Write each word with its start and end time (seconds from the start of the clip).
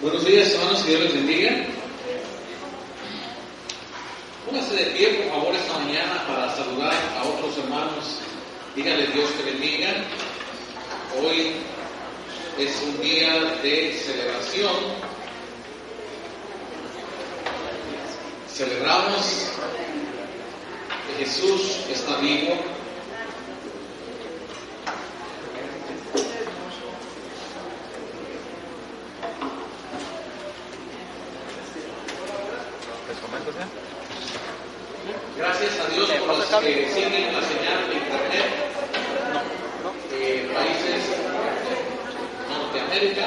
Buenos 0.00 0.24
días, 0.24 0.52
hermanos, 0.52 0.84
que 0.84 0.90
Dios 0.90 1.02
les 1.02 1.14
bendiga. 1.14 1.50
Póngase 4.46 4.76
de 4.76 4.90
pie, 4.92 5.08
por 5.08 5.32
favor, 5.32 5.56
esta 5.56 5.76
mañana 5.76 6.24
para 6.24 6.54
saludar 6.54 6.94
a 7.18 7.24
otros 7.24 7.58
hermanos. 7.58 8.20
Dígale 8.76 9.08
Dios 9.08 9.28
que 9.32 9.50
bendiga. 9.50 9.88
Hoy 11.20 11.54
es 12.58 12.80
un 12.86 13.02
día 13.02 13.56
de 13.60 14.00
celebración. 14.06 14.76
Celebramos 18.54 19.50
que 21.08 21.24
Jesús 21.24 21.80
está 21.90 22.18
vivo. 22.18 22.54
Gracias 35.36 35.78
a 35.80 35.88
Dios 35.94 36.10
por 36.10 36.36
los 36.36 36.46
que 36.46 36.88
siguen 36.92 37.32
la 37.32 37.42
señal 37.42 37.88
de 37.88 37.94
internet 37.94 38.48
de 40.10 40.50
países 40.52 41.02
Norteamérica. 42.50 43.26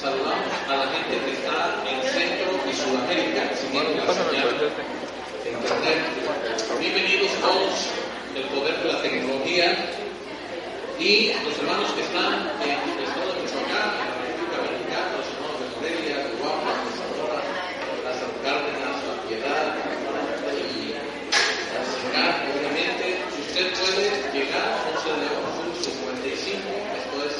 Saludamos 0.00 0.54
a 0.68 0.76
la 0.76 0.86
gente 0.86 1.18
que 1.24 1.32
está 1.32 1.82
en 1.84 2.02
Centro 2.02 2.50
y 2.70 2.72
Sudamérica 2.74 3.50
siguiendo 3.56 4.04
la 4.04 4.14
señal 4.14 4.48
de 4.58 5.52
internet. 5.52 6.02
Bienvenidos 6.80 7.32
todos 7.40 7.88
del 8.34 8.44
poder 8.44 8.78
de 8.82 8.92
la 8.92 9.02
tecnología 9.02 9.66
y 10.98 11.32
los 11.44 11.58
hermanos 11.58 11.90
que 11.92 12.02
están 12.02 12.50
en 12.62 12.70
el 12.70 13.04
estado 13.04 13.34
de 13.34 13.42
Michoacán, 13.42 13.90
en 13.98 14.06
la 14.08 14.16
República 14.22 14.58
Mexicana, 14.62 15.10
los 15.18 15.26
hermanos 15.26 15.58
de 15.58 15.66
Morelia, 15.76 16.16
de 16.22 16.30
Guapa, 16.38 16.70
de 16.70 16.90
Zamora, 16.96 17.40
Lázaro 18.04 18.34
Cárdenas, 18.42 18.96
La 19.02 19.14
Piedad, 19.28 19.92
y 20.52 20.94
Asignar, 21.72 22.44
obviamente, 22.52 23.24
si 23.34 23.40
usted 23.42 23.66
puede 23.72 24.06
llegar 24.32 24.68
a 24.68 24.84
11 24.94 25.08
de 25.18 25.26
Sur 25.56 25.72
55, 25.82 26.68
esto 26.98 27.16
es 27.26 27.34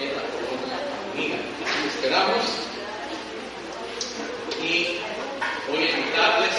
en 0.00 0.08
la 0.16 0.24
colonia 0.34 0.76
Unida. 1.14 1.38
Aquí 1.62 1.80
esperamos 1.88 2.44
y 4.60 4.98
voy 5.70 5.80
a 5.84 5.90
invitarles 5.96 6.56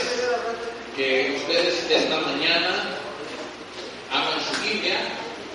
que 0.96 1.36
ustedes 1.38 1.76
esta 1.92 2.20
mañana 2.22 2.72
abran 4.12 4.40
su 4.40 4.62
Biblia, 4.62 4.98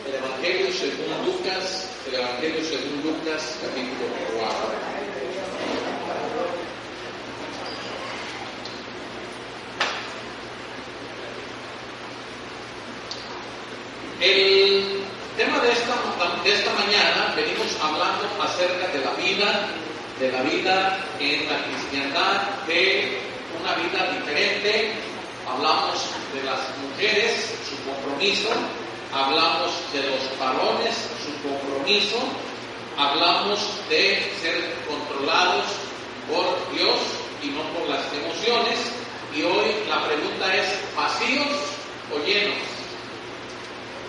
el 0.07 0.15
Evangelio 0.15 0.73
según 0.73 1.25
Lucas, 1.25 1.89
el 2.09 2.15
Evangelio 2.17 2.63
según 2.65 3.03
Lucas, 3.03 3.57
capítulo 3.63 4.07
4. 4.39 4.97
El 14.19 15.03
tema 15.37 15.61
de 15.61 15.73
esta, 15.73 15.95
de 16.43 16.53
esta 16.55 16.73
mañana 16.73 17.35
venimos 17.37 17.77
hablando 17.83 18.27
acerca 18.43 18.89
de 18.89 19.05
la 19.05 19.13
vida, 19.13 19.69
de 20.19 20.33
la 20.33 20.43
vida 20.43 20.99
en 21.21 21.47
la 21.47 21.63
cristiandad, 21.65 22.43
de 22.67 23.19
una 23.61 23.75
vida 23.75 24.13
diferente. 24.13 24.93
Hablamos 25.57 26.01
de 26.35 26.43
las 26.43 26.61
mujeres, 26.83 27.55
su 27.67 27.77
compromiso, 27.89 28.51
hablamos 29.11 29.73
de 29.93 30.03
los 30.03 30.39
varones, 30.39 30.95
su 31.25 31.33
compromiso, 31.49 32.19
hablamos 32.99 33.59
de 33.89 34.33
ser 34.43 34.77
controlados 34.87 35.65
por 36.29 36.77
Dios 36.77 36.97
y 37.43 37.49
no 37.49 37.63
por 37.73 37.89
las 37.89 38.05
emociones. 38.13 38.79
Y 39.35 39.45
hoy 39.45 39.89
la 39.89 40.07
pregunta 40.07 40.55
es, 40.55 40.79
¿vacíos 40.95 41.49
o 42.15 42.19
llenos? 42.27 42.59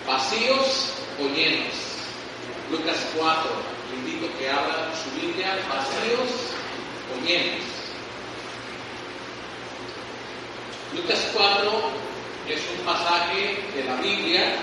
vacíos 0.06 0.92
o 1.20 1.28
llenos. 1.34 1.74
Lucas 2.70 2.96
4, 3.16 3.50
le 3.90 3.96
invito 3.96 4.38
que 4.38 4.50
abra 4.50 4.90
su 4.96 5.20
Biblia, 5.20 5.58
vacíos 5.68 6.30
o 7.12 7.26
llenos. 7.26 7.87
Lucas 10.98 11.28
4 11.32 11.70
es 12.48 12.60
un 12.76 12.84
pasaje 12.84 13.62
de 13.74 13.84
la 13.84 13.96
Biblia 14.00 14.56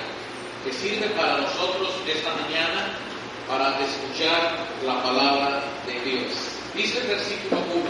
que 0.65 0.73
sirve 0.73 1.07
para 1.09 1.37
nosotros 1.37 1.93
esta 2.07 2.29
mañana 2.35 2.97
para 3.47 3.79
escuchar 3.79 4.67
la 4.85 5.01
palabra 5.01 5.63
de 5.87 5.93
Dios. 6.09 6.33
Dice 6.73 6.99
el 6.99 7.07
versículo 7.07 7.61
1, 7.73 7.83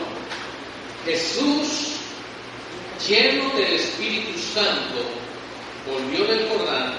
Jesús, 1.06 1.94
lleno 3.08 3.50
del 3.56 3.74
Espíritu 3.74 4.38
Santo, 4.38 5.02
volvió 5.90 6.26
del 6.26 6.48
Jordán 6.50 6.94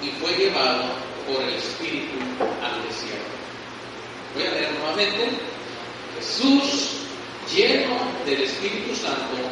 y 0.00 0.10
fue 0.20 0.30
llevado 0.36 0.84
por 1.26 1.42
el 1.42 1.54
Espíritu 1.54 2.18
al 2.62 2.86
desierto. 2.86 3.34
Voy 4.34 4.46
a 4.46 4.50
leer 4.50 4.70
nuevamente. 4.78 5.30
Jesús, 6.18 6.90
lleno 7.52 7.96
del 8.26 8.42
Espíritu 8.42 8.94
Santo, 8.94 9.42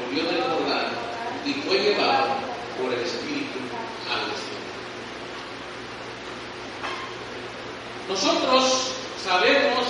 volvió 0.00 0.24
del 0.24 0.42
Jordán 0.42 0.86
y 1.44 1.52
fue 1.54 1.78
llevado 1.78 2.28
por 2.80 2.92
el 2.92 3.00
Espíritu 3.00 3.58
al 4.10 4.30
desierto. 4.30 4.50
Nosotros 8.08 8.92
sabemos, 9.24 9.86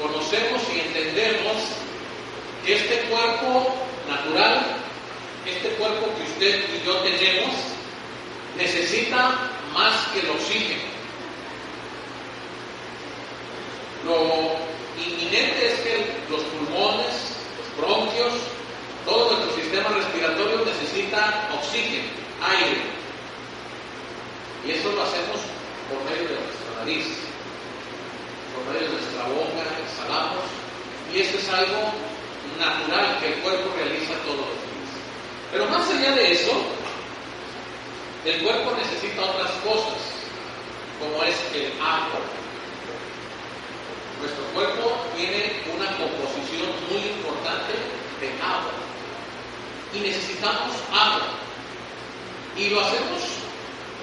conocemos 0.00 0.62
y 0.74 0.80
entendemos 0.80 1.56
que 2.64 2.74
este 2.74 3.00
cuerpo 3.08 3.74
natural, 4.08 4.76
este 5.46 5.68
cuerpo 5.70 6.06
que 6.16 6.22
usted 6.32 6.64
y 6.74 6.86
yo 6.86 6.94
tenemos, 6.96 7.54
necesita 8.56 9.50
más 9.72 10.06
que 10.08 10.20
el 10.20 10.30
oxígeno. 10.30 10.96
Lo 14.04 14.56
inminente 15.02 15.66
es 15.66 15.80
que 15.80 16.06
los 16.30 16.42
pulmones, 16.42 17.36
los 17.58 17.76
bronquios, 17.76 18.32
todo 19.06 19.30
nuestro 19.30 19.62
sistema 19.62 19.88
respiratorio 19.90 20.66
necesita 20.66 21.48
oxígeno, 21.54 22.10
aire. 22.42 22.82
Y 24.66 24.72
eso 24.72 24.90
lo 24.90 25.02
hacemos 25.02 25.38
por 25.86 26.02
medio 26.10 26.26
de 26.26 26.42
nuestra 26.42 26.70
nariz, 26.82 27.06
por 28.52 28.74
medio 28.74 28.90
de 28.90 28.98
nuestra 28.98 29.22
boca, 29.30 29.62
exhalamos. 29.86 30.42
Y 31.14 31.20
esto 31.22 31.38
es 31.38 31.48
algo 31.48 31.94
natural 32.58 33.18
que 33.20 33.28
el 33.32 33.34
cuerpo 33.46 33.70
realiza 33.78 34.12
todos 34.26 34.42
los 34.42 34.58
días. 34.58 34.90
Pero 35.52 35.66
más 35.70 35.88
allá 35.88 36.10
de 36.10 36.32
eso, 36.32 36.52
el 38.24 38.42
cuerpo 38.42 38.74
necesita 38.74 39.22
otras 39.22 39.52
cosas, 39.62 40.02
como 40.98 41.22
es 41.22 41.38
el 41.54 41.70
agua. 41.78 42.26
Nuestro 44.18 44.44
cuerpo 44.50 44.98
tiene 45.14 45.62
una 45.70 45.86
composición 45.94 46.74
muy 46.90 47.06
importante 47.06 47.70
de 48.18 48.28
agua 48.42 48.85
y 49.96 50.00
necesitamos 50.00 50.76
agua. 50.92 51.28
Y 52.56 52.70
lo 52.70 52.80
hacemos 52.80 53.20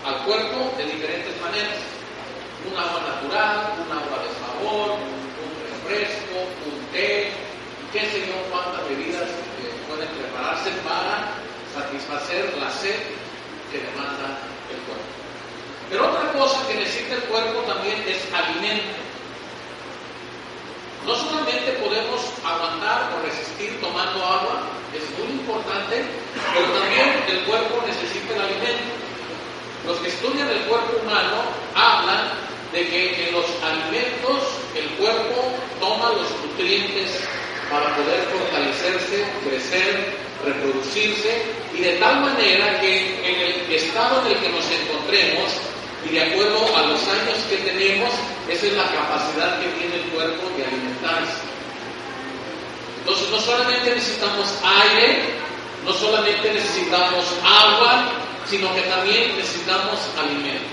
al 0.05 0.25
cuerpo 0.25 0.73
de 0.77 0.85
diferentes 0.85 1.41
maneras. 1.41 1.77
Un 2.69 2.77
agua 2.77 3.01
natural, 3.01 3.73
un 3.77 3.91
agua 3.91 4.17
de 4.23 4.29
sabor, 4.39 4.97
un 4.97 5.53
refresco, 5.69 6.37
un 6.65 6.79
té, 6.91 7.31
qué 7.91 7.99
sé 8.09 8.25
yo 8.25 8.33
cuántas 8.49 8.87
bebidas 8.87 9.29
pueden 9.87 10.09
prepararse 10.09 10.71
para 10.87 11.35
satisfacer 11.75 12.55
la 12.57 12.71
sed 12.71 12.95
que 13.71 13.79
demanda 13.79 14.39
el 14.71 14.79
cuerpo. 14.87 15.11
Pero 15.89 16.09
otra 16.09 16.31
cosa 16.33 16.67
que 16.67 16.75
necesita 16.75 17.15
el 17.15 17.23
cuerpo 17.23 17.59
también 17.67 18.01
es 18.07 18.21
alimento. 18.33 19.03
No 21.05 21.15
solamente 21.15 21.73
podemos 21.83 22.21
aguantar 22.45 23.11
o 23.13 23.25
resistir 23.27 23.81
tomando 23.81 24.23
agua, 24.23 24.63
es 24.95 25.05
muy 25.17 25.39
importante, 25.39 26.05
pero 26.53 26.65
también 26.77 27.23
el 27.27 27.39
cuerpo 27.45 27.83
necesita 27.85 28.35
el 28.35 28.41
alimento. 28.41 28.93
Los 29.87 29.97
que 29.99 30.09
estudian 30.09 30.49
el 30.49 30.61
cuerpo 30.69 30.97
humano 31.01 31.43
hablan 31.75 32.31
de 32.71 32.87
que 32.87 33.27
en 33.27 33.33
los 33.33 33.45
alimentos 33.61 34.41
el 34.75 34.87
cuerpo 34.97 35.53
toma 35.79 36.09
los 36.13 36.29
nutrientes 36.41 37.19
para 37.69 37.95
poder 37.95 38.21
fortalecerse, 38.31 39.25
crecer, 39.45 40.13
reproducirse 40.45 41.41
y 41.73 41.81
de 41.81 41.93
tal 41.97 42.21
manera 42.21 42.79
que 42.79 43.19
en 43.23 43.39
el 43.41 43.71
estado 43.73 44.21
en 44.25 44.33
el 44.33 44.39
que 44.39 44.49
nos 44.49 44.65
encontremos 44.71 45.51
y 46.05 46.13
de 46.13 46.21
acuerdo 46.21 46.75
a 46.75 46.81
los 46.83 46.99
años 47.07 47.37
que 47.49 47.57
tenemos, 47.57 48.11
esa 48.49 48.65
es 48.65 48.73
la 48.73 48.83
capacidad 48.91 49.59
que 49.61 49.67
tiene 49.79 49.95
el 49.95 50.09
cuerpo 50.11 50.49
de 50.57 50.65
alimentarse. 50.65 51.52
Entonces 53.03 53.29
no 53.29 53.39
solamente 53.41 53.95
necesitamos 53.95 54.47
aire, 54.63 55.35
no 55.83 55.91
solamente 55.91 56.53
necesitamos 56.53 57.25
agua, 57.43 58.05
sino 58.49 58.73
que 58.73 58.81
también 58.83 59.35
necesitamos 59.35 59.99
alimento. 60.17 60.63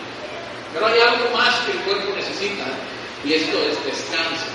Pero 0.72 0.86
hay 0.86 1.00
algo 1.00 1.36
más 1.36 1.58
que 1.66 1.72
el 1.72 1.78
cuerpo 1.78 2.14
necesita 2.14 2.66
y 3.24 3.34
esto 3.34 3.58
es 3.58 3.84
descanso. 3.84 4.46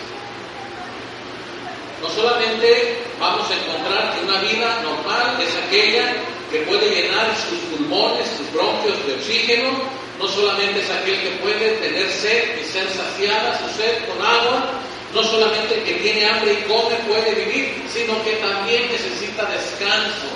No 2.02 2.10
solamente 2.10 3.04
vamos 3.20 3.46
a 3.52 3.56
encontrar 3.56 4.16
que 4.16 4.26
una 4.26 4.40
vida 4.40 4.80
normal 4.82 5.38
es 5.42 5.54
aquella 5.68 6.14
que 6.52 6.60
puede 6.60 6.90
llenar 6.90 7.36
sus 7.36 7.60
pulmones, 7.76 8.26
sus 8.38 8.52
bronquios 8.54 9.06
de 9.06 9.16
oxígeno, 9.16 9.70
no 10.18 10.28
solamente 10.30 10.80
es 10.80 10.90
aquel 10.90 11.20
que 11.20 11.30
puede 11.44 11.72
tener 11.78 12.10
sed 12.10 12.62
y 12.62 12.64
ser 12.64 12.88
saciada 12.88 13.60
su 13.60 13.78
sed 13.78 14.06
con 14.08 14.26
agua, 14.26 14.72
no 15.16 15.24
solamente 15.24 15.76
el 15.76 15.84
que 15.86 15.94
tiene 15.94 16.26
hambre 16.26 16.52
y 16.52 16.64
come 16.68 16.96
puede 17.08 17.34
vivir, 17.34 17.74
sino 17.92 18.22
que 18.26 18.34
también 18.34 18.92
necesita 18.92 19.46
descanso, 19.46 20.28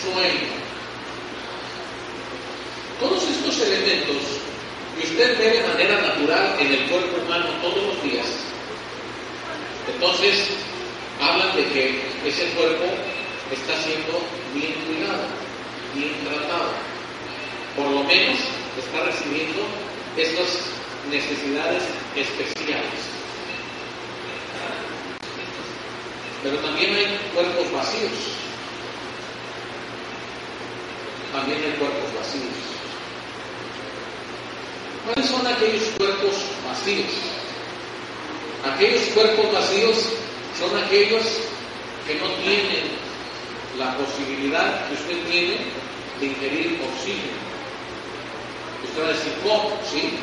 sueño. 0.00 0.54
Todos 3.00 3.20
estos 3.24 3.60
elementos 3.66 4.22
que 4.96 5.06
usted 5.08 5.38
ve 5.38 5.50
de 5.50 5.66
manera 5.66 6.00
natural 6.00 6.56
en 6.60 6.72
el 6.72 6.86
cuerpo 6.86 7.16
humano 7.20 7.46
todos 7.60 7.82
los 7.82 8.02
días, 8.04 8.26
entonces 9.92 10.50
hablan 11.20 11.56
de 11.56 11.64
que 11.70 12.02
ese 12.24 12.46
cuerpo 12.54 12.84
está 13.50 13.74
siendo 13.82 14.22
bien 14.54 14.72
cuidado, 14.86 15.26
bien 15.94 16.14
tratado. 16.22 16.70
Por 17.74 17.86
lo 17.86 18.04
menos 18.04 18.38
está 18.78 19.04
recibiendo 19.04 19.66
estas 20.16 20.62
necesidades 21.10 21.82
especiales. 22.14 23.17
Pero 26.42 26.56
también 26.58 26.94
hay 26.94 27.18
cuerpos 27.34 27.72
vacíos. 27.72 28.12
También 31.32 31.58
hay 31.64 31.72
cuerpos 31.72 32.14
vacíos. 32.16 32.54
¿Cuáles 35.04 35.30
son 35.30 35.46
aquellos 35.46 35.88
cuerpos 35.96 36.34
vacíos? 36.68 37.12
Aquellos 38.72 39.02
cuerpos 39.14 39.52
vacíos 39.52 39.96
son 40.58 40.76
aquellos 40.84 41.24
que 42.06 42.14
no 42.16 42.28
tienen 42.42 42.98
la 43.78 43.96
posibilidad 43.96 44.88
que 44.88 44.94
usted 44.94 45.30
tiene 45.30 45.56
de 46.20 46.26
ingerir 46.26 46.80
oxígeno. 46.82 47.38
Usted 48.84 49.02
va 49.02 49.06
a 49.06 49.12
decir, 49.12 49.32
¿cómo? 49.42 49.78
Sí, 49.90 50.18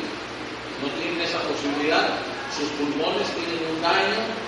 no 0.82 0.88
tienen 1.00 1.20
esa 1.20 1.40
posibilidad, 1.40 2.08
sus 2.56 2.68
pulmones 2.76 3.28
tienen 3.34 3.74
un 3.74 3.82
daño 3.82 4.46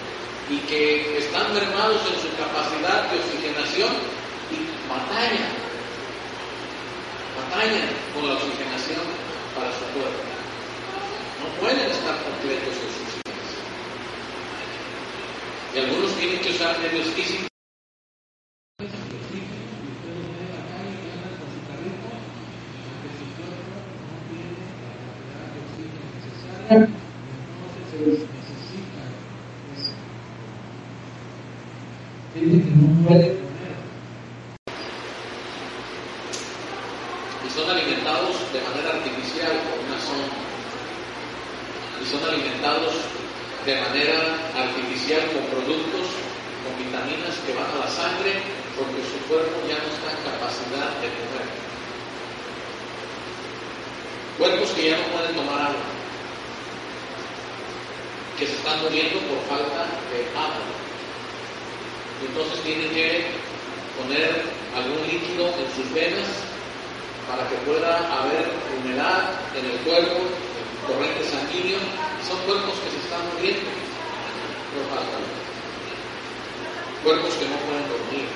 y 0.50 0.58
que 0.66 1.18
están 1.18 1.52
mermados 1.52 2.00
en 2.08 2.14
su 2.20 2.28
capacidad 2.36 3.10
de 3.10 3.18
oxigenación 3.18 3.92
y 4.50 4.66
batallan, 4.88 5.52
batallan 7.36 7.88
con 8.14 8.28
la 8.28 8.34
oxigenación 8.34 9.02
para 9.54 9.70
su 9.72 9.84
cuerpo. 9.92 10.22
No 11.40 11.48
pueden 11.60 11.90
estar 11.90 12.16
completos 12.24 12.74
en 12.74 12.90
sus. 12.92 13.08
Y 15.74 15.78
algunos 15.78 16.10
tienen 16.16 16.40
que 16.40 16.50
usar 16.50 16.78
medios 16.80 17.08
físicos 17.08 17.48
Y 26.70 26.74
son 37.50 37.70
alimentados 37.70 38.36
de 38.52 38.60
manera 38.60 38.90
artificial 38.90 39.62
con 39.64 39.80
una 39.80 39.98
sonda. 39.98 40.36
Y 42.02 42.04
son 42.04 42.22
alimentados 42.28 42.96
de 43.64 43.80
manera 43.80 44.36
artificial 44.54 45.32
con 45.32 45.46
productos, 45.46 46.08
con 46.64 46.76
vitaminas 46.76 47.38
que 47.46 47.54
van 47.54 47.64
a 47.64 47.78
la 47.86 47.88
sangre, 47.88 48.42
porque 48.76 49.00
su 49.08 49.16
cuerpo 49.26 49.66
ya 49.66 49.78
no 49.80 49.88
está 49.88 50.12
en 50.12 50.20
capacidad 50.20 51.00
de 51.00 51.08
comer. 51.16 51.48
Cuerpos 54.36 54.68
que 54.76 54.90
ya 54.90 54.98
no 54.98 55.04
pueden 55.16 55.34
tomar 55.34 55.62
agua 55.62 55.96
que 58.38 58.46
se 58.46 58.54
están 58.54 58.80
muriendo 58.82 59.18
por 59.26 59.38
falta 59.50 59.82
de 60.14 60.22
agua. 60.38 60.62
Entonces 62.22 62.60
tienen 62.62 62.88
que 62.90 63.26
poner 63.98 64.44
algún 64.76 65.02
líquido 65.08 65.47
en 65.58 65.69
sus 65.75 65.93
venas 65.93 66.28
para 67.26 67.49
que 67.49 67.56
pueda 67.66 67.99
haber 68.08 68.49
humedad 68.78 69.34
en 69.55 69.64
el 69.66 69.78
cuerpo, 69.84 70.25
corriente 70.87 71.25
sanguíneo. 71.28 71.78
Son 72.26 72.38
cuerpos 72.46 72.75
que 72.81 72.90
se 72.90 73.00
están 73.05 73.22
muriendo 73.34 73.70
por 74.72 74.84
falta. 74.94 75.19
Cuerpos 77.05 77.34
que 77.34 77.46
no 77.49 77.56
pueden 77.66 77.87
dormir, 77.88 78.26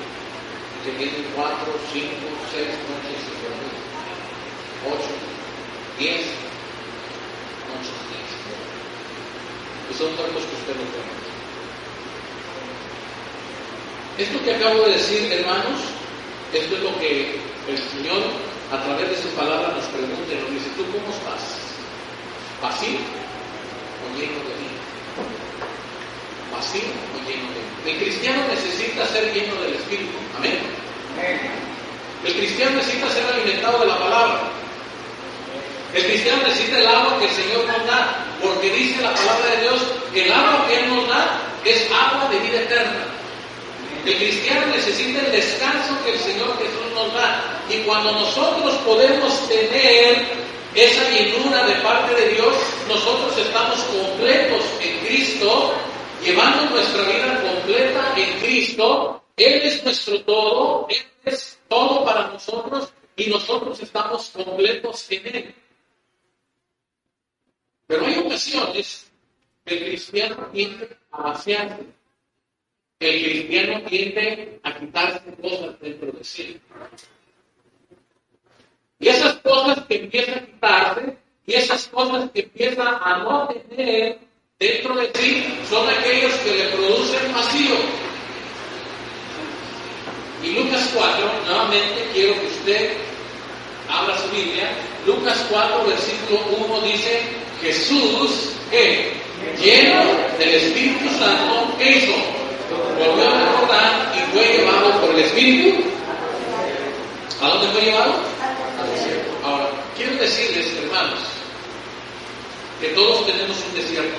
que 0.84 0.90
tienen 0.98 1.26
cuatro, 1.34 1.72
cinco, 1.92 2.26
seis 2.52 2.74
noches 2.90 3.18
sin 3.22 3.38
dormir, 3.42 3.74
ocho, 4.86 5.12
diez 5.98 6.26
noches 7.70 8.02
y 9.90 9.94
son 9.94 10.14
cuerpos 10.16 10.42
que 10.42 10.56
usted 10.56 10.74
no 10.76 10.86
conoce. 10.92 11.32
Esto 14.18 14.44
que 14.44 14.54
acabo 14.54 14.82
de 14.84 14.92
decir, 14.92 15.32
hermanos, 15.32 15.80
esto 16.52 16.76
es 16.76 16.82
lo 16.82 16.98
que 16.98 17.40
el 17.68 17.78
Señor 17.78 18.22
a 18.72 18.82
través 18.84 19.08
de 19.08 19.16
su 19.16 19.28
palabra 19.36 19.72
nos 19.76 19.84
pregunta 19.86 20.32
y 20.32 20.36
nos 20.36 20.50
dice, 20.50 20.68
¿tú 20.76 20.84
cómo 20.92 21.08
estás? 21.08 21.60
¿Vacío 22.60 23.00
o 24.04 24.16
lleno 24.16 24.40
de 24.44 24.54
vida? 24.60 24.80
¿Vacío 26.52 26.92
o 27.12 27.18
lleno 27.24 27.48
de 27.52 27.60
vida? 27.60 27.72
El 27.86 27.96
cristiano 28.04 28.42
necesita 28.48 29.06
ser 29.08 29.32
lleno 29.32 29.60
del 29.62 29.74
Espíritu. 29.74 30.16
Amén. 30.36 30.58
El 32.24 32.32
cristiano 32.34 32.76
necesita 32.76 33.10
ser 33.10 33.24
alimentado 33.32 33.80
de 33.80 33.86
la 33.86 33.98
palabra. 33.98 34.40
El 35.94 36.04
cristiano 36.04 36.42
necesita 36.44 36.78
el 36.78 36.86
agua 36.86 37.18
que 37.18 37.26
el 37.26 37.34
Señor 37.34 37.66
nos 37.66 37.86
da, 37.86 38.26
porque 38.40 38.70
dice 38.70 39.02
la 39.02 39.12
palabra 39.12 39.46
de 39.56 39.60
Dios 39.62 39.82
que 40.12 40.24
el 40.24 40.32
agua 40.32 40.66
que 40.68 40.80
Él 40.80 40.88
nos 40.88 41.08
da 41.08 41.40
es 41.64 41.88
agua 41.90 42.28
de 42.30 42.38
vida 42.38 42.60
eterna. 42.60 43.11
El 44.04 44.16
cristiano 44.16 44.66
necesita 44.66 45.20
el 45.24 45.32
descanso 45.32 45.96
que 46.04 46.12
el 46.12 46.18
Señor 46.18 46.58
Jesús 46.58 46.92
nos 46.94 47.14
da. 47.14 47.62
Y 47.70 47.78
cuando 47.82 48.10
nosotros 48.12 48.74
podemos 48.84 49.48
tener 49.48 50.26
esa 50.74 51.08
llenura 51.10 51.64
de 51.66 51.74
parte 51.82 52.14
de 52.14 52.28
Dios, 52.30 52.54
nosotros 52.88 53.38
estamos 53.38 53.80
completos 53.84 54.64
en 54.80 55.06
Cristo, 55.06 55.74
llevando 56.24 56.70
nuestra 56.70 57.02
vida 57.04 57.42
completa 57.42 58.14
en 58.16 58.40
Cristo. 58.40 59.22
Él 59.36 59.62
es 59.62 59.84
nuestro 59.84 60.20
todo, 60.22 60.86
Él 60.90 61.04
es 61.24 61.60
todo 61.68 62.04
para 62.04 62.26
nosotros 62.26 62.92
y 63.14 63.26
nosotros 63.26 63.78
estamos 63.80 64.30
completos 64.30 65.06
en 65.10 65.26
Él. 65.36 65.54
Pero 67.86 68.06
hay 68.06 68.18
ocasiones 68.18 69.12
que 69.64 69.74
el 69.74 69.84
cristiano 69.84 70.48
tiende 70.52 70.96
a 71.12 71.22
vaciarse. 71.22 72.01
El 73.02 73.24
cristiano 73.24 73.82
tiende 73.88 74.60
a 74.62 74.78
quitarse 74.78 75.20
cosas 75.40 75.80
dentro 75.80 76.12
de 76.12 76.22
sí. 76.22 76.60
Y 79.00 79.08
esas 79.08 79.34
cosas 79.36 79.84
que 79.86 79.96
empiezan 79.96 80.34
a 80.34 80.46
quitarse 80.46 81.16
y 81.46 81.54
esas 81.54 81.86
cosas 81.88 82.30
que 82.30 82.40
empiezan 82.40 82.86
a 82.86 83.18
no 83.18 83.48
tener 83.48 84.18
dentro 84.58 84.94
de 84.94 85.10
sí 85.14 85.44
son 85.68 85.88
aquellos 85.90 86.32
que 86.36 86.56
le 86.56 86.64
producen 86.68 87.32
vacío. 87.34 87.74
Y 90.44 90.52
Lucas 90.52 90.90
4, 90.94 91.32
nuevamente 91.46 92.08
quiero 92.12 92.40
que 92.40 92.46
usted 92.46 92.92
abra 93.88 94.16
su 94.16 94.28
Biblia. 94.28 94.70
Lucas 95.06 95.44
4, 95.50 95.86
versículo 95.86 96.40
1 96.78 96.80
dice, 96.82 97.20
Jesús, 97.60 98.52
¿qué? 98.70 99.22
lleno 99.60 100.04
del 100.38 100.54
Espíritu 100.54 101.08
Santo, 101.18 101.74
¿qué 101.78 101.96
hizo? 101.98 102.41
Volvió 102.98 103.28
a 103.28 103.38
recordar 103.38 104.12
y 104.14 104.32
fue 104.32 104.58
llevado 104.58 105.00
por 105.00 105.10
el 105.10 105.20
Espíritu. 105.20 105.84
¿A 107.40 107.48
dónde 107.48 107.68
fue 107.68 107.82
llevado? 107.82 108.12
Al 108.80 108.90
desierto. 108.94 109.30
Ahora, 109.44 109.70
quiero 109.96 110.16
decirles, 110.16 110.66
hermanos, 110.84 111.20
que 112.80 112.88
todos 112.88 113.26
tenemos 113.26 113.56
un 113.68 113.74
desierto. 113.74 114.18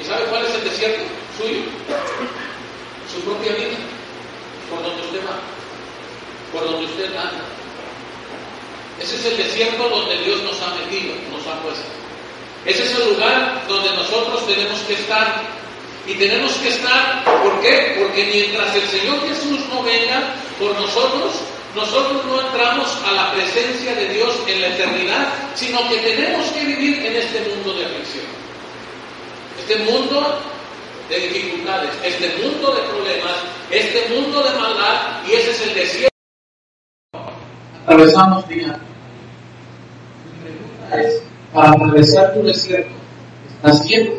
¿Y 0.00 0.04
sabe 0.04 0.24
cuál 0.26 0.44
es 0.44 0.54
el 0.54 0.64
desierto 0.64 1.02
suyo? 1.38 1.62
Su 3.12 3.20
propia 3.22 3.52
vida, 3.52 3.78
por 4.68 4.82
donde 4.82 5.02
usted 5.02 5.20
va, 5.20 5.38
por 6.52 6.70
donde 6.70 6.86
usted 6.86 7.06
anda. 7.16 7.44
Ese 9.00 9.16
es 9.16 9.24
el 9.26 9.36
desierto 9.36 9.88
donde 9.88 10.18
Dios 10.18 10.42
nos 10.42 10.60
ha 10.62 10.74
metido, 10.74 11.14
nos 11.30 11.46
ha 11.46 11.60
puesto. 11.62 11.84
Ese 12.64 12.84
es 12.84 12.98
el 12.98 13.10
lugar 13.10 13.62
donde 13.68 13.90
nosotros 13.94 14.46
tenemos 14.46 14.80
que 14.80 14.94
estar. 14.94 15.42
Y 16.06 16.14
tenemos 16.14 16.52
que 16.54 16.68
estar, 16.68 17.24
¿por 17.24 17.60
qué? 17.60 17.96
Porque 17.98 18.26
mientras 18.26 18.74
el 18.76 18.88
Señor 18.88 19.20
Jesús 19.28 19.60
no 19.72 19.82
venga 19.82 20.34
por 20.58 20.72
nosotros, 20.80 21.42
nosotros 21.74 22.24
no 22.24 22.40
entramos 22.40 22.96
a 23.04 23.12
la 23.12 23.32
presencia 23.32 23.94
de 23.94 24.08
Dios 24.08 24.40
en 24.46 24.60
la 24.60 24.68
eternidad, 24.68 25.28
sino 25.54 25.86
que 25.88 25.96
tenemos 25.98 26.46
que 26.52 26.64
vivir 26.64 27.04
en 27.04 27.16
este 27.16 27.40
mundo 27.40 27.74
de 27.74 27.84
aflicción. 27.86 28.24
Este 29.58 29.76
mundo 29.90 30.40
de 31.08 31.18
dificultades, 31.18 31.90
este 32.04 32.28
mundo 32.42 32.72
de 32.72 32.82
problemas, 32.82 33.34
este 33.70 34.14
mundo 34.14 34.42
de 34.42 34.58
maldad, 34.58 35.22
y 35.28 35.32
ese 35.32 35.50
es 35.50 35.60
el 35.62 35.74
desierto. 35.74 36.16
Atravesamos 37.84 38.48
día. 38.48 38.78
Mi 40.32 40.42
pregunta 40.42 41.02
es, 41.02 41.22
para 41.52 41.70
atravesar 41.70 42.34
tu 42.34 42.42
desierto, 42.42 42.94
¿estás 43.56 43.86
bien? 43.86 44.14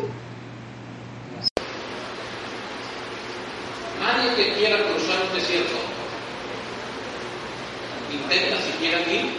Nadie 4.18 4.34
que 4.34 4.54
quiera 4.54 4.82
cruzar 4.82 5.14
un 5.30 5.32
desierto 5.38 5.78
intenta 8.10 8.58
siquiera 8.66 8.98
ir 9.06 9.30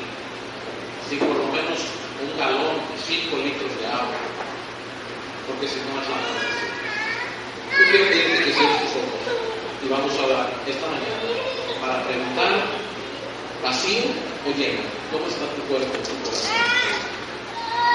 sin 1.10 1.20
por 1.20 1.36
lo 1.36 1.52
menos 1.52 1.84
un 2.24 2.32
galón, 2.40 2.80
cinco 2.96 3.44
litros 3.44 3.76
de 3.76 3.88
agua, 3.88 4.16
porque 5.48 5.68
si 5.68 5.84
no 5.84 6.00
es 6.00 6.08
la. 6.08 6.16
Yo 7.76 7.92
quiero 7.92 8.08
pedirte 8.08 8.46
que 8.46 8.54
cierres 8.56 8.80
tus 8.80 8.96
ojos 9.04 9.20
y 9.84 9.88
vamos 9.90 10.16
a 10.16 10.24
hablar 10.24 10.48
esta 10.66 10.88
mañana 10.88 11.28
para 11.82 12.04
preguntar, 12.08 12.64
vacío 13.62 14.04
o 14.48 14.50
lleno, 14.56 14.80
¿cómo 15.12 15.28
está 15.28 15.44
tu 15.60 15.62
cuerpo, 15.68 15.92
tu 16.08 16.16
corazón? 16.24 16.56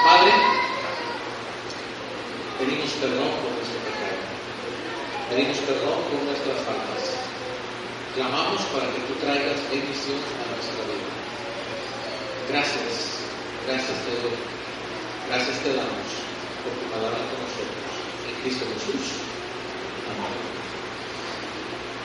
Padre, 0.05 0.33
pedimos 2.59 2.91
perdón 3.01 3.31
por 3.41 3.57
nuestro 3.57 3.84
pedimos 5.29 5.57
perdón 5.65 5.99
por 6.09 6.19
nuestras 6.23 6.59
faltas, 6.65 7.03
clamamos 8.15 8.61
para 8.73 8.87
que 8.93 9.01
tú 9.09 9.13
traigas 9.21 9.57
bendición 9.69 10.21
a 10.21 10.43
nuestra 10.53 10.83
vida. 10.85 11.11
Gracias, 12.49 13.25
gracias 13.65 13.97
te 14.05 14.13
doy, 14.21 14.37
gracias 15.29 15.57
te 15.63 15.73
damos 15.73 16.07
por 16.61 16.73
tu 16.77 16.85
palabra 16.93 17.21
con 17.29 17.39
nosotros. 17.41 17.85
En 18.29 18.35
Cristo 18.41 18.65
Jesús. 18.73 19.25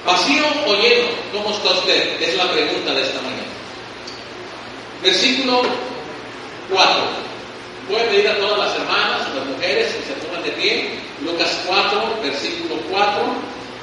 ¿Vacío 0.04 0.44
o 0.66 0.74
lleno? 0.80 1.08
¿Cómo 1.32 1.54
está 1.54 1.70
usted? 1.70 2.20
Es 2.22 2.36
la 2.36 2.50
pregunta 2.50 2.94
de 2.94 3.02
esta 3.02 3.20
mañana. 3.20 3.52
Versículo 5.02 5.62
4. 6.70 7.30
Voy 7.88 8.00
a 8.00 8.08
pedir 8.08 8.28
a 8.28 8.38
todas 8.38 8.58
las 8.58 8.76
hermanas, 8.76 8.89
las 9.34 9.46
mujeres 9.46 9.94
que 9.94 10.04
se 10.04 10.12
pongan 10.20 10.42
de 10.42 10.50
pie. 10.52 10.98
Lucas 11.24 11.60
4, 11.66 12.18
versículo 12.22 12.76
4. 12.90 13.22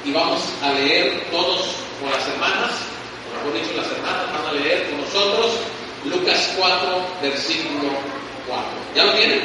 Y 0.04 0.12
vamos 0.12 0.40
a 0.62 0.72
leer 0.72 1.24
todos 1.30 1.76
con 2.00 2.10
las 2.10 2.26
hermanas, 2.28 2.70
por 3.42 3.52
dicho, 3.52 3.76
las 3.76 3.90
hermanas 3.90 4.32
van 4.32 4.46
a 4.46 4.52
leer 4.52 4.88
con 4.90 5.00
nosotros. 5.00 5.58
Lucas 6.04 6.54
4, 6.56 7.06
versículo 7.22 7.90
4. 8.46 8.64
¿Ya 8.94 9.04
lo 9.04 9.12
tienen? 9.12 9.40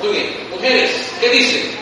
Muy 0.00 0.08
bien. 0.10 0.48
Mujeres, 0.50 0.90
¿qué 1.20 1.30
dicen? 1.30 1.78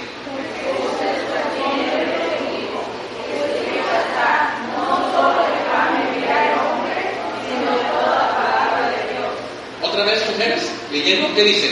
otra 9.96 10.12
vez, 10.12 10.30
mujeres, 10.30 10.70
leyendo, 10.92 11.34
¿qué 11.34 11.42
dicen? 11.42 11.70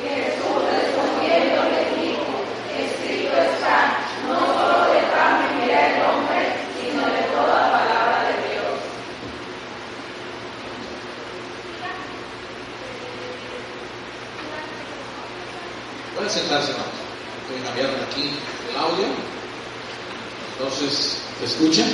Jesús 0.00 0.62
respondiendo 0.70 1.64
le 1.74 1.82
dijo, 1.98 2.22
escrito 2.78 3.34
está, 3.36 3.98
no 4.28 4.38
solo 4.38 4.94
de 4.94 5.00
pan 5.10 5.58
vivirá 5.58 5.80
el 5.88 6.02
hombre, 6.02 6.54
sino 6.78 7.02
de 7.02 7.22
toda 7.34 7.72
palabra 7.72 8.18
de 8.28 8.34
Dios. 8.46 8.78
Pueden 16.34 16.48
sentarse, 16.48 16.72
hermanos. 16.72 16.94
Voy 17.46 17.60
a 17.60 17.64
cambiar 17.64 17.90
aquí 18.10 18.30
el 18.68 18.76
audio. 18.76 19.06
Entonces, 20.58 21.18
¿se 21.38 21.44
escuchan? 21.44 21.86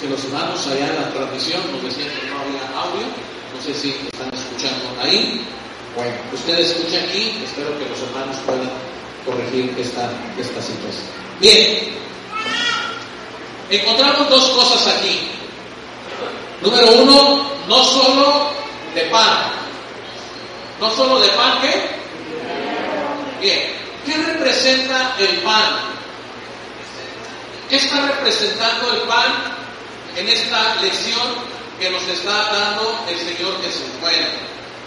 que 0.00 0.08
los 0.08 0.24
hermanos 0.24 0.66
allá 0.66 0.88
en 0.88 0.96
la 0.96 1.10
transmisión 1.10 1.62
nos 1.72 1.82
decían 1.82 2.08
que 2.10 2.26
no 2.26 2.40
había 2.40 2.60
audio. 2.76 3.06
No 3.54 3.62
sé 3.62 3.72
si 3.72 3.90
están 4.12 4.34
escuchando 4.34 5.00
ahí. 5.00 5.46
Bueno, 5.94 6.16
ustedes 6.34 6.70
escuchan 6.72 7.08
aquí. 7.08 7.40
Espero 7.44 7.78
que 7.78 7.88
los 7.88 8.00
hermanos 8.02 8.36
puedan 8.44 8.68
corregir 9.24 9.74
esta, 9.78 10.10
esta 10.36 10.60
situación. 10.60 11.06
Bien. 11.40 11.94
Encontramos 13.70 14.28
dos 14.28 14.50
cosas 14.50 14.98
aquí. 14.98 15.20
Número 16.62 16.90
uno, 16.94 17.46
no 17.68 17.84
solo 17.84 18.50
de 18.94 19.02
pan. 19.02 19.65
No 20.80 20.90
solo 20.90 21.20
de 21.20 21.28
pan, 21.28 21.60
¿qué? 21.60 21.90
Bien. 23.40 23.76
¿Qué 24.04 24.16
representa 24.16 25.16
el 25.18 25.38
pan? 25.38 25.80
¿Qué 27.68 27.76
está 27.76 28.06
representando 28.06 28.92
el 28.92 29.00
pan 29.08 29.56
en 30.16 30.28
esta 30.28 30.76
lección 30.76 31.56
que 31.78 31.90
nos 31.90 32.06
está 32.08 32.52
dando 32.52 33.04
el 33.08 33.18
Señor 33.18 33.60
Jesús. 33.62 34.00
Bueno, 34.00 34.26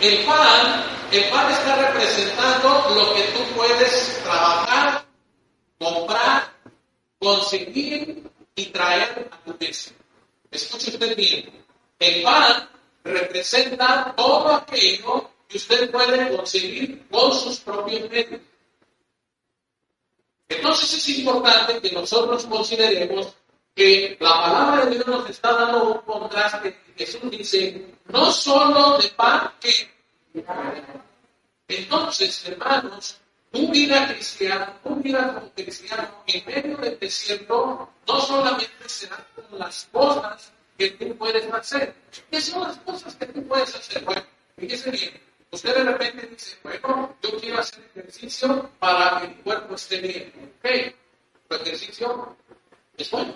el 0.01 0.25
pan, 0.25 0.85
el 1.11 1.23
pan 1.25 1.51
está 1.51 1.75
representando 1.75 2.91
lo 2.95 3.13
que 3.13 3.21
tú 3.23 3.39
puedes 3.55 4.23
trabajar, 4.23 5.05
comprar, 5.77 6.51
conseguir 7.19 8.23
y 8.55 8.65
traer 8.67 9.29
a 9.31 9.37
tu 9.43 9.55
mesa. 9.59 9.91
Escuche 10.49 10.91
usted 10.91 11.15
bien. 11.15 11.63
El 11.99 12.23
pan 12.23 12.67
representa 13.03 14.13
todo 14.15 14.55
aquello 14.55 15.29
que 15.49 15.57
usted 15.57 15.89
puede 15.89 16.37
conseguir 16.37 17.07
con 17.09 17.33
sus 17.33 17.59
propios 17.59 18.07
medios. 18.09 18.39
Entonces 20.47 20.93
es 20.93 21.09
importante 21.09 21.81
que 21.81 21.91
nosotros 21.91 22.45
consideremos 22.45 23.33
que 23.75 24.15
la 24.19 24.29
palabra 24.29 24.85
de 24.85 24.91
Dios 24.91 25.07
nos 25.07 25.29
está 25.29 25.53
dando 25.53 25.95
un 25.95 26.01
contraste. 26.01 26.77
Jesús 26.95 27.31
dice, 27.31 27.95
no 28.05 28.31
solo 28.31 28.99
de 28.99 29.09
pan 29.09 29.51
que... 29.59 29.89
Entonces, 31.67 32.45
hermanos, 32.45 33.17
tu 33.51 33.71
vida 33.71 34.07
cristiana, 34.07 34.79
tu 34.83 34.95
vida 34.97 35.33
como 35.33 35.51
cristiano 35.53 36.23
en 36.27 36.45
medio 36.45 36.77
del 36.77 36.99
desierto, 36.99 37.89
no 38.07 38.21
solamente 38.21 38.87
será 38.87 39.25
con 39.35 39.57
las 39.57 39.87
cosas 39.91 40.51
que 40.77 40.91
tú 40.91 41.15
puedes 41.15 41.51
hacer. 41.51 41.95
¿Qué 42.29 42.39
son 42.39 42.67
las 42.67 42.77
cosas 42.77 43.15
que 43.15 43.25
tú 43.27 43.47
puedes 43.47 43.73
hacer? 43.75 44.03
Bueno, 44.03 44.23
fíjese 44.57 44.91
bien. 44.91 45.28
Usted 45.51 45.75
de 45.75 45.83
repente 45.83 46.27
dice, 46.27 46.57
bueno, 46.63 47.15
yo 47.23 47.39
quiero 47.39 47.59
hacer 47.59 47.83
ejercicio 47.95 48.69
para 48.79 49.21
que 49.21 49.27
mi 49.29 49.35
cuerpo 49.35 49.75
esté 49.75 49.99
bien. 49.99 50.53
Ok, 50.59 50.65
el 50.65 51.61
ejercicio 51.61 52.37
es 52.95 53.11
bueno. 53.11 53.33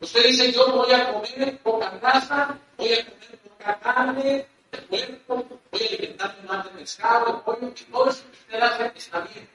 Usted 0.00 0.26
dice, 0.26 0.52
yo 0.52 0.70
voy 0.70 0.92
a 0.92 1.12
comer 1.12 1.58
poca 1.58 1.90
grasa, 1.90 2.58
voy 2.76 2.92
a 2.92 3.04
comer 3.04 3.38
poca 3.38 3.80
carne, 3.80 4.46
de 4.70 4.78
cuerpo, 4.86 5.60
voy 5.72 5.82
a 5.82 5.88
alimentarme 5.88 6.42
más 6.48 6.64
de 6.64 6.70
pescado, 6.70 7.42
pollo, 7.42 7.68
y 7.68 7.84
todo 7.84 8.10
eso 8.10 8.22
que 8.30 8.38
usted 8.38 8.60
hace 8.60 8.92
está 8.96 9.20
bien. 9.20 9.48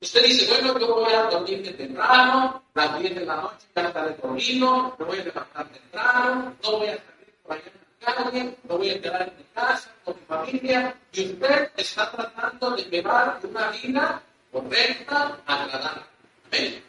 Usted 0.00 0.24
dice, 0.24 0.52
bueno, 0.52 0.78
yo 0.78 0.94
voy 0.94 1.12
a 1.12 1.22
dormir 1.24 1.62
de 1.62 1.72
temprano, 1.72 2.62
las 2.74 2.98
10 2.98 3.14
de 3.14 3.26
la 3.26 3.36
noche 3.36 3.66
ya 3.74 3.88
estaré 3.88 4.14
dormido, 4.14 4.96
me 4.98 5.04
voy 5.04 5.18
a 5.18 5.24
levantar 5.24 5.68
temprano, 5.68 6.56
no 6.62 6.72
voy 6.72 6.88
a 6.88 6.96
salir 6.96 7.34
por 7.42 7.52
allá 7.52 7.72
calle, 8.00 8.56
no 8.68 8.78
voy 8.78 8.90
a 8.90 9.00
quedar 9.00 9.22
en 9.22 9.36
mi 9.36 9.44
casa 9.54 9.90
con 10.04 10.14
mi 10.14 10.22
familia, 10.26 10.94
y 11.12 11.32
usted 11.32 11.70
está 11.76 12.10
tratando 12.10 12.70
de 12.76 12.82
llevar 12.84 13.40
una 13.42 13.70
vida 13.70 14.22
correcta, 14.52 15.38
agradable. 15.46 16.82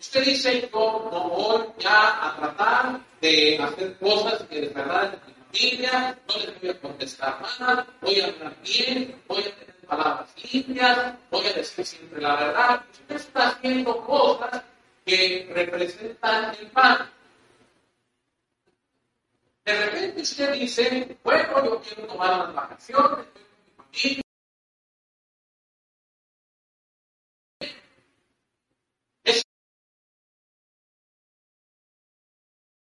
Usted 0.00 0.24
dice, 0.24 0.68
yo 0.72 1.08
no 1.10 1.28
voy 1.28 1.64
ya 1.78 2.28
a 2.28 2.36
tratar 2.36 3.00
de 3.20 3.58
hacer 3.58 3.98
cosas 3.98 4.42
que 4.44 4.60
desagraden 4.60 5.18
a 5.18 5.26
mi 5.26 5.34
familia, 5.58 6.18
no 6.28 6.36
les 6.36 6.60
voy 6.60 6.70
a 6.70 6.80
contestar 6.80 7.38
nada, 7.58 7.86
voy 8.00 8.20
a 8.20 8.26
hablar 8.26 8.54
bien, 8.62 9.22
voy 9.26 9.40
a 9.40 9.54
tener 9.54 9.74
palabras 9.86 10.28
limpias, 10.52 11.14
voy 11.30 11.46
a 11.46 11.52
decir 11.52 11.86
siempre 11.86 12.20
la 12.20 12.36
verdad. 12.36 12.82
Usted 12.92 13.16
está 13.16 13.48
haciendo 13.48 13.96
cosas 14.04 14.62
que 15.04 15.50
representan 15.54 16.54
el 16.60 16.66
pan. 16.68 17.10
De 19.64 19.72
repente 19.74 20.22
usted 20.22 20.52
dice, 20.52 21.18
bueno, 21.24 21.64
yo 21.64 21.80
quiero 21.80 22.06
tomar 22.06 22.34
unas 22.34 22.54
vacaciones, 22.54 23.26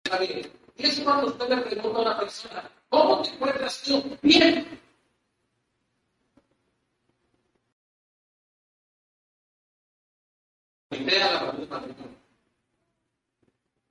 familia, 0.09 0.49
Y 0.75 0.85
es 0.85 0.99
cuando 0.99 1.27
usted 1.27 1.49
le 1.49 1.57
pregunta 1.57 1.99
a 1.99 2.01
una 2.01 2.19
persona, 2.19 2.71
¿cómo 2.89 3.21
te 3.21 3.29
encuentras 3.29 3.81
tú? 3.83 4.17
Bien. 4.21 4.79
Invité 10.91 11.21
a 11.23 11.33
la 11.33 11.51
pregunta. 11.51 11.81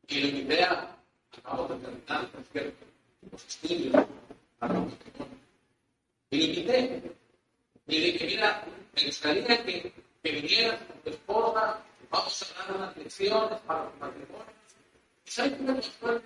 Y 0.08 0.20
lo 0.20 0.28
invité 0.28 0.64
a, 1.46 1.52
acabo 1.52 1.68
de 1.68 1.80
terminar, 1.80 2.28
por 2.28 2.44
cierto, 2.52 2.86
los 3.30 3.46
estudios 3.46 4.06
matrimonio. 4.60 4.96
Y 6.30 6.38
lo 6.38 6.44
invité. 6.44 7.02
Y 7.86 7.98
le 7.98 8.12
dije, 8.12 8.26
mira, 8.26 8.64
me 8.94 9.04
gustaría 9.06 9.64
que, 9.64 9.92
que 10.22 10.32
vinieras 10.32 10.80
con 10.80 10.98
tu 11.02 11.10
esposa, 11.10 11.82
vamos 12.10 12.42
a 12.42 12.58
dar 12.58 12.76
unas 12.76 12.96
lecciones 12.96 13.60
para 13.60 13.90
tu 13.90 13.98
matrimonio. 13.98 14.46
¿Y 15.24 15.30
sabes 15.30 15.52
qué 15.52 15.62
me 15.62 15.72
gustó? 15.74 16.20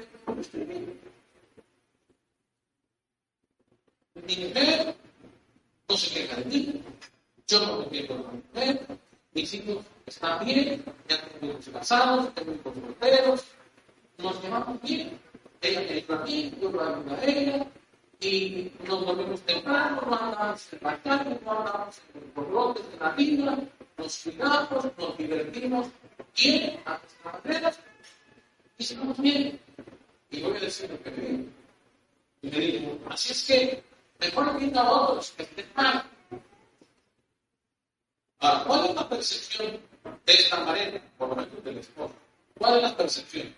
Mi 4.27 4.37
mujer 4.37 4.95
no 5.89 5.97
se 5.97 6.15
queja 6.15 6.37
de 6.37 6.45
mí, 6.45 6.83
yo 7.47 7.61
no 7.61 7.79
me 7.79 7.85
de 7.85 8.09
mi 8.09 8.09
mujer, 8.55 8.87
mis 9.33 9.55
hijos 9.55 9.85
están 10.07 10.45
bien, 10.45 10.85
ya 11.09 11.23
tengo 11.23 11.53
hijos 11.53 11.69
casados, 11.69 12.35
tengo 12.35 12.53
hijos 12.53 12.75
solteros, 12.75 13.45
nos 14.23 14.43
llevamos 14.43 14.81
bien. 14.83 15.19
Ella 15.61 15.81
me 15.81 15.95
dijo 15.95 16.12
a 16.15 16.25
mí, 16.25 16.53
yo 16.61 16.71
lo 16.71 16.81
hago 16.81 17.11
a 17.11 17.25
ella, 17.25 17.67
y 18.21 18.71
nos 18.87 19.07
dormimos 19.07 19.41
temprano, 19.43 20.03
no 20.03 20.15
andamos 20.15 20.73
en 20.73 20.79
la 20.83 21.03
calle, 21.03 21.41
no 21.43 21.50
andamos 21.59 22.00
en 22.15 22.21
los 22.21 22.35
borlotes 22.35 22.91
de 22.93 22.99
la 22.99 23.11
vida, 23.12 23.59
nos 23.97 24.19
cuidamos, 24.19 24.85
nos 24.99 25.17
divertimos 25.17 25.87
bien 26.37 26.81
a 26.85 26.99
nuestra 26.99 27.33
manera 27.33 27.73
y 28.77 28.83
estamos 28.83 29.19
bien. 29.19 29.61
Y 30.31 30.43
voy 30.43 30.57
a 30.57 30.61
decir 30.61 30.91
lo 30.91 31.03
que 31.03 31.11
me 31.11 31.27
dijo. 31.27 31.45
Y 32.43 32.50
me 32.50 32.59
dijo, 32.59 32.99
así 33.09 33.33
es 33.33 33.45
que 33.45 33.83
mejor 34.19 34.59
viendo 34.59 34.81
a 34.81 34.91
otros 34.91 35.31
que 35.33 35.43
estén 35.43 35.67
mal. 35.75 36.05
Ahora, 38.39 38.65
¿cuál 38.65 38.87
es 38.87 38.95
la 38.95 39.09
percepción 39.09 39.81
de 40.27 40.33
esta 40.33 40.65
pareja, 40.65 41.00
por 41.19 41.29
lo 41.31 41.37
menos 41.37 41.65
del 41.65 41.79
esposo? 41.79 42.15
¿Cuál 42.59 42.77
es 42.77 42.83
la 42.83 42.97
percepción? 42.97 43.55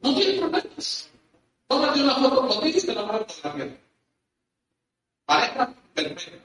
No 0.00 0.14
tiene 0.14 0.38
problemas. 0.40 1.10
Tómate 1.66 2.02
una 2.02 2.14
foto 2.14 2.48
contigo 2.48 2.78
y 2.78 2.86
te 2.86 2.94
la 2.94 3.02
voy 3.02 3.16
a 3.16 3.24
fotografiar. 3.24 3.78
Pareja 5.26 5.74
perfecta. 5.94 6.44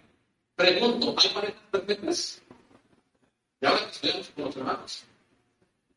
Pregunto, 0.56 1.16
¿hay 1.18 1.30
parejas 1.30 1.62
perfectas? 1.72 2.42
Y 3.62 3.66
ahora 3.66 3.86
estudiamos 3.90 4.30
con 4.30 4.46
los 4.46 4.58
hermanos. 4.58 5.04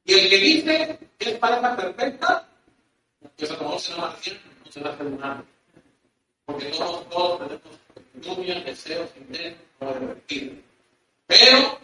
Y 0.04 0.14
el 0.14 0.28
que 0.30 0.38
dice 0.38 0.98
que 1.18 1.30
es 1.30 1.38
pareja 1.38 1.76
perfecta, 1.76 2.48
que 3.36 3.46
se 3.46 3.52
a 3.52 3.56
lo 3.56 3.62
mejor 3.64 3.80
se 3.80 3.92
llama 3.92 4.12
recién, 4.14 4.40
no 4.64 4.72
se 4.72 4.80
va 4.80 4.90
a 4.90 4.96
terminar. 4.96 5.44
Porque 6.44 6.66
todos, 6.66 7.08
todos 7.10 7.38
tenemos 7.40 7.80
lluvias, 8.14 8.64
deseos, 8.64 9.10
intentos, 9.16 9.62
para 9.78 9.98
divertir. 9.98 10.64
Pero, 11.26 11.78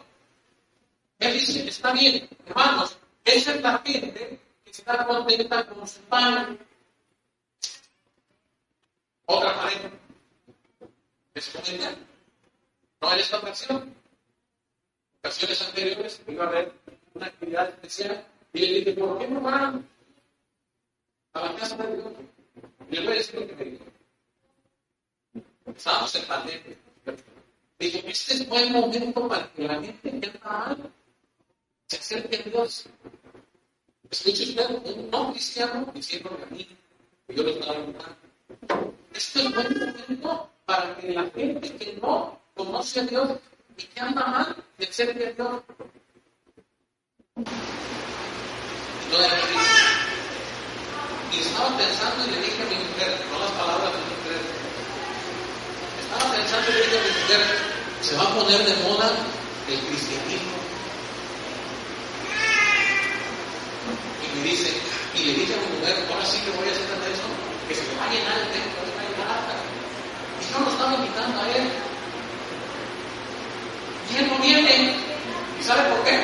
él 1.18 1.32
dice, 1.32 1.68
está 1.68 1.92
bien, 1.92 2.28
hermanos, 2.46 2.96
esa 3.24 3.54
es 3.54 3.62
la 3.62 3.78
gente 3.78 4.40
está 4.72 5.06
contenta 5.06 5.66
con 5.66 5.86
su 5.86 6.00
pan. 6.02 6.58
Otra 9.26 9.54
pareja. 9.54 9.90
¿Es 11.34 11.48
comenta? 11.50 11.94
No 13.00 13.12
en 13.12 13.20
esta 13.20 13.38
ocasión. 13.38 13.94
Ocasiones 15.18 15.62
anteriores 15.62 16.22
iba 16.26 16.44
a 16.44 16.48
haber 16.48 16.72
una 17.14 17.26
actividad 17.26 17.68
especial 17.68 18.26
y 18.52 18.64
él 18.64 18.84
dice, 18.84 19.00
¿por 19.00 19.18
qué 19.18 19.28
no 19.28 19.40
van 19.40 19.88
a 21.34 21.40
la 21.40 21.54
casa 21.54 21.76
de 21.76 21.96
Dios? 21.96 22.12
Y 22.90 22.96
le 22.96 23.02
voy 23.02 23.12
a 23.12 23.16
decir 23.16 23.40
lo 23.40 23.46
que 23.46 23.54
me 23.54 23.64
dijo. 23.64 23.84
Estábamos 25.66 26.14
en 26.16 26.24
pandemia. 26.26 26.76
Este 27.78 28.34
es 28.34 28.48
buen 28.48 28.72
momento 28.72 29.28
para 29.28 29.52
que 29.52 29.62
la 29.62 29.80
gente 29.80 30.20
que 30.20 30.26
anda 30.26 30.40
mal 30.44 30.92
se 31.92 31.98
acerque 31.98 32.36
a 32.36 32.42
Dios. 32.48 32.86
Usted 34.10 34.60
un 34.70 35.10
no 35.10 35.30
cristiano 35.32 35.90
diciendo 35.94 36.30
a 36.42 36.54
mí 36.54 36.66
que 37.26 37.34
yo 37.34 37.42
lo 37.42 37.50
estaba 37.50 37.78
invitando. 37.80 38.16
Este 39.12 39.42
es 39.42 39.54
buen 39.54 39.78
momento 39.78 40.50
para 40.64 40.96
que 40.96 41.12
la 41.12 41.30
gente 41.30 41.76
que 41.76 41.98
no 42.00 42.40
conoce 42.56 43.00
a 43.00 43.02
Dios 43.04 43.30
y 43.76 43.82
que 43.82 44.00
anda 44.00 44.26
mal 44.26 44.56
se 44.78 44.88
acerque 44.88 45.26
a 45.26 45.32
Dios. 45.32 45.62
Y 51.32 51.40
estaba 51.40 51.76
pensando 51.76 52.26
y 52.26 52.30
le 52.30 52.36
dije 52.40 52.62
a 52.62 52.66
mi 52.66 52.76
mujer, 52.76 53.20
no 53.30 53.38
las 53.38 53.50
palabras 53.50 53.92
de 53.92 53.98
mi 53.98 54.06
mujer, 54.16 54.40
estaba 56.00 56.32
pensando 56.32 56.70
y 56.70 56.72
le 56.72 56.80
dije 56.80 56.98
a 56.98 57.02
mi 57.02 57.20
mujer, 57.20 57.40
se 58.00 58.16
va 58.16 58.22
a 58.22 58.34
poner 58.34 58.64
de 58.64 58.82
moda 58.82 59.10
el 59.68 59.78
cristianismo 59.78 60.61
me 64.36 64.50
dice, 64.50 64.72
y 65.14 65.24
le 65.24 65.32
dice 65.34 65.54
a 65.54 65.56
mi 65.58 65.78
mujer, 65.78 66.06
ahora 66.10 66.24
sí 66.24 66.38
que 66.40 66.50
voy 66.56 66.68
a 66.68 66.72
hacer 66.72 66.84
eso, 66.84 67.28
que 67.68 67.74
se 67.74 67.82
me 67.82 67.94
va 68.00 68.06
a 68.06 68.12
llenar 68.12 68.38
el 68.38 68.48
templo, 68.48 68.80
se 68.84 68.92
va 68.96 69.02
a 69.02 69.62
Y 70.40 70.44
yo 70.52 70.60
lo 70.60 70.70
estaba 70.70 70.94
invitando 70.94 71.40
a 71.40 71.48
él. 71.56 71.64
Y 74.12 74.16
él 74.18 74.28
no 74.28 74.38
viene. 74.38 74.96
¿Y 75.60 75.64
sabe 75.64 75.82
por 75.90 76.04
qué? 76.04 76.18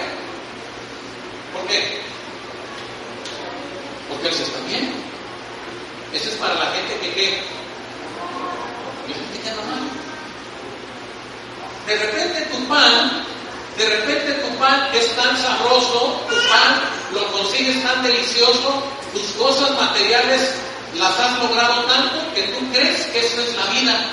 ¿Por 1.52 1.66
qué? 1.68 2.00
Porque 4.08 4.28
él 4.28 4.34
se 4.34 4.42
está 4.42 4.58
bien. 4.66 4.92
Eso 6.12 6.28
es 6.30 6.36
para 6.36 6.54
la 6.54 6.72
gente 6.72 6.98
que 7.00 7.14
qué. 7.14 7.42
Y 9.08 9.12
que 9.12 9.40
queda 9.42 9.56
mal. 9.56 9.84
De 11.86 11.96
repente 11.96 12.40
tu 12.52 12.64
pan 12.68 13.24
de 13.78 13.88
repente 13.88 14.32
tu 14.42 14.48
pan 14.58 14.88
es 14.92 15.14
tan 15.14 15.36
sabroso, 15.38 16.20
tu 16.28 16.34
pan 16.34 16.80
lo 17.12 17.32
consigues 17.32 17.80
tan 17.82 18.02
delicioso, 18.02 18.82
tus 19.12 19.22
cosas 19.34 19.70
materiales 19.80 20.52
las 20.98 21.18
has 21.18 21.38
logrado 21.38 21.84
tanto 21.84 22.34
que 22.34 22.42
tú 22.42 22.72
crees 22.72 23.06
que 23.06 23.20
eso 23.20 23.40
es 23.40 23.56
la 23.56 23.66
vida. 23.66 24.10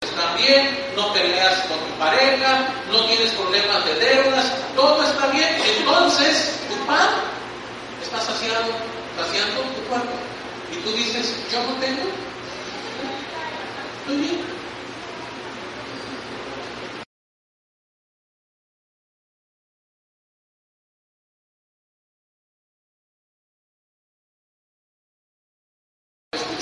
Está 0.00 0.34
bien, 0.34 0.92
no 0.96 1.12
peleas 1.12 1.60
con 1.68 1.78
tu 1.78 1.98
pareja, 2.00 2.68
no 2.90 3.04
tienes 3.06 3.30
problemas 3.34 3.84
de 3.84 3.94
deudas, 3.94 4.52
todo 4.74 5.04
está 5.04 5.28
bien. 5.28 5.56
Entonces, 5.78 6.58
tu 6.68 6.86
pan 6.86 7.10
está 8.02 8.20
saciado, 8.20 8.72
saciando 9.16 9.60
tu 9.60 9.82
cuerpo. 9.88 10.12
Y 10.72 10.76
tú 10.78 10.90
dices, 10.92 11.32
yo 11.52 11.62
no 11.62 11.74
tengo. 11.74 12.02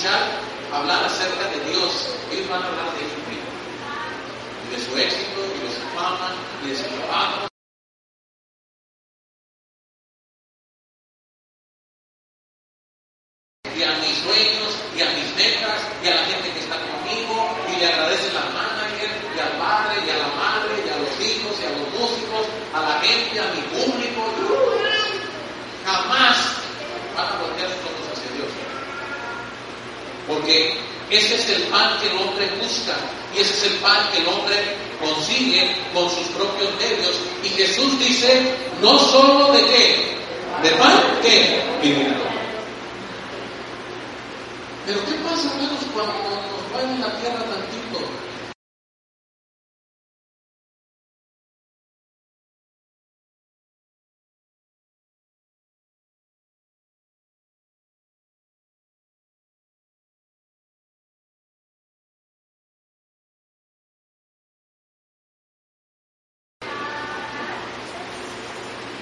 Hablar 0.05 1.03
acerca 1.05 1.49
de 1.49 1.61
Dios, 1.71 2.11
ellos 2.31 2.47
van 2.51 2.63
a 2.63 2.67
hablar 2.67 2.93
de 2.93 3.09
Jesucristo 3.09 3.51
y 4.69 4.77
de 4.77 4.85
su 4.85 4.99
éxito, 4.99 5.41
y 5.57 5.65
de 5.65 5.73
su 5.73 5.81
fama, 5.97 6.29
y 6.63 6.69
de 6.69 6.77
su 6.77 6.85
trabajo. 6.85 7.49
y 13.75 13.83
a 13.83 13.95
mis 13.97 14.19
sueños, 14.19 14.77
y 14.95 15.01
a 15.01 15.09
mis 15.09 15.35
metas, 15.37 15.81
y 16.05 16.09
a 16.09 16.15
la 16.15 16.25
gente 16.27 16.53
que 16.53 16.61
está 16.61 16.77
conmigo, 16.77 17.57
y 17.73 17.81
le 17.81 17.87
agradecen 17.87 18.37
al 18.37 18.53
manager, 18.53 19.11
y 19.35 19.41
al 19.41 19.59
padre, 19.59 20.05
y 20.07 20.11
a 20.11 20.19
la 20.19 20.29
madre, 20.37 20.85
y 20.85 20.89
a 20.91 20.99
los 20.99 21.19
hijos, 21.19 21.57
y 21.61 21.65
a 21.65 21.71
los 21.71 21.89
músicos, 21.99 22.47
a 22.75 22.81
la 22.83 23.01
gente, 23.01 23.41
a 23.41 23.47
mi 23.55 23.63
público. 23.73 24.21
Jamás 25.87 26.37
van 27.17 27.27
a 27.27 27.41
voltear 27.41 27.69
sus 27.71 27.81
ojos 27.89 28.13
hacia 28.13 28.31
Dios. 28.37 28.49
Porque 30.27 30.79
ese 31.11 31.35
es 31.37 31.49
el 31.51 31.63
pan 31.65 31.99
que 32.01 32.09
el 32.09 32.17
hombre 32.17 32.49
busca, 32.61 32.97
y 33.35 33.41
ese 33.41 33.55
es 33.55 33.73
el 33.73 33.79
pan 33.79 34.11
que 34.11 34.19
el 34.19 34.29
hombre 34.29 34.77
consigue 35.01 35.77
con 35.93 36.09
sus 36.09 36.27
propios 36.29 36.71
medios. 36.77 37.17
Y 37.43 37.49
Jesús 37.49 37.99
dice, 37.99 38.55
no 38.81 38.99
solo 38.99 39.53
de 39.53 39.67
qué, 39.67 40.17
de 40.63 40.71
pan, 40.77 41.03
¿qué? 41.23 41.63
Pero 44.87 45.01
¿qué 45.07 45.13
pasa, 45.25 45.51
hermanos, 45.51 45.81
cuando 45.95 46.13
nos 46.13 46.83
en 46.83 47.01
la 47.01 47.21
tierra 47.21 47.39
tantito? 47.39 48.25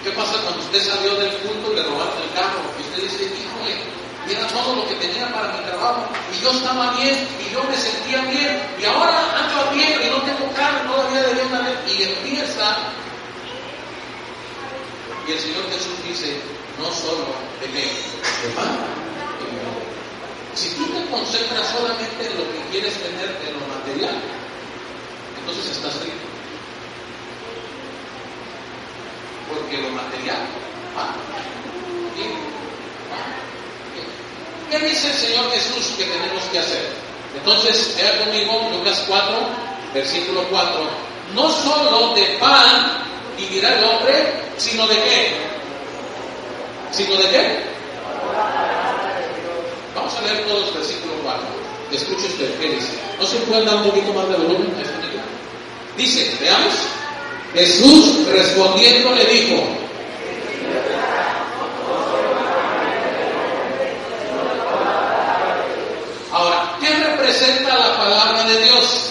¿Qué 0.05 0.11
pasa 0.11 0.35
cuando 0.43 0.61
usted 0.63 0.83
salió 0.83 1.15
del 1.15 1.31
culto 1.39 1.73
y 1.73 1.77
le 1.77 1.83
robaron 1.85 2.23
el 2.23 2.31
carro? 2.35 2.59
Y 2.77 2.83
usted 2.83 3.03
dice, 3.05 3.25
híjole, 3.25 3.77
y 4.29 4.33
era 4.33 4.49
todo 4.49 4.75
lo 4.75 4.89
que 4.89 4.95
tenía 4.97 5.33
para 5.33 5.53
mi 5.53 5.63
trabajo, 5.65 6.09
y 6.35 6.43
yo 6.43 6.51
estaba 6.51 6.97
bien, 6.97 7.27
y 7.39 7.53
yo 7.53 7.63
me 7.63 7.77
sentía 7.77 8.21
bien, 8.25 8.61
y 8.81 8.85
ahora 8.85 9.23
ando 9.39 9.71
bien, 9.71 10.01
y 10.03 10.11
no 10.11 10.23
tengo 10.23 10.53
carro, 10.55 10.91
todavía 10.91 11.23
de 11.23 11.43
una 11.47 11.61
vez, 11.61 11.79
y 11.87 12.03
empieza. 12.03 12.79
Y 15.29 15.33
el 15.33 15.39
Señor 15.39 15.71
Jesús 15.71 15.95
dice, 16.03 16.41
no 16.81 16.91
solo 16.91 17.31
de 17.61 17.67
qué? 17.71 17.87
De 17.87 18.55
pan 18.57 18.75
y 19.39 19.55
vino. 19.55 19.71
Si 20.55 20.71
tú 20.71 20.87
te 20.87 21.07
concentras 21.11 21.71
solamente 21.71 22.27
en 22.27 22.39
lo 22.39 22.45
que 22.51 22.59
quieres 22.73 22.95
tener 22.95 23.39
en 23.47 23.55
lo 23.55 23.67
material, 23.71 24.21
entonces 25.39 25.77
estás 25.77 25.95
triste. 26.01 26.33
Lo 29.79 29.89
material 29.89 30.37
va 30.97 31.03
va. 31.05 31.15
¿Qué 34.71 34.79
dice 34.79 35.09
el 35.09 35.15
Señor 35.15 35.51
Jesús 35.51 35.95
que 35.97 36.05
tenemos 36.05 36.45
que 36.53 36.59
hacer? 36.59 36.91
Entonces, 37.37 37.95
vea 37.97 38.25
conmigo 38.25 38.69
Lucas 38.73 39.05
4, 39.09 39.35
versículo 39.95 40.45
4. 40.51 40.89
No 41.35 41.51
solo 41.51 42.15
de 42.15 42.27
pan 42.39 43.03
vivirá 43.39 43.79
el 43.79 43.85
hombre, 43.85 44.33
sino 44.59 44.87
de 44.87 44.95
qué? 44.95 45.37
¿Sino 46.91 47.17
de 47.17 47.29
qué? 47.31 47.65
Vamos 49.95 50.15
a 50.15 50.21
leer 50.23 50.47
todos 50.47 50.75
versículo 50.75 51.15
4. 51.23 51.43
Escuche 51.93 52.27
usted, 52.27 52.61
¿qué 52.61 52.69
dice? 52.75 52.93
¿No 53.19 53.27
se 53.27 53.37
puede 53.39 53.65
dar 53.65 53.77
un 53.77 53.85
poquito 53.85 54.13
más 54.13 54.29
de 54.29 54.37
volumen? 54.37 54.73
Dice, 55.97 56.37
veamos. 56.41 56.75
Jesús 57.55 58.27
respondiendo 58.29 59.15
le 59.15 59.25
dijo, 59.27 59.63
Ahora, 66.33 66.77
¿qué 66.81 66.89
representa 66.89 67.79
la 67.79 67.97
palabra 67.97 68.45
de 68.45 68.65
Dios? 68.65 69.11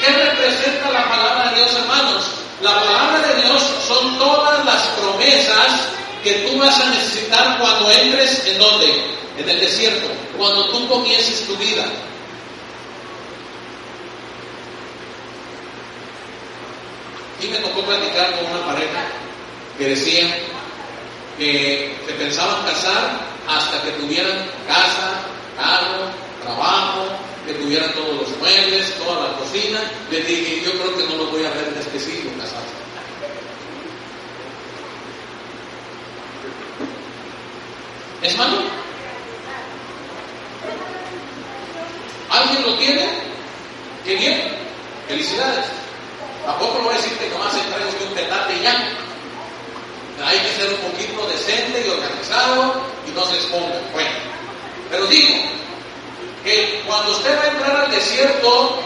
¿Qué 0.00 0.12
representa 0.12 0.90
la 0.90 1.08
palabra 1.08 1.50
de 1.50 1.56
Dios, 1.58 1.74
hermanos? 1.76 2.24
La 2.60 2.74
palabra 2.74 3.20
de 3.28 3.42
Dios 3.42 3.62
son 3.86 4.18
todas 4.18 4.64
las 4.64 4.82
promesas 4.98 5.88
que 6.24 6.32
tú 6.48 6.58
vas 6.58 6.76
a 6.80 6.90
necesitar 6.90 7.58
cuando 7.60 7.88
entres 7.88 8.44
en 8.48 8.58
dónde? 8.58 9.04
En 9.38 9.48
el 9.48 9.60
desierto, 9.60 10.08
cuando 10.36 10.64
tú 10.70 10.88
comiences 10.88 11.46
tu 11.46 11.56
vida. 11.56 11.84
Y 17.42 17.48
me 17.48 17.58
tocó 17.58 17.82
platicar 17.82 18.38
con 18.38 18.52
una 18.52 18.66
pareja 18.66 19.02
que 19.76 19.88
decía 19.88 20.32
que 21.38 21.96
se 22.06 22.12
pensaban 22.12 22.64
casar 22.64 23.18
hasta 23.48 23.82
que 23.82 23.90
tuvieran 23.92 24.46
casa, 24.68 25.24
carro, 25.56 26.06
trabajo, 26.44 27.08
que 27.44 27.54
tuvieran 27.54 27.92
todos 27.94 28.14
los 28.14 28.38
muebles, 28.38 28.94
toda 28.96 29.28
la 29.28 29.36
cocina. 29.38 29.80
Les 30.10 30.26
dije, 30.26 30.62
yo 30.64 30.70
creo 30.72 30.96
que 30.96 31.04
no 31.04 31.16
lo 31.16 31.30
voy 31.30 31.44
a 31.44 31.50
ver 31.50 31.68
en 31.74 31.80
específico 31.80 32.30
casarse. 32.38 32.82
¿Es 38.22 38.38
malo? 38.38 38.58
¿Alguien 42.30 42.62
lo 42.62 42.74
tiene? 42.78 43.08
¡Qué 44.04 44.14
bien! 44.14 44.42
¡Felicidades! 45.08 45.66
Tampoco 46.44 46.78
lo 46.78 46.84
voy 46.84 46.94
a 46.94 46.96
decir 46.96 47.16
que 47.18 47.30
se 47.30 47.60
trae 47.70 47.86
usted 47.86 48.06
un 48.08 48.14
petate 48.14 48.54
y 48.56 48.62
ya. 48.62 48.74
Hay 50.24 50.38
que 50.38 50.52
ser 50.52 50.74
un 50.74 50.90
poquito 50.90 51.26
decente 51.26 51.84
y 51.86 51.90
organizado 51.90 52.82
y 53.06 53.10
no 53.12 53.24
se 53.26 53.34
exponga. 53.36 53.80
Bueno, 53.92 54.10
pero 54.90 55.06
digo 55.06 55.34
que 56.44 56.82
cuando 56.86 57.12
usted 57.12 57.38
va 57.38 57.42
a 57.42 57.48
entrar 57.48 57.76
al 57.84 57.90
desierto 57.90 58.78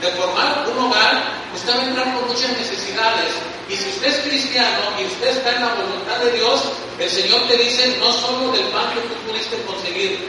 de 0.00 0.08
formar 0.12 0.66
un 0.70 0.86
hogar, 0.86 1.22
usted 1.54 1.76
va 1.76 1.82
a 1.82 1.86
entrar 1.86 2.14
con 2.14 2.28
muchas 2.28 2.50
necesidades. 2.50 3.30
Y 3.68 3.76
si 3.76 3.88
usted 3.90 4.08
es 4.08 4.18
cristiano 4.28 4.80
y 4.98 5.06
usted 5.06 5.28
está 5.28 5.54
en 5.54 5.62
la 5.62 5.74
voluntad 5.74 6.18
de 6.18 6.32
Dios, 6.32 6.60
el 6.98 7.10
Señor 7.10 7.48
te 7.48 7.56
dice, 7.56 7.96
no 7.98 8.12
solo 8.12 8.52
del 8.52 8.66
pan 8.68 8.92
que 8.92 9.00
tú 9.00 9.14
pudiste 9.26 9.56
conseguir, 9.62 10.28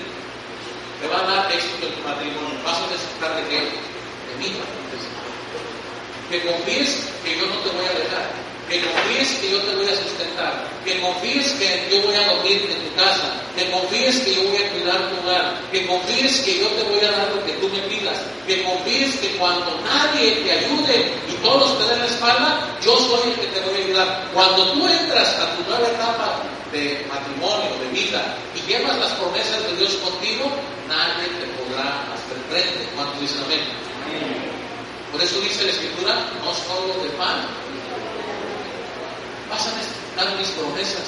te 1.02 1.08
va 1.08 1.20
a 1.20 1.24
dar 1.24 1.52
éxito 1.52 1.88
en 1.88 1.94
tu 1.96 2.02
matrimonio. 2.08 2.64
Vas 2.64 2.78
a 2.78 2.88
necesitar 2.88 3.36
de 3.36 3.44
qué? 3.50 3.60
De 3.60 4.36
mí. 4.40 4.56
Que 6.30 6.42
confíes 6.42 7.08
que 7.24 7.38
yo 7.38 7.46
no 7.46 7.56
te 7.62 7.70
voy 7.70 7.86
a 7.86 8.00
dejar 8.00 8.46
que 8.70 8.82
confíes 8.82 9.30
que 9.40 9.52
yo 9.52 9.62
te 9.62 9.76
voy 9.76 9.86
a 9.86 9.96
sustentar, 9.96 10.68
que 10.84 11.00
confíes 11.00 11.52
que 11.54 11.88
yo 11.92 12.02
voy 12.02 12.16
a 12.16 12.34
dormir 12.34 12.66
en 12.66 12.90
tu 12.90 12.96
casa, 12.96 13.30
que 13.56 13.70
confíes 13.70 14.20
que 14.22 14.34
yo 14.34 14.44
voy 14.50 14.58
a 14.58 14.70
cuidar 14.72 15.10
tu 15.10 15.22
hogar, 15.22 15.62
que 15.72 15.86
confíes 15.86 16.42
que 16.42 16.60
yo 16.60 16.68
te 16.70 16.84
voy 16.84 17.00
a 17.06 17.12
dar 17.12 17.30
lo 17.30 17.46
que 17.46 17.54
tú 17.54 17.70
me 17.70 17.80
pidas, 17.82 18.18
que 18.48 18.64
confíes 18.64 19.16
que 19.18 19.38
cuando 19.38 19.80
nadie 19.82 20.32
te 20.44 20.52
ayude 20.52 21.14
y 21.30 21.34
todos 21.44 21.78
te 21.78 21.86
den 21.90 22.00
la 22.00 22.06
espalda, 22.06 22.78
yo 22.84 22.98
soy 22.98 23.32
el 23.32 23.40
que 23.40 23.48
te 23.48 23.62
voy 23.62 23.82
a 23.82 23.86
ayudar. 23.86 24.30
Cuando 24.34 24.72
tú 24.74 24.88
entras 24.88 25.36
a 25.38 25.56
tu 25.56 25.70
nueva 25.70 25.88
etapa 25.88 26.42
de 26.72 27.06
matrimonio, 27.08 27.70
de 27.80 27.88
vida, 27.94 28.36
y 28.56 28.68
llevas 28.68 28.98
las 28.98 29.12
promesas 29.14 29.64
de 29.64 29.76
Dios 29.78 29.94
contigo, 29.96 30.50
nadie 30.88 31.28
te 31.38 31.46
podrá 31.54 32.02
hacer 32.14 32.38
frente. 32.50 32.90
¿Cuántos 32.96 33.22
dicen 33.22 33.44
amén? 33.46 34.55
Por 35.16 35.24
eso 35.24 35.40
dice 35.40 35.64
la 35.64 35.72
Escritura, 35.72 36.14
no 36.44 36.52
solo 36.54 37.02
de 37.02 37.08
pan, 37.12 37.48
vas 39.50 39.66
a 39.66 40.36
mis 40.36 40.48
promesas. 40.50 41.08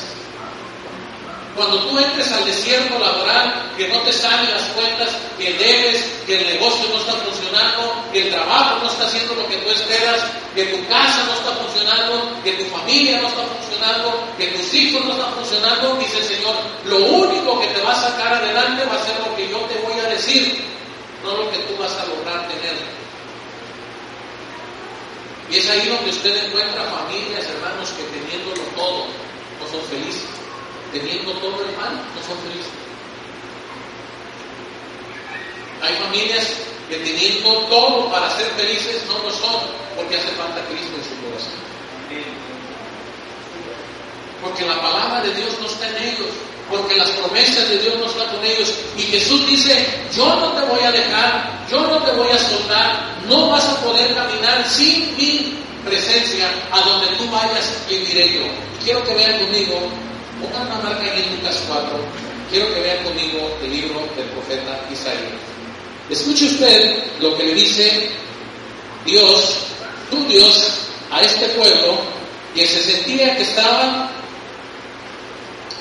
Cuando 1.57 1.77
tú 1.89 1.99
entres 1.99 2.31
al 2.31 2.45
desierto 2.45 2.97
laboral, 2.99 3.73
que 3.75 3.89
no 3.89 3.99
te 4.03 4.13
salen 4.13 4.49
las 4.49 4.63
cuentas, 4.71 5.09
que 5.37 5.51
debes, 5.55 6.05
que 6.25 6.37
el 6.37 6.47
negocio 6.55 6.87
no 6.87 6.99
está 6.99 7.11
funcionando, 7.19 8.01
que 8.13 8.27
el 8.27 8.31
trabajo 8.31 8.79
no 8.81 8.89
está 8.89 9.07
haciendo 9.07 9.35
lo 9.35 9.45
que 9.49 9.57
tú 9.57 9.71
esperas, 9.71 10.23
que 10.55 10.63
tu 10.67 10.87
casa 10.87 11.25
no 11.25 11.33
está 11.33 11.51
funcionando, 11.51 12.31
que 12.45 12.53
tu 12.53 12.63
familia 12.71 13.19
no 13.19 13.27
está 13.27 13.43
funcionando, 13.43 14.23
que 14.37 14.47
tus 14.47 14.73
hijos 14.73 15.03
no 15.03 15.11
están 15.11 15.33
funcionando, 15.33 15.95
dice 15.97 16.19
el 16.19 16.23
Señor, 16.23 16.55
lo 16.85 16.97
único 17.03 17.59
que 17.59 17.67
te 17.67 17.81
va 17.81 17.91
a 17.91 18.01
sacar 18.01 18.35
adelante 18.35 18.85
va 18.85 18.95
a 19.01 19.05
ser 19.05 19.19
lo 19.19 19.35
que 19.35 19.49
yo 19.49 19.57
te 19.67 19.75
voy 19.79 19.99
a 19.99 20.07
decir, 20.11 20.63
no 21.25 21.33
lo 21.33 21.51
que 21.51 21.57
tú 21.57 21.75
vas 21.77 21.91
a 21.91 22.05
lograr 22.05 22.47
tener. 22.47 23.06
Y 25.49 25.57
es 25.57 25.69
ahí 25.69 25.87
donde 25.87 26.09
usted 26.09 26.45
encuentra 26.45 26.83
familias, 26.83 27.47
hermanos, 27.47 27.89
que 27.91 28.03
teniéndolo 28.03 28.61
todo 28.75 29.05
no 29.59 29.67
son 29.71 29.81
felices. 29.89 30.27
Teniendo 30.91 31.31
todo 31.33 31.63
el 31.63 31.75
mal, 31.77 31.95
no 31.95 32.21
son 32.23 32.37
felices. 32.43 32.71
Hay 35.81 35.95
familias 35.95 36.53
que 36.89 36.97
teniendo 36.97 37.49
todo 37.67 38.11
para 38.11 38.29
ser 38.35 38.47
felices 38.57 39.03
no 39.07 39.19
lo 39.23 39.31
son, 39.31 39.61
porque 39.95 40.17
hace 40.17 40.29
falta 40.29 40.65
Cristo 40.67 40.95
en 40.97 41.03
su 41.03 41.15
corazón. 41.23 41.67
Porque 44.41 44.65
la 44.65 44.81
palabra 44.81 45.21
de 45.21 45.33
Dios 45.33 45.57
no 45.59 45.67
está 45.67 45.87
en 45.89 46.03
ellos, 46.03 46.33
porque 46.69 46.95
las 46.95 47.09
promesas 47.11 47.69
de 47.69 47.79
Dios 47.79 47.97
no 47.97 48.05
están 48.05 48.27
con 48.27 48.43
ellos. 48.43 48.73
Y 48.97 49.01
Jesús 49.03 49.47
dice, 49.47 49.85
yo 50.15 50.25
no 50.25 50.51
te 50.53 50.61
voy 50.67 50.83
a 50.83 50.91
dejar, 50.91 51.65
yo 51.69 51.81
no 51.81 51.97
te 52.03 52.11
voy 52.11 52.29
a 52.29 52.37
soltar, 52.37 53.15
no 53.27 53.49
vas 53.49 53.65
a 53.65 53.81
poder 53.81 54.13
caminar 54.13 54.67
sin 54.69 55.15
mi 55.17 55.57
presencia, 55.85 56.49
a 56.71 56.81
donde 56.81 57.07
tú 57.17 57.29
vayas, 57.31 57.71
yo. 57.89 57.95
Y 57.95 58.83
quiero 58.83 59.03
que 59.03 59.13
vean 59.13 59.39
conmigo, 59.39 59.91
pongan 60.41 60.67
una 60.67 60.89
marca 60.89 61.13
en 61.13 61.35
Lucas 61.37 61.63
4, 61.67 61.99
quiero 62.49 62.73
que 62.73 62.81
vean 62.81 63.03
conmigo 63.03 63.57
el 63.63 63.71
libro 63.71 63.99
del 64.15 64.25
profeta 64.27 64.79
Isaías. 64.91 65.39
Escuche 66.09 66.45
usted 66.45 67.03
lo 67.19 67.35
que 67.37 67.43
le 67.43 67.53
dice 67.53 68.11
Dios, 69.05 69.55
tu 70.09 70.25
Dios, 70.27 70.87
a 71.11 71.21
este 71.21 71.47
pueblo 71.49 71.97
que 72.53 72.65
se 72.65 72.83
sentía 72.83 73.35
que 73.35 73.43
estaba 73.43 74.09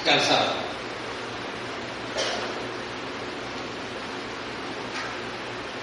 cansado. 0.04 0.65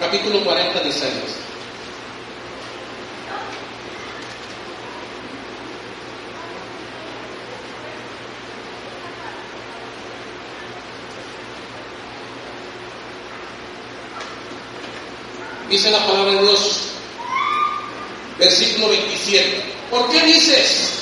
Capítulo 0.04 0.44
40 0.44 0.82
de 0.82 0.90
Isaías. 0.90 1.14
Dice 15.70 15.90
la 15.90 16.06
palabra 16.06 16.34
de 16.34 16.42
Dios, 16.42 16.60
versículo 18.38 18.90
27. 18.90 19.64
¿Por 19.90 20.10
qué 20.10 20.22
dices, 20.24 21.00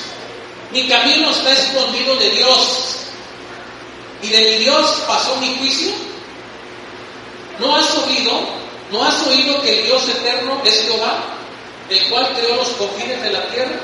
mi 0.70 0.86
camino 0.86 1.28
está 1.32 1.52
escondido 1.52 2.14
de 2.20 2.30
Dios 2.30 2.98
y 4.22 4.28
de 4.28 4.38
mi 4.38 4.58
Dios 4.58 5.02
pasó 5.08 5.34
mi 5.38 5.56
juicio? 5.56 5.90
¿No 7.58 7.74
has 7.74 7.92
oído? 7.96 8.61
¿No 8.92 9.02
has 9.02 9.26
oído 9.26 9.62
que 9.62 9.80
el 9.80 9.86
Dios 9.86 10.06
eterno 10.06 10.60
es 10.66 10.82
Jehová, 10.82 11.24
el 11.88 12.10
cual 12.10 12.28
creó 12.36 12.56
los 12.56 12.68
confines 12.72 13.22
de 13.22 13.32
la 13.32 13.42
tierra? 13.48 13.80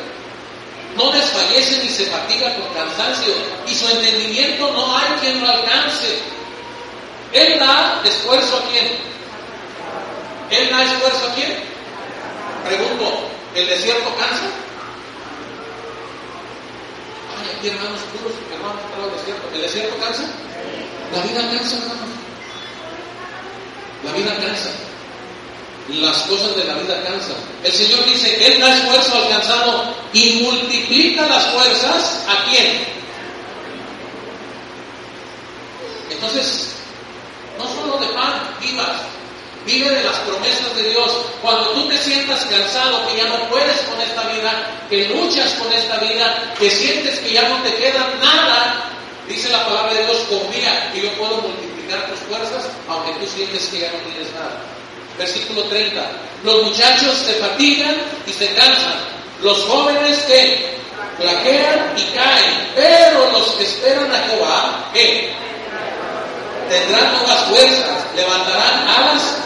No 0.96 1.10
desfallece 1.10 1.82
ni 1.82 1.88
se 1.88 2.04
fatiga 2.06 2.54
con 2.56 2.74
cansancio, 2.74 3.32
y 3.66 3.74
su 3.74 3.88
entendimiento 3.88 4.70
no 4.70 4.98
hay 4.98 5.08
quien 5.20 5.40
lo 5.40 5.48
alcance. 5.48 6.18
Él 7.32 7.58
da 7.58 8.02
esfuerzo 8.04 8.58
a 8.58 8.70
quién? 8.70 8.86
¿Él 10.50 10.70
da 10.70 10.84
esfuerzo 10.84 11.26
a 11.30 11.34
quién? 11.34 11.56
Pregunto, 12.66 13.30
¿el 13.54 13.66
desierto 13.66 14.14
cansa? 14.16 14.44
aquí, 17.58 17.68
hermanos, 17.68 18.00
puros 18.12 18.36
hermanos 18.52 18.82
el 19.04 19.18
desierto. 19.18 19.48
¿El 19.54 19.62
desierto 19.62 19.96
cansa? 19.98 20.22
La 21.14 21.22
vida 21.22 21.58
cansa, 21.58 21.76
hermanos. 21.76 22.08
La 24.04 24.12
vida 24.12 24.46
cansa. 24.46 24.70
Las 25.88 26.18
cosas 26.24 26.55
de 26.55 26.64
la 26.64 26.74
vida 26.74 27.03
cansan. 27.03 27.37
El 27.64 27.72
Señor 27.72 28.05
dice, 28.05 28.46
Él 28.46 28.61
da 28.61 28.77
esfuerzo 28.77 29.14
al 29.14 29.29
cansado 29.31 29.94
y 30.12 30.40
multiplica 30.42 31.27
las 31.27 31.46
fuerzas 31.46 32.24
a 32.29 32.44
quién? 32.51 32.87
Entonces, 36.11 36.74
no 37.57 37.64
solo 37.66 37.98
de 37.98 38.12
pan 38.12 38.55
vivas, 38.61 39.01
vive 39.64 39.90
de 39.90 40.05
las 40.05 40.16
promesas 40.18 40.77
de 40.77 40.90
Dios. 40.90 41.11
Cuando 41.40 41.70
tú 41.70 41.88
te 41.88 41.96
sientas 41.98 42.44
cansado, 42.44 43.07
que 43.09 43.16
ya 43.16 43.29
no 43.29 43.48
puedes 43.48 43.81
con 43.83 44.01
esta 44.01 44.22
vida, 44.24 44.70
que 44.90 45.09
luchas 45.09 45.55
con 45.55 45.72
esta 45.72 45.96
vida, 45.98 46.55
que 46.59 46.70
sientes 46.70 47.18
que 47.20 47.33
ya 47.33 47.48
no 47.48 47.62
te 47.62 47.74
queda 47.77 48.12
nada, 48.20 48.90
dice 49.27 49.48
la 49.51 49.64
palabra 49.64 49.94
de 49.94 50.05
Dios, 50.05 50.18
confía 50.29 50.92
que 50.92 51.03
yo 51.03 51.12
puedo 51.14 51.40
multiplicar 51.40 52.11
tus 52.11 52.18
fuerzas, 52.20 52.68
aunque 52.88 53.12
tú 53.20 53.27
sientes 53.27 53.68
que 53.68 53.81
ya 53.81 53.92
no 53.92 53.98
tienes 54.11 54.33
nada. 54.35 54.77
Versículo 55.18 55.64
30. 55.64 56.00
Los 56.44 56.62
muchachos 56.64 57.14
se 57.26 57.35
fatigan 57.35 57.96
y 58.26 58.33
se 58.33 58.54
cansan. 58.54 58.94
Los 59.42 59.64
jóvenes 59.64 60.18
que 60.22 60.78
flaquean 61.18 61.94
y 61.96 62.02
caen. 62.14 62.68
Pero 62.76 63.33
los 63.33 63.48
que 63.52 63.64
esperan 63.64 64.14
a 64.14 64.18
Jehová, 64.18 64.90
¿qué? 64.94 65.33
Tendrán 66.68 67.12
nuevas 67.12 67.44
fuerzas, 67.46 68.04
levantarán 68.14 68.88
alas. 68.88 69.37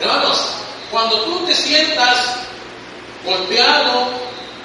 Hermanos, 0.00 0.46
cuando 0.90 1.20
tú 1.22 1.46
te 1.46 1.54
sientas 1.54 2.36
golpeado, 3.24 4.23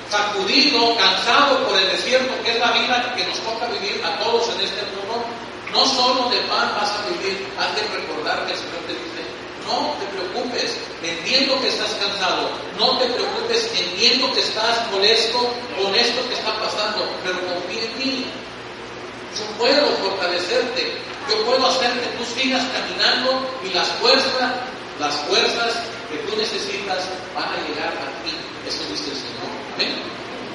sacudido, 0.09 0.95
cansado 0.97 1.67
por 1.67 1.77
el 1.77 1.89
desierto, 1.89 2.33
que 2.43 2.51
es 2.51 2.59
la 2.59 2.71
vida 2.71 3.13
que 3.15 3.25
nos 3.25 3.37
toca 3.39 3.67
vivir 3.67 4.01
a 4.03 4.17
todos 4.19 4.49
en 4.55 4.61
este 4.61 4.81
mundo, 4.95 5.23
no 5.71 5.85
solo 5.85 6.29
de 6.29 6.37
pan 6.49 6.73
vas 6.75 6.89
a 6.89 7.05
vivir, 7.09 7.47
has 7.57 7.75
de 7.75 7.81
recordar 7.95 8.45
que 8.45 8.53
el 8.53 8.57
Señor 8.57 8.81
te 8.87 8.93
dice, 8.93 9.21
no 9.67 9.93
te 10.01 10.05
preocupes, 10.09 10.77
entiendo 11.03 11.61
que 11.61 11.69
estás 11.69 11.91
cansado, 12.01 12.49
no 12.79 12.97
te 12.97 13.05
preocupes, 13.05 13.69
entiendo 13.77 14.33
que 14.33 14.39
estás 14.41 14.89
molesto 14.91 15.37
con 15.77 15.93
esto 15.93 16.27
que 16.27 16.33
está 16.33 16.57
pasando, 16.59 17.05
pero 17.23 17.37
confía 17.53 17.83
en 17.85 17.99
mí. 17.99 18.25
Yo 19.37 19.45
puedo 19.59 19.87
fortalecerte, 19.97 20.97
yo 21.29 21.45
puedo 21.45 21.67
hacer 21.67 21.91
que 22.01 22.07
tú 22.17 22.25
sigas 22.25 22.65
caminando 22.73 23.45
y 23.63 23.73
las 23.73 23.87
fuerzas, 24.01 24.53
las 24.99 25.15
fuerzas 25.29 25.83
que 26.09 26.17
tú 26.25 26.35
necesitas 26.35 27.05
van 27.35 27.45
a 27.45 27.67
llegar 27.67 27.93
a 27.93 28.23
ti. 28.23 28.33
Eso 28.67 28.83
dice 28.89 29.11
el 29.11 29.17
Señor. 29.17 29.58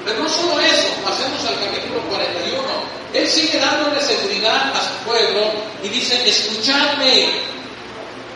Pero 0.04 0.22
no 0.22 0.28
solo 0.28 0.60
eso, 0.60 0.88
pasemos 1.02 1.44
al 1.46 1.58
capítulo 1.60 2.00
41. 2.10 2.62
Él 3.14 3.28
sigue 3.28 3.58
dándole 3.58 4.00
seguridad 4.02 4.72
a 4.74 4.80
su 4.80 5.04
pueblo 5.06 5.52
y 5.82 5.88
dice, 5.88 6.28
escuchadme. 6.28 7.54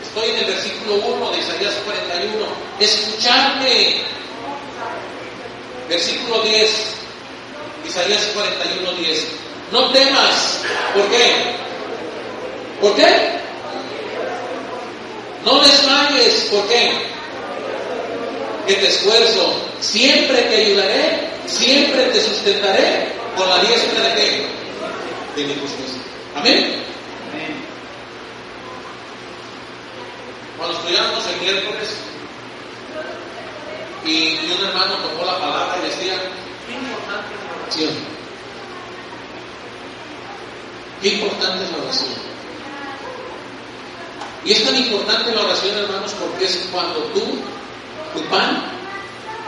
Estoy 0.03 0.31
en 0.31 0.37
el 0.39 0.45
versículo 0.47 0.95
1 0.95 1.31
de 1.33 1.39
Isaías 1.39 1.75
41. 1.85 2.47
Escuchadme. 2.81 4.03
Versículo 5.89 6.43
10. 6.43 6.71
Isaías 7.87 8.23
41, 8.35 8.93
10. 8.93 9.27
No 9.73 9.91
temas. 9.91 10.61
¿Por 10.95 11.11
qué? 11.11 11.33
¿Por 12.81 12.97
qué? 12.97 13.39
No 15.45 15.61
desmayes. 15.61 16.35
¿Por 16.51 16.67
qué? 16.69 16.93
Que 18.67 18.75
te 18.75 18.89
esfuerzo. 18.89 19.68
Siempre 19.81 20.43
te 20.43 20.57
ayudaré. 20.57 21.29
Siempre 21.47 22.05
te 22.07 22.21
sustentaré 22.21 23.13
con 23.37 23.49
la 23.49 23.59
diestra 23.61 24.03
de 24.03 24.15
qué? 24.15 24.47
De 25.37 25.45
mi 25.47 25.55
justicia. 25.61 26.03
Amén. 26.35 26.83
Cuando 30.59 30.77
estudiamos 30.77 31.25
el 31.27 31.41
miércoles 31.41 31.89
y 34.05 34.51
un 34.51 34.67
hermano 34.67 34.97
tomó 34.97 35.25
la 35.25 35.39
palabra 35.39 35.79
y 35.81 35.87
decía, 35.87 36.15
qué 36.67 36.75
importante 36.75 37.35
es 37.35 37.45
la 37.45 37.63
oración. 37.63 38.19
Qué 41.01 41.09
importante 41.09 41.65
es 41.65 41.71
la 41.71 41.79
oración. 41.79 42.11
Y 44.45 44.53
es 44.53 44.65
tan 44.65 44.77
importante 44.77 45.35
la 45.35 45.43
oración, 45.43 45.79
hermanos, 45.79 46.13
porque 46.19 46.45
es 46.47 46.69
cuando 46.73 47.01
tú, 47.15 47.41
tu 48.15 48.25
pan, 48.29 48.68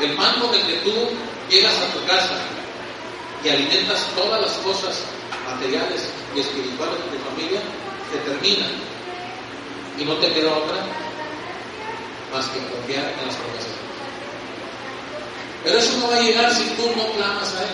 el 0.00 0.14
pan 0.16 0.40
con 0.40 0.54
el 0.54 0.66
que 0.66 0.76
tú 0.78 0.92
llegas 1.50 1.74
a 1.74 1.92
tu 1.92 2.04
casa 2.06 2.38
y 3.44 3.48
alimentas 3.48 4.06
todas 4.16 4.40
las 4.40 4.52
cosas 4.58 5.02
materiales 5.46 6.08
y 6.34 6.40
espirituales 6.40 6.96
de 6.96 7.16
tu 7.16 7.24
familia, 7.24 7.60
te 8.10 8.18
termina. 8.18 8.66
Y 9.98 10.04
no 10.04 10.14
te 10.16 10.32
queda 10.32 10.56
otra 10.56 10.76
más 12.32 12.46
que 12.46 12.58
confiar 12.58 13.04
en 13.04 13.26
las 13.26 13.36
promesas. 13.36 13.72
Pero 15.64 15.78
eso 15.78 15.98
no 15.98 16.08
va 16.08 16.16
a 16.16 16.20
llegar 16.20 16.54
si 16.54 16.64
tú 16.70 16.90
no 16.96 17.06
clamas 17.12 17.54
a 17.54 17.62
Él. 17.62 17.68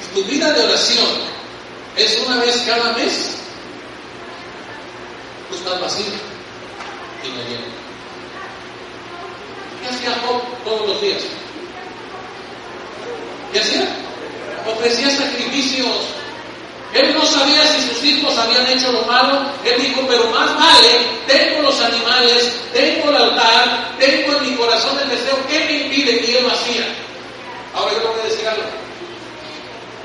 Si 0.00 0.20
tu 0.20 0.26
vida 0.28 0.52
de 0.52 0.64
oración 0.64 1.08
es 1.96 2.18
una 2.26 2.38
vez 2.38 2.56
cada 2.66 2.92
mes, 2.92 3.36
tú 5.50 5.56
estás 5.56 5.80
vacío 5.80 6.06
y 7.24 7.28
no. 7.28 7.81
¿Qué 10.02 10.08
hacía 10.08 10.22
Job 10.26 10.42
todos 10.64 10.88
los 10.88 11.00
días? 11.00 11.22
¿Qué 13.52 13.60
hacía? 13.60 13.88
Ofrecía 14.66 15.10
sacrificios. 15.10 16.08
Él 16.92 17.14
no 17.14 17.24
sabía 17.24 17.64
si 17.68 17.88
sus 17.88 18.04
hijos 18.04 18.36
habían 18.36 18.66
hecho 18.66 18.90
lo 18.90 19.02
malo. 19.02 19.46
Él 19.64 19.80
dijo, 19.80 20.02
pero 20.08 20.26
más 20.26 20.56
vale, 20.56 20.88
tengo 21.26 21.62
los 21.62 21.80
animales, 21.80 22.52
tengo 22.72 23.10
el 23.10 23.16
altar, 23.16 23.96
tengo 23.98 24.36
en 24.38 24.50
mi 24.50 24.56
corazón 24.56 24.98
el 24.98 25.08
deseo. 25.08 25.38
¿Qué 25.48 25.60
me 25.60 25.72
impide 25.84 26.18
que 26.18 26.32
yo 26.32 26.40
lo 26.40 26.50
hacía? 26.50 26.84
Ahora 27.74 27.92
yo 27.92 28.10
voy 28.10 28.20
a 28.20 28.24
decir 28.24 28.48
algo. 28.48 28.62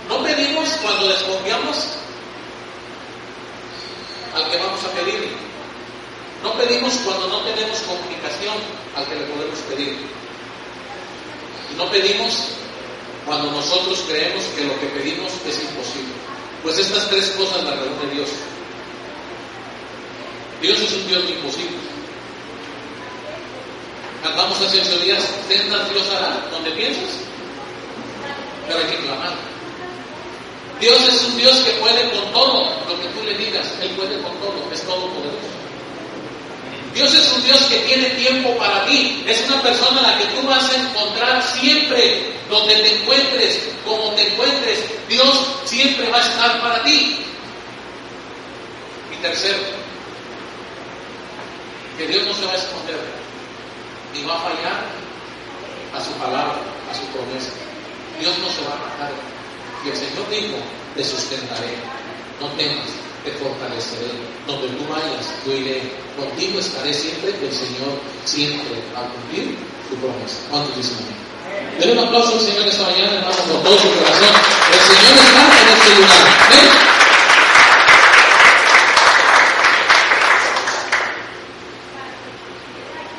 No 0.10 0.24
pedimos 0.24 0.70
cuando 0.84 1.08
desconfiamos 1.08 1.88
al 4.36 4.52
que 4.52 4.58
vamos 4.58 4.80
a 4.84 4.92
pedir. 4.92 5.47
No 6.44 6.54
pedimos 6.54 6.94
cuando 7.06 7.28
no 7.28 7.42
tenemos 7.42 7.80
comunicación 7.82 8.56
al 8.96 9.06
que 9.06 9.16
le 9.16 9.26
podemos 9.26 9.60
pedir. 9.70 9.98
Y 11.72 11.76
no 11.78 11.90
pedimos 11.90 12.58
cuando 13.26 13.52
nosotros 13.52 14.04
creemos 14.08 14.44
que 14.56 14.64
lo 14.66 14.80
que 14.80 14.88
pedimos 14.88 15.32
es 15.48 15.62
imposible. 15.62 16.14
Pues 16.64 16.78
estas 16.80 17.10
tres 17.10 17.32
cosas 17.32 17.64
las 17.64 17.80
reúne 17.80 18.14
Dios. 18.14 18.30
Dios 20.62 20.80
es 20.80 20.94
un 20.94 21.08
Dios 21.08 21.24
imposible. 21.30 21.78
Cantamos 24.24 24.60
hace 24.62 24.82
ocho 24.82 25.00
días, 25.00 25.24
sendas 25.48 25.90
Dios 25.90 26.10
hará, 26.10 26.48
donde 26.52 26.72
piensas, 26.72 27.22
pero 28.68 28.80
hay 28.80 28.86
que 28.86 29.06
clamar. 29.06 29.36
Dios 30.80 31.00
es 31.08 31.24
un 31.26 31.38
Dios 31.38 31.56
que 31.60 31.72
puede 31.74 32.10
con 32.12 32.34
todo 32.34 32.70
lo 32.88 33.02
que 33.02 33.08
tú 33.10 33.24
le 33.24 33.38
digas, 33.38 33.68
Él 33.82 33.90
puede 33.92 34.22
con 34.22 34.36
todo, 34.38 34.70
es 34.74 34.82
todopoderoso. 34.82 35.67
Dios 36.98 37.14
es 37.14 37.32
un 37.32 37.44
Dios 37.44 37.60
que 37.68 37.78
tiene 37.82 38.10
tiempo 38.16 38.58
para 38.58 38.84
ti. 38.86 39.24
Es 39.28 39.48
una 39.48 39.62
persona 39.62 40.00
a 40.00 40.12
la 40.12 40.18
que 40.18 40.26
tú 40.26 40.48
vas 40.48 40.68
a 40.68 40.82
encontrar 40.82 41.44
siempre 41.44 42.34
donde 42.50 42.74
te 42.74 42.96
encuentres, 42.96 43.70
como 43.86 44.16
te 44.16 44.28
encuentres. 44.28 44.80
Dios 45.08 45.48
siempre 45.66 46.10
va 46.10 46.18
a 46.18 46.22
estar 46.22 46.60
para 46.60 46.84
ti. 46.84 47.20
Y 49.14 49.16
tercero, 49.22 49.60
que 52.00 52.08
Dios 52.08 52.26
no 52.26 52.34
se 52.34 52.46
va 52.46 52.54
a 52.54 52.58
esconder 52.58 53.00
ni 54.14 54.24
va 54.24 54.34
a 54.34 54.40
fallar 54.40 54.86
a 55.94 56.04
su 56.04 56.12
palabra, 56.14 56.56
a 56.90 56.96
su 56.96 57.06
promesa. 57.16 57.52
Dios 58.20 58.36
no 58.40 58.50
se 58.50 58.62
va 58.62 58.74
a 58.74 58.90
matar. 58.90 59.12
Y 59.86 59.90
el 59.90 59.96
Señor 59.96 60.28
dijo, 60.32 60.58
te 60.96 61.04
sustentaré, 61.04 61.76
no 62.42 62.48
temas 62.58 63.07
te 63.28 63.38
fortaleceré. 63.44 64.12
Donde 64.48 64.68
tú 64.70 64.84
vayas, 64.90 65.28
yo 65.46 65.54
iré. 65.54 65.82
Contigo 66.18 66.60
estaré 66.60 66.94
siempre, 66.94 67.30
el 67.30 67.54
Señor 67.54 68.00
siempre 68.26 68.82
va 68.96 69.02
a 69.06 69.10
cumplir 69.10 69.56
su 69.90 69.96
promesa. 69.98 70.38
¿Cuántos 70.50 70.76
dicen 70.78 70.98
amén? 70.98 71.80
Denle 71.80 71.94
un 71.94 72.08
aplauso 72.08 72.34
al 72.34 72.40
Señor 72.40 72.68
esta 72.68 72.84
mañana, 72.84 73.16
hermano, 73.18 73.38
con 73.52 73.64
todo 73.64 73.78
su 73.78 73.90
corazón. 73.94 74.30
El 74.74 74.80
Señor 74.80 75.14
está 75.14 75.62
en 75.62 75.68
este 75.68 75.96
lugar. 75.96 76.50
¿Ven? 76.50 76.68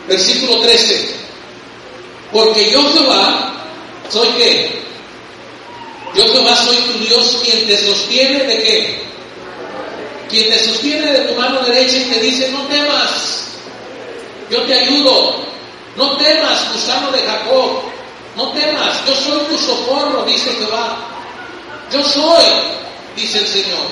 Versículo 0.08 0.60
13. 0.62 1.14
Porque 2.32 2.70
yo 2.70 2.82
Jehová 2.92 3.52
soy 4.10 4.28
qué? 4.38 4.82
Yo 6.16 6.24
Jehová 6.32 6.56
soy 6.56 6.76
tu 6.76 6.98
Dios 7.04 7.38
quien 7.44 7.66
te 7.66 7.76
sostiene 7.76 8.44
de 8.44 8.62
qué? 8.62 9.07
Quien 10.28 10.50
te 10.50 10.64
sostiene 10.64 11.12
de 11.12 11.18
tu 11.20 11.40
mano 11.40 11.60
derecha 11.60 11.96
y 11.96 12.04
te 12.04 12.20
dice, 12.20 12.50
no 12.50 12.66
temas, 12.66 13.48
yo 14.50 14.62
te 14.62 14.74
ayudo, 14.74 15.48
No 15.96 16.16
temas, 16.16 16.72
gusano 16.72 17.10
de 17.10 17.18
Jacob. 17.18 17.82
No 18.36 18.52
temas, 18.52 19.04
yo 19.04 19.14
soy 19.16 19.40
tu 19.46 19.58
socorro, 19.58 20.24
dice 20.24 20.52
Jehová. 20.52 20.96
Yo 21.92 22.04
soy, 22.04 22.44
dice 23.16 23.40
el 23.40 23.48
Señor. 23.48 23.86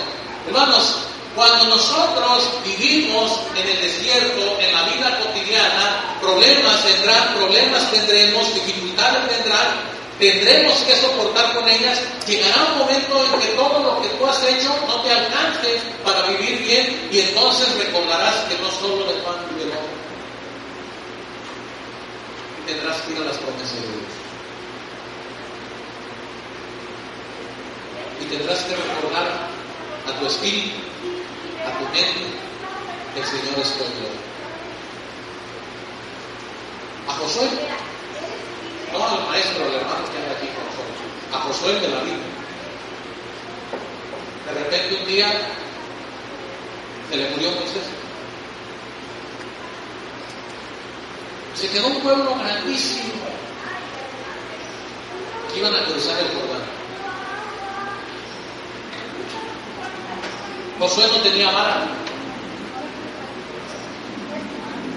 Hermanos, 0.46 0.98
cuando 1.34 1.64
nosotros 1.64 2.48
vivimos 2.64 3.40
en 3.56 3.68
el 3.68 3.80
desierto, 3.80 4.56
en 4.60 4.72
la 4.72 4.82
vida 4.84 5.18
cotidiana, 5.18 6.16
problemas 6.20 6.84
vendrán, 6.84 7.34
problemas 7.34 7.90
tendremos, 7.90 8.54
dificultades 8.54 9.26
vendrán, 9.26 9.95
tendremos 10.18 10.78
que 10.80 10.96
soportar 10.96 11.54
con 11.54 11.68
ellas. 11.68 12.00
Llegará 12.26 12.72
un 12.72 12.78
momento 12.78 13.24
en 13.24 13.40
que 13.40 13.46
todo 13.48 13.82
lo 13.82 14.02
que 14.02 14.08
tú 14.10 14.26
has 14.26 14.42
hecho 14.42 14.74
no 14.86 15.02
te 15.02 15.10
alcance 15.10 15.80
para 16.04 16.22
vivir 16.28 16.58
bien 16.62 17.08
y 17.12 17.20
entonces 17.20 17.76
recordarás 17.76 18.34
que 18.48 18.58
no 18.58 18.70
solo 18.70 19.04
de 19.04 19.20
pan 19.20 19.36
y 19.54 19.58
de 19.58 19.64
hombre. 19.64 19.96
Tendrás 22.66 23.00
que 23.02 23.12
ir 23.12 23.18
a 23.18 23.24
las 23.24 23.36
promesas 23.36 23.74
de 23.74 23.80
Dios. 23.80 24.12
Y 28.20 28.24
tendrás 28.24 28.62
que 28.64 28.74
recordar 28.74 29.48
a 30.06 30.18
tu 30.18 30.26
espíritu, 30.26 30.76
a 31.64 31.78
tu 31.78 31.84
mente, 31.84 32.34
que 33.14 33.20
el 33.20 33.26
Señor 33.26 33.58
es 33.60 33.72
tu 33.72 33.84
Dios. 33.84 34.16
A 37.08 37.12
Josué 37.12 37.48
no 38.98 39.08
al 39.08 39.26
maestro, 39.28 39.64
al 39.64 39.74
hermano 39.74 40.04
que 40.10 40.18
anda 40.18 40.32
aquí 40.36 40.48
con 40.48 40.64
nosotros, 40.64 40.96
a 41.32 41.38
Josué 41.40 41.80
de 41.80 41.88
la 41.88 42.00
Biblia. 42.00 42.36
De 44.46 44.64
repente 44.64 45.00
un 45.00 45.06
día 45.06 45.28
se 47.10 47.16
le 47.16 47.30
murió 47.30 47.50
Moisés. 47.50 47.82
Se 51.54 51.68
quedó 51.70 51.86
un 51.86 52.00
pueblo 52.00 52.34
grandísimo 52.36 53.14
que 55.52 55.60
iban 55.60 55.74
a 55.74 55.84
cruzar 55.86 56.18
el 56.18 56.26
Jordán. 56.28 56.62
Josué 60.78 61.06
no 61.08 61.22
tenía 61.22 61.50
vara. 61.50 61.86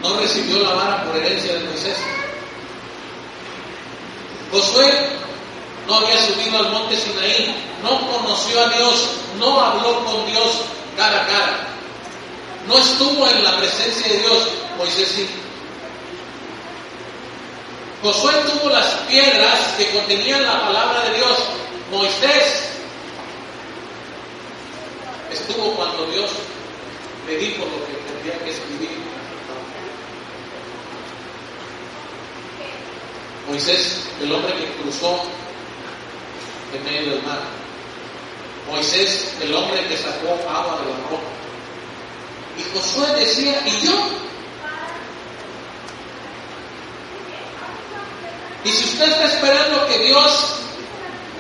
No 0.01 0.19
recibió 0.19 0.59
la 0.59 0.73
vara 0.73 1.03
por 1.05 1.15
herencia 1.17 1.53
de 1.53 1.59
Moisés. 1.61 1.97
Josué 4.51 5.09
no 5.87 5.95
había 5.95 6.21
subido 6.21 6.59
al 6.59 6.71
monte 6.71 6.97
Sinaí, 6.97 7.55
no 7.83 8.11
conoció 8.11 8.61
a 8.61 8.69
Dios, 8.69 9.09
no 9.37 9.59
habló 9.59 10.05
con 10.05 10.25
Dios 10.25 10.47
cara 10.97 11.23
a 11.23 11.27
cara, 11.27 11.67
no 12.67 12.77
estuvo 12.77 13.27
en 13.27 13.43
la 13.43 13.57
presencia 13.57 14.07
de 14.11 14.19
Dios, 14.19 14.47
Moisés 14.77 15.11
sí. 15.15 15.29
Josué 18.01 18.33
tuvo 18.51 18.69
las 18.69 18.85
piedras 19.07 19.73
que 19.77 19.91
contenían 19.91 20.43
la 20.43 20.61
palabra 20.61 21.01
de 21.05 21.15
Dios, 21.15 21.37
Moisés 21.91 22.69
estuvo 25.31 25.71
cuando 25.73 26.05
Dios 26.07 26.29
le 27.27 27.37
dijo 27.37 27.65
lo 27.65 27.85
que 27.85 27.93
tendría 27.93 28.43
que 28.43 28.51
escribir. 28.51 28.98
Moisés, 33.49 34.07
el 34.21 34.31
hombre 34.31 34.53
que 34.53 34.71
cruzó 34.83 35.23
en 36.71 36.83
medio 36.83 37.15
del 37.15 37.23
mar. 37.23 37.39
Moisés, 38.69 39.33
el 39.41 39.55
hombre 39.55 39.87
que 39.87 39.97
sacó 39.97 40.33
agua 40.47 40.79
de 40.81 40.91
la 40.91 40.97
roca. 41.09 41.29
Y 42.59 42.77
Josué 42.77 43.07
decía, 43.19 43.59
¿y 43.65 43.87
yo? 43.87 43.93
Y 48.65 48.69
si 48.69 48.83
usted 48.83 49.09
está 49.09 49.25
esperando 49.25 49.87
que 49.87 49.97
Dios 49.97 50.55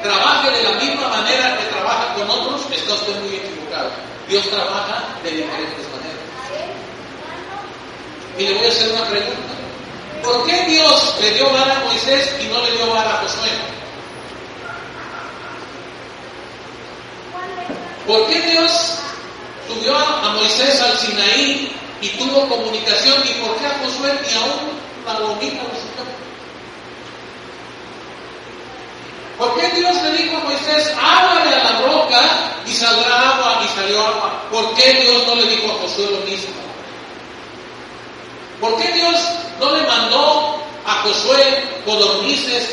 trabaje 0.01 0.49
de 0.49 0.63
la 0.63 0.71
misma 0.79 1.09
manera 1.09 1.59
que 1.59 1.65
trabaja 1.65 2.15
con 2.15 2.27
otros, 2.27 2.61
está 2.71 2.95
usted 2.95 3.21
muy 3.21 3.35
equivocado. 3.35 3.91
Dios 4.27 4.49
trabaja 4.49 5.09
de 5.23 5.29
diferentes 5.29 5.85
maneras. 5.91 6.25
Y 8.35 8.43
le 8.47 8.53
voy 8.55 8.65
a 8.65 8.69
hacer 8.69 8.91
una 8.93 9.05
pregunta. 9.05 9.59
¿Por 10.23 10.45
qué 10.45 10.65
Dios 10.65 11.15
le 11.21 11.31
dio 11.31 11.49
vara 11.51 11.77
a 11.77 11.85
Moisés 11.85 12.35
y 12.41 12.47
no 12.47 12.61
le 12.61 12.71
dio 12.71 12.87
vara 12.93 13.11
a 13.11 13.21
Josué? 13.23 13.49
¿Por 18.05 18.27
qué 18.27 18.41
Dios 18.41 18.71
subió 19.67 19.95
a 19.95 20.33
Moisés 20.33 20.81
al 20.81 20.97
Sinaí 20.97 21.71
y 22.01 22.09
tuvo 22.09 22.47
comunicación 22.47 23.21
y 23.23 23.33
por 23.45 23.55
qué 23.57 23.67
a 23.67 23.79
Josué 23.83 24.13
ni 24.21 24.33
la 25.05 25.19
bonita 25.19 25.63
visitó? 25.71 26.03
¿Por 29.37 29.57
qué 29.57 29.69
Dios 29.69 29.95
le 30.01 30.11
dijo 30.17 30.37
a 30.37 30.39
Moisés, 30.41 30.91
háblale 31.01 31.55
a 31.55 31.63
la 31.63 31.79
roca 31.79 32.21
y 32.65 32.73
saldrá 32.73 33.29
agua 33.29 33.61
y 33.63 33.79
salió 33.79 34.05
agua? 34.05 34.43
¿Por 34.51 34.75
qué 34.75 35.01
Dios 35.01 35.25
no 35.27 35.35
le 35.35 35.45
dijo 35.45 35.71
a 35.71 35.75
Josué 35.75 36.07
lo 36.11 36.19
mismo? 36.25 36.68
¿Por 38.59 38.77
qué 38.77 38.91
Dios 38.91 39.15
no 39.59 39.75
le 39.75 39.87
mandó 39.87 40.59
a 40.85 40.91
Josué 41.03 41.63
codornices? 41.85 42.69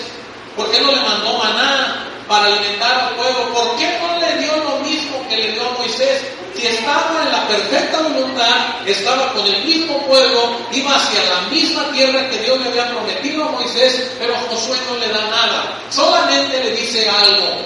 ¿Por 0.57 0.71
qué 0.71 0.81
no 0.81 0.91
le 0.91 1.01
mandó 1.01 1.39
maná 1.39 2.05
para 2.27 2.47
alimentar 2.47 3.09
al 3.09 3.15
pueblo? 3.15 3.55
¿Por 3.55 3.77
qué 3.77 3.99
no 4.01 4.19
le 4.19 4.39
dio 4.39 4.57
lo 4.57 4.77
mismo 4.79 5.27
que 5.29 5.37
le 5.37 5.53
dio 5.53 5.69
a 5.69 5.73
Moisés? 5.79 6.23
Si 6.57 6.67
estaba 6.67 7.23
en 7.23 7.33
la 7.33 7.47
perfecta 7.47 8.01
voluntad, 8.01 8.87
estaba 8.87 9.33
con 9.35 9.47
el 9.47 9.63
mismo 9.65 9.99
pueblo, 10.07 10.57
iba 10.73 10.97
hacia 10.97 11.23
la 11.25 11.41
misma 11.51 11.85
tierra 11.93 12.31
que 12.31 12.39
Dios 12.39 12.59
le 12.61 12.69
había 12.71 12.89
prometido 12.89 13.45
a 13.45 13.53
Moisés, 13.53 14.11
pero 14.19 14.35
Josué 14.49 14.79
no 14.89 14.97
le 14.97 15.09
da 15.09 15.21
nada. 15.29 15.79
Solamente 15.91 16.65
le 16.65 16.71
dice 16.71 17.09
algo. 17.09 17.61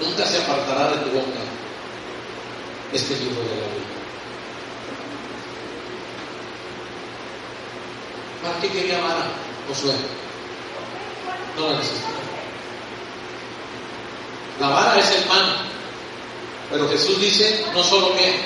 Nunca 0.00 0.26
se 0.26 0.38
apartará 0.38 0.90
de 0.90 0.96
tu 0.96 1.10
boca 1.10 1.38
este 2.92 3.14
libro 3.16 3.42
de 3.42 3.48
la 3.48 3.66
Biblia. 3.68 3.89
¿Para 8.42 8.58
qué 8.60 8.68
quería 8.68 8.98
amar 8.98 9.16
a 9.16 9.68
Josué? 9.68 9.94
No 11.56 11.68
la 11.68 11.78
necesitaba. 11.78 12.14
La 14.60 14.68
vara 14.68 14.98
es 14.98 15.10
el 15.10 15.24
pan. 15.24 15.70
Pero 16.70 16.88
Jesús 16.88 17.20
dice, 17.20 17.66
no 17.74 17.82
solo 17.82 18.14
que, 18.16 18.40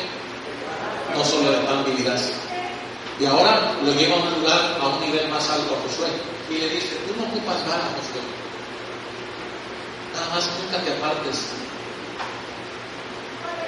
no 1.15 1.25
solo 1.25 1.51
de 1.53 1.59
pan 1.59 1.85
vivirás. 1.85 2.33
Y 3.21 3.27
ahora 3.27 3.75
lo 3.85 3.93
lleva 3.93 4.17
a 4.17 4.21
un 4.21 4.41
lugar, 4.41 4.79
a 4.81 4.89
un 4.89 5.01
nivel 5.01 5.29
más 5.29 5.49
alto 5.51 5.77
a 5.77 5.89
Josué. 5.89 6.09
Y 6.51 6.55
le 6.59 6.69
dice, 6.71 6.97
tú 7.07 7.15
no 7.21 7.29
ocupas 7.29 7.67
vara, 7.67 7.85
Josué. 7.97 8.23
Nada 10.15 10.35
más 10.35 10.49
nunca 10.61 10.79
te 10.83 10.93
apartes 10.93 11.51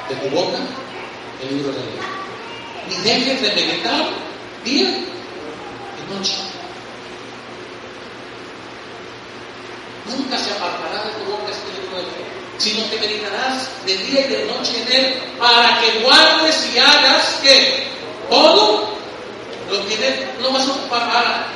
de 0.09 0.15
tu 0.17 0.37
boca 0.37 0.59
el 1.43 1.57
libro 1.57 1.73
de 1.73 1.79
ley. 1.79 1.99
Ni 2.89 2.97
dejes 3.03 3.43
de 3.43 3.53
meditar 3.55 4.09
día 4.65 5.05
noche. 6.15 6.37
Nunca 10.07 10.39
se 10.39 10.51
apartará 10.53 11.05
de 11.05 11.11
tu 11.19 11.31
boca 11.31 11.51
este 11.51 11.81
libro 11.81 11.97
de 11.97 12.03
ley 12.03 12.27
sino 12.59 12.89
que 12.91 12.99
meditarás 12.99 13.69
de 13.85 13.97
día 13.99 14.21
y 14.21 14.29
de 14.29 14.45
noche 14.47 14.83
en 14.83 14.93
él, 14.93 15.15
para 15.39 15.81
que 15.81 16.01
guardes 16.01 16.69
y 16.75 16.79
hagas 16.79 17.39
que 17.43 17.87
todo 18.31 18.97
lo 19.71 19.87
que 19.87 20.27
no 20.41 20.51
vas 20.53 20.67
a 20.67 20.71
ocupar 20.71 21.07
vara, 21.07 21.47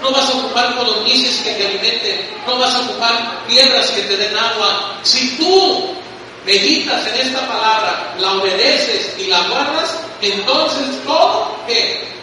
no 0.00 0.10
vas 0.10 0.30
a 0.30 0.38
ocupar 0.38 0.76
codornices 0.76 1.42
que 1.42 1.52
te 1.52 1.66
alimenten, 1.66 2.30
no 2.46 2.58
vas 2.58 2.74
a 2.74 2.80
ocupar 2.80 3.46
piedras 3.46 3.90
que 3.90 4.02
te 4.02 4.16
den 4.16 4.36
agua. 4.36 4.98
Si 5.02 5.36
tú 5.36 5.94
meditas 6.44 7.06
en 7.08 7.28
esta 7.28 7.46
palabra, 7.46 8.14
la 8.18 8.32
obedeces 8.32 9.14
y 9.18 9.26
la 9.26 9.48
guardas, 9.48 9.98
entonces 10.22 11.04
todo 11.04 11.56
que 11.66 12.15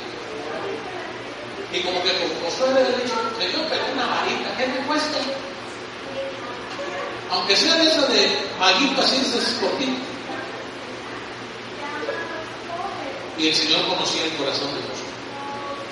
y 1.73 1.81
como 1.81 2.01
que 2.03 2.09
Josué 2.09 2.73
le 2.73 2.79
ha 2.81 2.97
dicho, 3.01 3.15
Señor, 3.37 3.65
pero 3.69 3.83
una 3.93 4.05
varita, 4.05 4.55
¿qué 4.57 4.67
me 4.67 4.85
cuesta? 4.87 5.17
aunque 7.33 7.55
sea 7.55 7.75
de 7.75 7.87
esa 7.87 8.07
de 8.07 8.29
maguito 8.59 9.01
así, 9.01 9.17
esas 9.17 9.53
cortitas. 9.59 9.95
Y 13.37 13.47
el 13.47 13.55
Señor 13.55 13.87
conocía 13.87 14.23
el 14.25 14.33
corazón 14.33 14.67
de 14.75 14.81
Josué. 14.81 15.09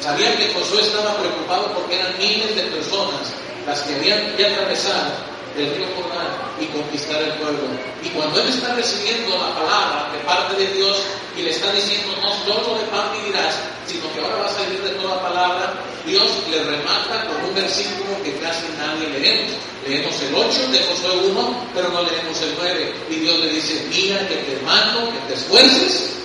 Sabía 0.02 0.38
que 0.38 0.54
Josué 0.54 0.82
estaba 0.82 1.18
preocupado 1.18 1.74
porque 1.74 1.96
eran 1.96 2.18
miles 2.20 2.56
de 2.56 2.62
personas 2.64 3.34
las 3.66 3.82
que 3.82 3.96
habían 3.96 4.36
que 4.36 4.46
atravesar 4.46 5.12
el 5.58 5.76
río 5.76 5.88
Jordán 5.96 6.28
y 6.60 6.66
conquistar 6.68 7.22
el 7.22 7.34
pueblo. 7.34 7.60
Y 8.04 8.10
cuando 8.10 8.42
él 8.42 8.50
está 8.50 8.74
recibiendo 8.76 9.38
la 9.38 9.54
palabra 9.56 10.10
de 10.12 10.20
parte 10.20 10.56
de 10.56 10.74
Dios 10.74 10.98
y 11.38 11.42
le 11.42 11.52
está 11.52 11.72
diciendo, 11.74 12.14
no 12.22 12.32
solo 12.46 12.78
de 12.78 12.86
pan 12.86 13.12
vivirás, 13.14 13.56
sino 13.86 14.12
que 14.14 14.22
ahora 14.22 14.38
va 14.38 14.46
a 14.46 14.54
salir 14.54 14.82
de 14.82 14.92
toda 14.92 15.22
palabra, 15.22 15.74
Dios 16.06 16.32
le 16.50 16.64
remata 16.64 17.28
con 17.28 17.50
un 17.50 17.56
versículo 17.56 18.22
que 18.24 18.36
casi 18.38 18.66
nadie 18.78 19.10
leemos. 19.20 19.54
Leemos 19.88 20.22
el 20.22 20.36
8 20.36 20.68
de 20.72 20.80
Josué 20.86 21.30
1, 21.32 21.68
pero 21.74 21.90
no 21.90 22.04
leemos 22.04 22.42
el 22.42 22.54
9. 22.58 22.94
Y 23.10 23.16
Dios 23.16 23.40
le 23.40 23.50
dice, 23.50 23.86
mira 23.90 24.28
que 24.28 24.36
te 24.36 24.62
mando, 24.64 25.12
que 25.12 25.20
te 25.28 25.34
esfuerces. 25.34 26.18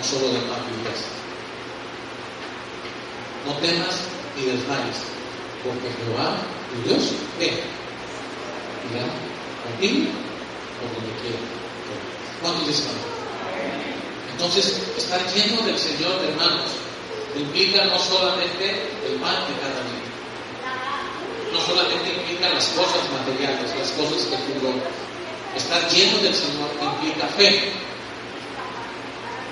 no 0.00 0.06
solo 0.06 0.32
de 0.32 0.40
pan 0.40 0.60
vivirás. 0.70 1.00
No 3.46 3.52
temas 3.60 4.00
ni 4.36 4.46
desmayes, 4.46 5.04
porque 5.64 5.88
Jehová, 5.92 6.40
tu 6.72 6.88
Dios, 6.88 7.12
ve, 7.38 7.60
irá 8.88 9.04
contigo 9.64 10.10
por 10.80 10.88
donde 10.96 11.12
quiera. 11.20 11.40
¿Cuántos 12.40 12.66
dicen 12.66 12.96
Entonces, 14.32 14.80
estar 14.96 15.20
lleno 15.34 15.60
del 15.62 15.78
Señor, 15.78 16.24
hermanos, 16.24 16.72
implica 17.36 17.84
no 17.84 17.98
solamente 17.98 18.88
el 19.06 19.20
pan 19.20 19.44
de 19.48 19.54
cada 19.60 19.80
día, 19.84 20.08
no 21.52 21.60
solamente 21.60 22.14
implica 22.14 22.48
las 22.48 22.66
cosas 22.68 23.04
materiales, 23.12 23.70
las 23.76 23.90
cosas 23.92 24.24
que 24.26 24.36
tú 24.36 24.72
Estar 25.56 25.90
lleno 25.90 26.18
del 26.18 26.34
Señor 26.34 26.70
implica 26.80 27.26
fe. 27.36 27.72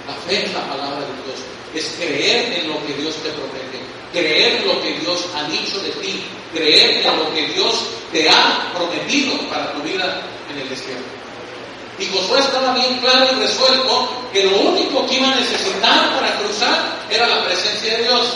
La 0.07 0.15
fe 0.15 0.45
es 0.45 0.53
la 0.55 0.65
palabra 0.69 1.01
de 1.01 1.13
Dios. 1.27 1.58
Es 1.75 1.95
creer 1.99 2.61
en 2.61 2.69
lo 2.69 2.87
que 2.87 2.95
Dios 2.95 3.15
te 3.17 3.31
promete. 3.31 3.79
Creer 4.13 4.61
en 4.61 4.67
lo 4.69 4.81
que 4.83 4.93
Dios 5.01 5.27
ha 5.35 5.45
dicho 5.49 5.79
de 5.81 5.91
ti. 5.91 6.25
Creer 6.53 7.07
en 7.07 7.19
lo 7.19 7.33
que 7.35 7.47
Dios 7.49 7.75
te 8.13 8.29
ha 8.29 8.73
prometido 8.75 9.37
para 9.51 9.73
tu 9.73 9.83
vida 9.83 10.23
en 10.51 10.61
el 10.61 10.69
desierto. 10.69 11.05
Y 11.99 12.07
Josué 12.07 12.39
estaba 12.39 12.75
bien 12.75 12.99
claro 12.99 13.27
y 13.33 13.41
resuelto 13.41 14.09
que 14.33 14.45
lo 14.45 14.57
único 14.57 15.07
que 15.07 15.17
iba 15.17 15.33
a 15.33 15.35
necesitar 15.35 16.15
para 16.15 16.39
cruzar 16.39 16.99
era 17.11 17.27
la 17.27 17.45
presencia 17.45 17.97
de 17.97 18.05
Dios. 18.05 18.27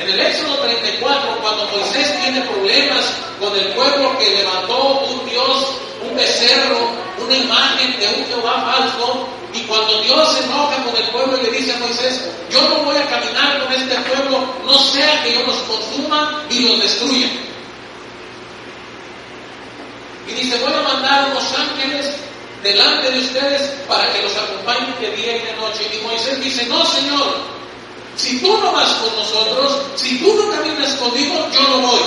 En 0.00 0.08
el 0.08 0.20
Éxodo 0.20 0.54
34, 0.58 1.38
cuando 1.42 1.66
Moisés 1.66 2.22
tiene 2.22 2.42
problemas 2.42 3.04
con 3.40 3.52
el 3.58 3.66
pueblo 3.72 4.16
que 4.18 4.30
levantó 4.30 5.00
un 5.00 5.28
Dios, 5.28 5.66
un 6.08 6.16
becerro, 6.16 6.90
una 7.18 7.36
imagen 7.36 7.98
de 7.98 8.06
un 8.06 8.26
Jehová 8.26 8.62
falso, 8.72 9.26
y 9.54 9.60
cuando 9.62 10.02
Dios 10.02 10.32
se 10.34 10.44
enoja 10.44 10.84
con 10.84 10.96
el 10.96 11.08
pueblo 11.08 11.38
y 11.38 11.42
le 11.42 11.58
dice 11.58 11.72
a 11.72 11.78
Moisés, 11.78 12.28
yo 12.50 12.60
no 12.68 12.84
voy 12.84 12.96
a 12.96 13.06
caminar 13.06 13.64
con 13.64 13.72
este 13.72 13.94
pueblo, 13.94 14.46
no 14.64 14.78
sea 14.78 15.22
que 15.22 15.34
yo 15.34 15.46
los 15.46 15.56
consuma 15.56 16.44
y 16.50 16.60
los 16.60 16.80
destruya. 16.82 17.28
Y 20.26 20.32
dice, 20.32 20.58
voy 20.58 20.72
a 20.72 20.82
mandar 20.82 21.30
unos 21.30 21.44
ángeles 21.54 22.14
delante 22.62 23.10
de 23.10 23.20
ustedes 23.20 23.62
para 23.88 24.12
que 24.12 24.22
los 24.22 24.36
acompañen 24.36 24.94
de 25.00 25.16
día 25.16 25.36
y 25.36 25.46
de 25.46 25.52
noche. 25.54 25.90
Y 25.94 26.06
Moisés 26.06 26.44
dice, 26.44 26.66
no, 26.66 26.84
Señor, 26.84 27.34
si 28.16 28.40
tú 28.40 28.58
no 28.58 28.72
vas 28.72 28.92
con 28.94 29.16
nosotros, 29.16 29.82
si 29.96 30.18
tú 30.18 30.34
no 30.34 30.50
caminas 30.50 30.94
conmigo, 30.94 31.48
yo 31.52 31.62
no 31.62 31.78
voy. 31.78 32.00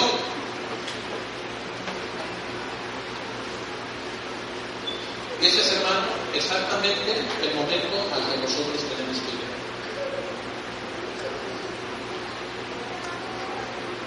Y 5.31 5.31
ese 5.48 5.62
es, 5.62 5.72
hermano, 5.74 6.08
exactamente 6.36 7.12
el 7.42 7.56
momento 7.56 7.98
al 8.14 8.22
que 8.32 8.38
nosotros 8.42 8.78
tenemos 8.78 9.18
que 9.22 9.32
ir. 9.34 9.42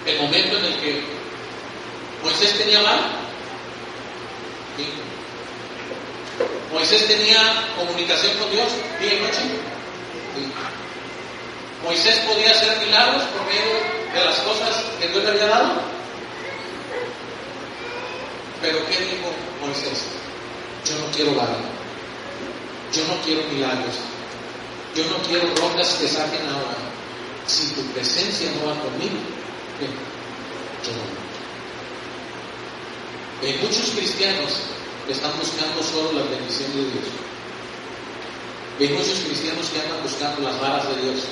El 0.05 0.21
momento 0.21 0.57
en 0.57 0.65
el 0.65 0.75
que 0.79 1.03
Moisés 2.23 2.57
tenía 2.57 2.81
mal, 2.81 2.99
Moisés 6.71 7.07
tenía 7.07 7.63
comunicación 7.77 8.37
con 8.37 8.51
Dios 8.51 8.67
día 8.99 9.13
y 9.13 9.19
noche. 9.21 9.41
Moisés 11.83 12.19
podía 12.19 12.51
hacer 12.51 12.77
milagros 12.85 13.23
por 13.23 13.45
medio 13.45 13.73
de 14.13 14.25
las 14.25 14.39
cosas 14.39 14.83
que 14.99 15.07
Dios 15.07 15.23
le 15.23 15.29
había 15.29 15.47
dado. 15.47 15.81
Pero 18.61 18.85
¿qué 18.87 18.99
dijo 18.99 19.31
Moisés? 19.61 20.05
Yo 20.85 20.99
no 20.99 21.11
quiero 21.15 21.33
barro. 21.33 21.57
Yo 22.93 23.01
no 23.07 23.19
quiero 23.25 23.41
milagros. 23.49 23.95
Yo 24.95 25.03
no 25.05 25.17
quiero 25.27 25.47
rocas 25.55 25.95
que 25.95 26.07
saquen 26.07 26.47
agua. 26.47 26.75
Si 27.47 27.73
tu 27.73 27.81
presencia 27.93 28.51
no 28.51 28.69
va 28.69 28.79
conmigo, 28.79 29.17
yo 29.81 30.91
no. 30.93 31.25
Hay 33.41 33.57
muchos 33.61 33.89
cristianos 33.91 34.53
que 35.05 35.13
están 35.13 35.31
buscando 35.37 35.83
solo 35.83 36.19
la 36.19 36.25
bendición 36.29 36.71
de 36.71 36.81
Dios. 36.81 37.09
Hay 38.79 38.89
muchos 38.89 39.19
cristianos 39.25 39.67
que 39.69 39.81
andan 39.81 40.03
buscando 40.03 40.41
las 40.41 40.59
varas 40.61 40.87
de 40.95 41.01
Dios, 41.01 41.23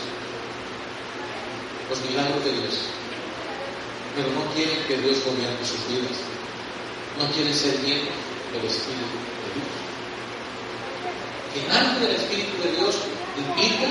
los 1.90 2.02
milagros 2.10 2.44
de 2.44 2.52
Dios, 2.52 2.74
pero 4.16 4.30
no 4.32 4.54
quieren 4.54 4.84
que 4.88 4.98
Dios 4.98 5.24
gobierne 5.26 5.66
sus 5.66 5.88
vidas. 5.88 6.18
No 7.20 7.32
quieren 7.34 7.54
ser 7.54 7.80
miembros 7.80 8.16
del 8.52 8.66
Espíritu 8.66 9.33
de 11.54 11.60
Dios. 11.60 11.68
nadie 11.68 12.08
del 12.08 12.16
Espíritu 12.16 12.64
de 12.64 12.72
Dios 12.76 12.96
implica 13.38 13.88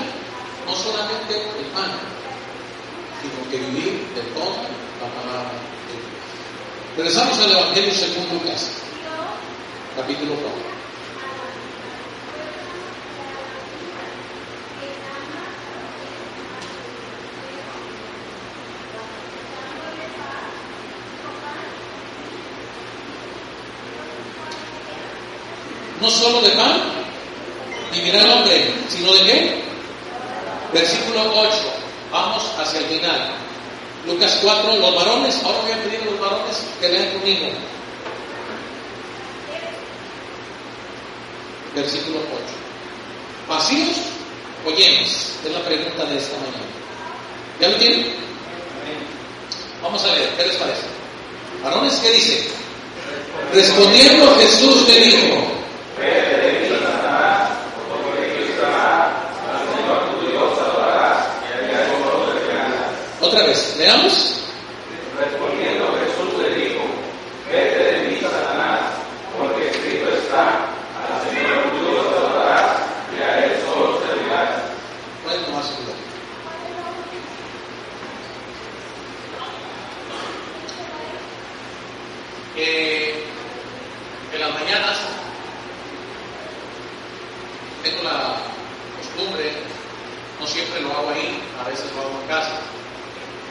no 0.66 0.74
solamente 0.74 1.34
el 1.34 1.66
pan, 1.66 1.90
sino 3.20 3.50
que 3.50 3.56
vivir 3.58 4.06
de 4.14 4.22
toda 4.34 4.62
la 5.00 5.08
palabra 5.20 5.52
de 5.86 5.92
Dios. 5.92 6.06
Regresamos 6.96 7.38
al 7.38 7.52
Evangelio 7.52 7.94
según 7.94 8.28
Lucas, 8.32 8.70
capítulo 9.96 10.34
4. 10.34 10.72
No 26.00 26.10
solo 26.10 26.40
de 26.40 26.50
pan, 26.50 27.01
ni 27.92 28.02
mirar 28.02 28.24
al 28.24 28.38
hombre, 28.38 28.74
sino 28.88 29.12
de 29.12 29.22
qué? 29.24 29.62
Versículo 30.72 31.20
8. 31.34 31.50
Vamos 32.10 32.50
hacia 32.58 32.80
el 32.80 32.86
final. 32.86 33.34
Lucas 34.06 34.38
4, 34.42 34.76
los 34.76 34.96
varones, 34.96 35.40
ahora 35.44 35.58
voy 35.62 35.72
a 35.72 35.82
pedir 35.82 36.00
a 36.00 36.04
los 36.06 36.20
varones 36.20 36.64
que 36.80 36.88
lean 36.88 37.12
conmigo. 37.12 37.46
Versículo 41.74 42.18
8. 42.18 42.26
¿Vacíos 43.48 43.96
o 44.66 44.70
llenos? 44.70 45.30
Es 45.44 45.52
la 45.52 45.60
pregunta 45.60 46.04
de 46.04 46.18
esta 46.18 46.36
mañana. 46.38 46.72
¿Ya 47.60 47.68
lo 47.68 47.76
tienen? 47.76 48.14
Vamos 49.82 50.02
a 50.04 50.14
ver, 50.14 50.28
¿qué 50.36 50.46
les 50.46 50.56
parece? 50.56 50.82
Varones, 51.62 51.94
¿qué 51.96 52.10
dice? 52.12 52.48
Respondiendo 53.52 54.34
Jesús 54.36 54.88
le 54.88 55.00
dijo, 55.00 55.36
Otra 63.52 63.64
vez, 63.64 63.76
veamos. 63.76 64.38
Respondiendo 65.18 65.94
Jesús 65.98 66.42
le 66.42 66.54
dijo, 66.54 66.80
vete 67.50 67.84
de 67.84 68.08
mí, 68.08 68.18
Satanás, 68.18 68.80
porque 69.36 69.68
escrito 69.68 70.08
está, 70.08 70.70
al 70.96 71.28
Señor 71.28 71.70
tu 71.70 71.90
Dios 71.90 72.06
adorarás 72.16 72.80
y 73.14 73.22
a 73.22 73.44
Él 73.44 73.52
solo 73.62 74.00
servirás. 74.06 74.48
Pueden 75.22 75.44
tomar 75.44 75.62
su 75.64 75.72
lugar. 75.82 75.96
Eh, 82.56 83.24
en 84.32 84.40
las 84.40 84.54
mañanas 84.54 84.98
tengo 87.82 88.02
la 88.02 88.36
costumbre, 88.96 89.52
no 90.40 90.46
siempre 90.46 90.80
lo 90.80 90.90
hago 90.92 91.10
ahí, 91.10 91.38
a 91.62 91.68
veces 91.68 91.92
lo 91.94 92.00
hago 92.00 92.18
en 92.22 92.28
casa 92.28 92.62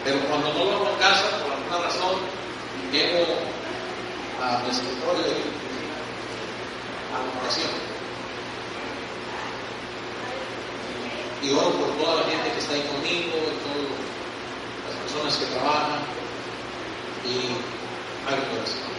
pero 0.04 0.20
cuando 0.22 0.52
no 0.54 0.66
lo 0.66 0.72
hago 0.78 0.90
en 0.90 1.00
casa, 1.00 1.30
por 1.44 1.52
alguna 1.52 1.78
razón, 1.86 2.16
llego 2.92 3.24
a 4.42 4.60
mi 4.64 4.70
escritorio 4.72 5.22
de 5.22 5.42
a 7.12 7.18
la 7.22 7.42
oración. 7.42 7.70
Y 11.44 11.52
oro 11.52 11.72
por 11.72 11.90
toda 11.98 12.22
la 12.22 12.30
gente 12.30 12.52
que 12.52 12.60
está 12.60 12.74
ahí 12.74 12.82
conmigo, 12.82 13.38
y 13.38 13.58
todas 13.62 13.86
las 14.90 14.96
personas 15.06 15.38
que 15.38 15.46
trabajan, 15.54 16.00
y 17.26 17.54
hago 18.26 18.42
oración. 18.58 18.92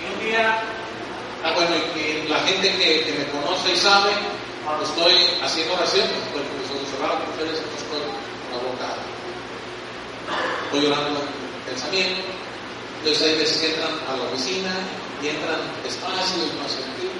Y 0.00 0.14
un 0.14 0.26
día, 0.26 0.62
ah, 1.44 1.52
bueno, 1.54 1.76
y 1.76 1.80
que 1.94 2.28
la 2.28 2.40
gente 2.40 2.76
que, 2.76 3.04
que 3.04 3.12
me 3.18 3.26
conoce 3.30 3.72
y 3.72 3.76
sabe, 3.76 4.10
cuando 4.64 4.84
estoy 4.84 5.14
haciendo 5.42 5.74
oración, 5.74 6.04
estoy 6.04 6.44
con 6.46 6.60
los 6.60 6.70
ojos 6.70 6.88
cerrados, 6.92 7.28
ustedes 7.32 7.58
estoy 7.58 7.80
con 7.90 8.06
la 8.52 8.58
boca. 8.60 8.88
Estoy 10.68 10.86
orando 10.86 11.20
en 11.20 11.64
pensamiento. 11.66 12.22
Entonces 13.00 13.22
hay 13.26 13.34
veces 13.40 13.56
que 13.56 13.66
entran 13.72 13.94
a 14.06 14.16
la 14.16 14.24
oficina 14.30 14.72
y 15.22 15.28
entran 15.28 15.58
despacio 15.82 16.44
y 16.44 16.52
más 16.60 16.70
sentido. 16.70 17.16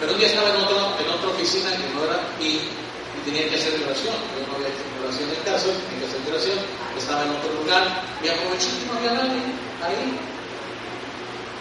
Pero 0.00 0.12
un 0.12 0.18
día 0.18 0.28
estaba 0.28 0.48
en, 0.48 0.56
otro, 0.56 0.80
en 0.98 1.08
otra 1.12 1.28
oficina 1.28 1.70
que 1.70 1.86
no 1.94 2.02
era 2.02 2.18
aquí 2.34 2.58
y 2.58 3.18
tenía 3.28 3.48
que 3.48 3.54
hacer 3.54 3.78
oración. 3.84 4.16
Yo 4.32 4.48
no 4.48 4.56
había 4.56 4.72
hecho 4.72 4.82
oración 5.04 5.28
en 5.28 5.42
casa, 5.44 5.68
tenía 5.70 6.00
que 6.00 6.08
hacer 6.08 6.20
oración. 6.26 6.58
Estaba 6.96 7.22
en 7.28 7.30
otro 7.36 7.52
lugar 7.62 7.84
y 8.24 8.28
aproveché 8.28 8.72
que 8.80 8.86
no 8.88 8.96
había 8.96 9.12
nadie 9.12 9.44
ahí. 9.84 10.18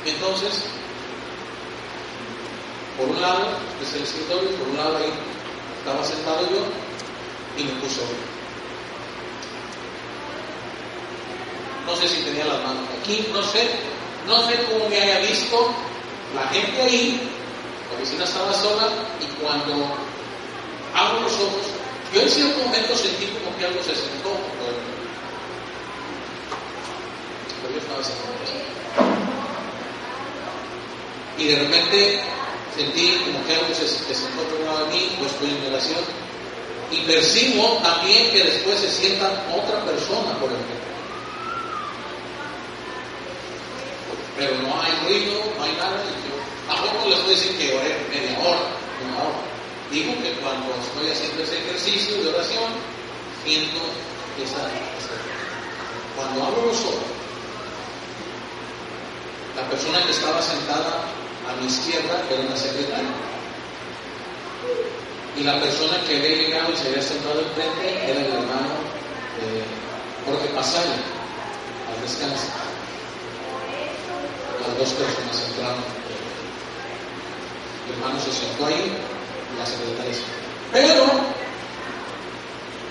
Entonces 0.08 0.72
por 2.98 3.10
un 3.10 3.22
lado, 3.22 3.48
este 3.82 3.86
es 3.86 3.94
el 3.96 4.04
escritorio, 4.04 4.50
por 4.58 4.68
un 4.68 4.78
lado 4.78 4.98
ahí 4.98 5.12
estaba 5.80 6.04
sentado 6.04 6.42
yo 6.52 6.62
y 7.58 7.64
me 7.64 7.72
puso 7.82 8.02
no 11.88 11.96
sé 11.96 12.08
si 12.08 12.22
tenía 12.22 12.46
las 12.46 12.64
manos 12.64 12.84
aquí, 13.02 13.26
no 13.34 13.42
sé, 13.42 13.68
no 14.28 14.48
sé 14.48 14.54
cómo 14.70 14.88
me 14.88 15.02
haya 15.02 15.20
visto 15.20 15.74
la 16.36 16.48
gente 16.50 16.80
ahí, 16.80 17.30
la 17.90 17.98
oficina 17.98 18.24
estaba 18.24 18.54
sola 18.54 18.88
y 19.20 19.26
cuando 19.42 19.74
abro 20.94 21.22
los 21.22 21.34
ojos, 21.34 21.66
yo 22.14 22.22
en 22.22 22.30
cierto 22.30 22.61
momento 22.72 22.95
sentí 22.95 23.26
como 23.28 23.57
que 23.57 23.65
algo 23.65 23.84
se 23.84 23.93
sentó, 23.93 24.32
pero, 24.32 24.72
yo 27.74 27.78
estaba 27.78 28.03
sentado 28.03 28.32
Y 31.38 31.47
de 31.47 31.55
repente 31.59 32.24
sentí 32.76 33.19
como 33.26 33.45
que 33.45 33.55
algo 33.55 33.76
se, 33.76 33.88
se 33.88 34.15
sentó 34.15 34.41
por 34.43 34.59
un 34.59 34.65
lado 34.65 34.86
de 34.86 34.93
mí, 34.93 35.17
yo 35.19 35.26
estoy 35.28 35.49
en 35.49 35.74
oración, 35.74 35.99
y 36.91 36.97
percibo 37.01 37.78
también 37.84 38.32
que 38.32 38.43
después 38.43 38.80
se 38.80 38.89
sienta 38.89 39.28
otra 39.53 39.84
persona 39.84 40.39
por 40.39 40.49
el 40.51 40.57
pero 44.38 44.55
no 44.61 44.82
hay 44.82 44.91
ruido, 45.05 45.43
no 45.55 45.63
hay 45.63 45.72
nada. 45.74 46.01
Y 46.01 46.13
yo 46.28 46.74
tampoco 46.74 47.09
les 47.09 47.19
a 47.19 47.28
decir 47.28 47.57
que 47.57 47.78
oré 47.78 48.07
media 48.09 48.39
hora, 48.39 48.61
una 49.05 49.17
hora. 49.19 49.51
Digo 49.92 50.14
que 50.24 50.32
cuando 50.39 50.72
estoy 50.80 51.12
haciendo 51.12 51.44
ese 51.44 51.58
ejercicio 51.60 52.24
de 52.24 52.30
oración, 52.30 52.72
siento 53.44 53.82
esa, 54.42 54.64
esa 54.98 55.16
cuando 56.16 56.44
abro 56.44 56.66
los 56.68 56.80
ojos, 56.80 57.12
la 59.56 59.68
persona 59.70 60.04
que 60.06 60.12
estaba 60.12 60.42
sentada 60.42 61.04
a 61.50 61.60
mi 61.60 61.68
izquierda 61.68 62.24
era 62.30 62.42
una 62.42 62.56
secretaria. 62.56 63.12
Y 65.38 65.44
la 65.44 65.60
persona 65.60 66.00
que 66.08 66.18
había 66.18 66.36
llegado 66.36 66.72
y 66.72 66.78
se 66.78 66.88
había 66.88 67.02
sentado 67.02 67.42
enfrente 67.42 68.12
era 68.12 68.20
el 68.20 68.32
hermano 68.32 68.76
eh, 69.42 69.64
Jorge 70.26 70.48
Pasaya, 70.56 70.96
al 71.92 72.02
descanso 72.02 72.62
las 74.62 74.78
dos 74.78 74.89
personas 74.94 75.50
entraron. 75.50 75.84
El 77.88 77.94
hermano 77.94 78.20
se 78.20 78.32
sentó 78.32 78.66
ahí 78.66 78.94
la 79.58 79.66
secretaria 79.66 80.14
se 80.14 80.24
Pero 80.72 81.04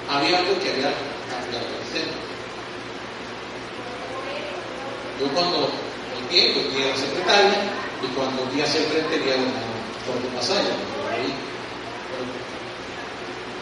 había 0.08 0.38
algo 0.38 0.58
que 0.60 0.70
había 0.70 0.92
cambiado 1.30 1.66
el 1.66 1.86
centro. 1.86 2.20
Yo 5.20 5.26
cuando 5.34 5.70
volteé, 6.12 6.52
vi 6.52 6.82
a 6.82 6.88
la 6.88 6.96
secretaria 6.96 7.58
y 8.02 8.06
cuando 8.16 8.44
vi 8.52 8.60
hacia 8.60 8.80
el 8.80 8.86
frente 8.86 9.18
vi 9.18 9.30
a 9.30 9.36
un 9.36 9.52
Jorge 10.06 10.28
Pasaya, 10.34 10.74
por 10.96 11.12
ahí. 11.12 11.32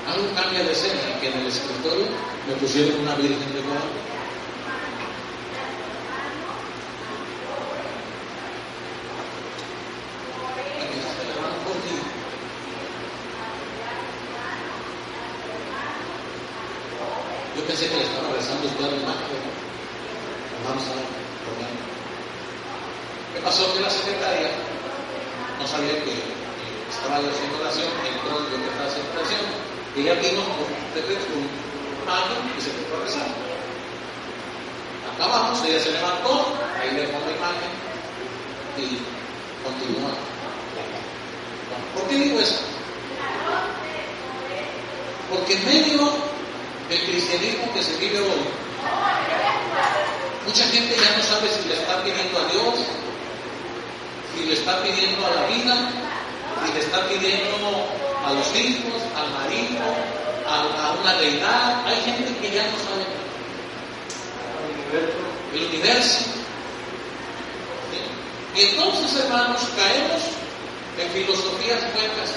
Algo 0.09 0.35
cambia 0.35 0.65
de 0.65 0.73
escena, 0.73 1.21
que 1.21 1.29
en 1.29 1.39
el 1.39 1.47
escritorio 1.47 2.07
me 2.49 2.55
pusieron 2.55 3.01
una 3.01 3.15
Virgen 3.17 3.53
de 3.53 3.61
Guadalupe. 3.61 4.09
Yo 17.57 17.65
pensé 17.65 17.89
que 17.91 17.97
le 17.97 18.05
estaba 18.05 18.33
rezando 18.33 18.69
usted 18.69 18.85
a 18.85 18.91
mi 18.91 19.03
madre. 19.03 19.35
Vamos 20.65 20.85
a 20.87 20.95
comer. 20.95 21.75
¿Qué 23.35 23.41
pasó? 23.43 23.75
Que 23.75 23.81
la 23.81 23.91
secretaria 23.91 24.51
no 25.59 25.67
sabía 25.67 25.95
que, 26.05 26.15
que 26.15 26.91
estaba 26.91 27.21
yo 27.21 27.31
haciendo 27.31 27.59
oración, 27.59 27.91
entró 28.07 28.39
yo 28.47 28.57
que 28.57 28.71
estaba 28.71 28.87
haciendo 28.87 29.11
oración. 29.11 29.45
Y 29.97 30.01
ella 30.01 30.15
vino 30.23 30.43
con 30.47 30.71
un 30.71 31.51
mano 32.07 32.35
y 32.57 32.61
se 32.63 32.71
fue 32.71 32.95
a 32.95 33.05
rezar. 33.05 33.27
Acabamos, 35.15 35.59
ella 35.67 35.81
se 35.81 35.91
levantó, 35.91 36.55
ahí 36.79 36.95
le 36.95 37.09
pongo 37.09 37.27
la 37.27 37.37
imagen 37.37 37.73
y 38.79 38.99
continúa. 39.65 40.11
¿Por 41.95 42.09
qué 42.09 42.15
digo 42.17 42.41
eso? 42.41 42.61
Porque 45.31 45.55
en 45.55 45.65
medio 45.67 46.13
del 46.89 47.05
cristianismo 47.05 47.73
que 47.75 47.83
se 47.83 47.97
vive 47.97 48.21
hoy, 48.21 48.43
mucha 50.47 50.65
gente 50.65 50.95
ya 50.97 51.17
no 51.17 51.23
sabe 51.23 51.49
si 51.49 51.69
le 51.69 51.75
está 51.75 52.03
pidiendo 52.03 52.39
a 52.39 52.45
Dios, 52.53 52.75
si 54.35 54.45
le 54.47 54.55
está 54.55 54.83
pidiendo 54.83 55.27
a 55.27 55.31
la 55.31 55.47
vida, 55.47 55.91
si 56.65 56.73
le 56.73 56.81
está 56.81 57.07
pidiendo 57.09 57.67
a 58.25 58.33
los 58.33 58.47
hijos, 58.57 59.03
al 59.17 59.29
marido, 59.33 59.85
a, 60.47 60.89
a 60.89 60.93
una 60.93 61.15
deidad. 61.19 61.87
Hay 61.87 62.01
gente 62.03 62.35
que 62.41 62.55
ya 62.55 62.63
no 62.65 62.79
sabe. 62.79 63.07
El 65.55 65.67
universo. 65.67 66.38
Y 68.59 68.63
entonces, 68.63 69.15
hermanos, 69.21 69.61
caemos 69.77 70.23
en 70.99 71.11
filosofías 71.13 71.81
huecas. 71.95 72.35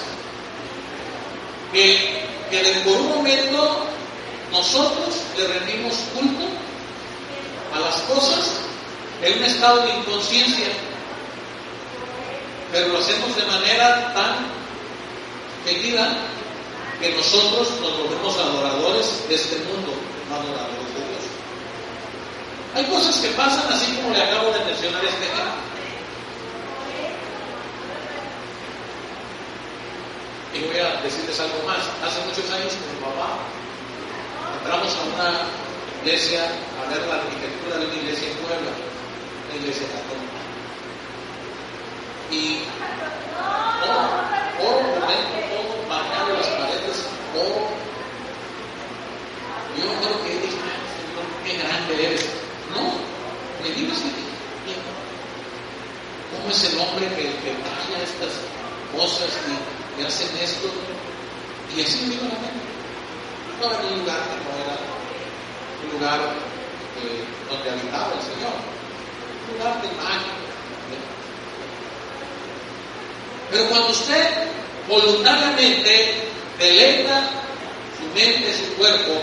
Que, 1.74 2.22
que 2.51 2.82
por 2.86 3.01
un 3.01 3.09
momento 3.09 3.88
nosotros 4.51 5.15
le 5.36 5.47
rendimos 5.47 5.95
culto 6.13 6.45
a 7.74 7.80
las 7.80 7.95
cosas 8.01 8.51
en 9.24 9.39
un 9.39 9.43
estado 9.45 9.82
de 9.82 9.97
inconsciencia, 9.97 10.67
pero 12.72 12.89
lo 12.89 12.99
hacemos 12.99 13.36
de 13.36 13.45
manera 13.45 14.13
tan 14.13 14.45
seguida 15.65 16.17
que 16.99 17.15
nosotros 17.15 17.67
nos 17.82 17.97
volvemos 17.97 18.38
adoradores 18.38 19.28
de 19.28 19.36
este 19.36 19.55
mundo, 19.57 19.91
adoradores 20.30 20.93
de 20.93 21.01
Dios. 21.01 21.26
Hay 22.76 22.86
cosas 22.86 23.15
que 23.15 23.30
pasan 23.30 23.74
así 23.74 23.95
como 23.95 24.13
le 24.13 24.22
acabo 24.22 24.51
de 24.51 24.65
mencionar 24.65 25.03
este 25.03 25.26
ejemplo. 25.26 25.70
Y 30.54 30.60
voy 30.66 30.78
a 30.80 31.02
decirles 31.02 31.39
algo 31.39 31.64
más. 31.66 31.80
Hace 32.04 32.20
muchos 32.28 32.52
años 32.52 32.76
con 32.76 32.91
mi 32.91 32.99
papá 32.99 33.39
entramos 34.60 34.91
a 34.95 35.04
una 35.16 35.47
iglesia 36.04 36.43
a 36.43 36.89
ver 36.89 37.08
la 37.08 37.16
arquitectura 37.16 37.78
de 37.78 37.86
una 37.86 37.95
iglesia 37.95 38.28
en 38.28 38.38
Puebla, 38.38 38.72
una 39.47 39.56
iglesia 39.56 39.88
católica. 39.88 40.39
Y 42.32 42.68
oro, 43.80 44.12
oro 44.60 44.80
por 44.99 45.43
todo 45.47 45.88
bañado 45.88 46.36
las 46.36 46.47
paredes, 46.47 47.08
oro. 47.32 47.72
Yo 49.80 49.88
creo 49.88 50.24
que 50.24 50.32
dije, 50.36 50.60
Señor, 50.99 51.26
qué 51.45 51.58
grande 51.64 52.06
eres. 52.08 52.28
No, 52.76 52.99
me 53.64 53.74
digo 53.74 53.93
así, 53.93 54.12
¿cómo 56.36 56.52
es 56.52 56.64
el 56.66 56.78
hombre 56.78 57.08
que, 57.16 57.24
que 57.39 57.56
talla 57.64 58.04
estas 58.04 58.36
cosas 58.91 59.30
y, 59.47 59.80
y 59.98 60.04
hacen 60.04 60.30
esto? 60.42 60.68
Y 61.76 61.82
así 61.82 62.00
digo 62.06 62.24
la 62.24 62.39
mente 62.39 62.72
estaba 63.62 63.80
en 63.80 63.94
un 63.94 64.00
lugar 64.00 64.18
que 64.18 64.42
no 64.42 64.58
era 64.58 64.76
un 65.84 66.00
lugar 66.00 66.20
eh, 66.98 67.24
donde 67.48 67.70
habitaba 67.70 68.14
el 68.18 68.22
Señor, 68.22 68.58
un 69.46 69.58
lugar 69.58 69.82
de 69.82 69.88
magia. 70.02 70.34
Pero 73.52 73.70
cuando 73.70 73.89
usted 73.89 74.30
voluntariamente 74.88 76.24
deleita 76.58 77.30
su 78.00 78.06
mente, 78.16 78.52
su 78.58 78.74
cuerpo, 78.78 79.22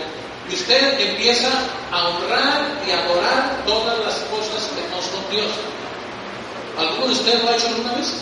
y 0.49 0.55
usted 0.55 1.01
empieza 1.01 1.49
a 1.91 2.09
honrar 2.09 2.81
y 2.87 2.91
adorar 2.93 3.65
todas 3.67 3.99
las 3.99 4.15
cosas 4.31 4.71
que 4.71 4.89
no 4.89 5.03
son 5.03 5.31
Dios. 5.31 5.51
¿Alguno 6.79 7.07
de 7.07 7.13
ustedes 7.13 7.43
lo 7.43 7.51
ha 7.51 7.57
hecho 7.57 7.67
alguna 7.67 7.93
vez? 7.95 8.15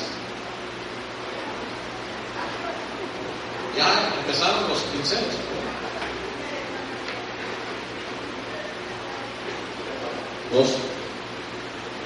Ya 3.77 4.11
empezaron 4.21 4.69
los 4.69 4.79
pinceles. 4.85 5.37
Dos. 10.53 10.69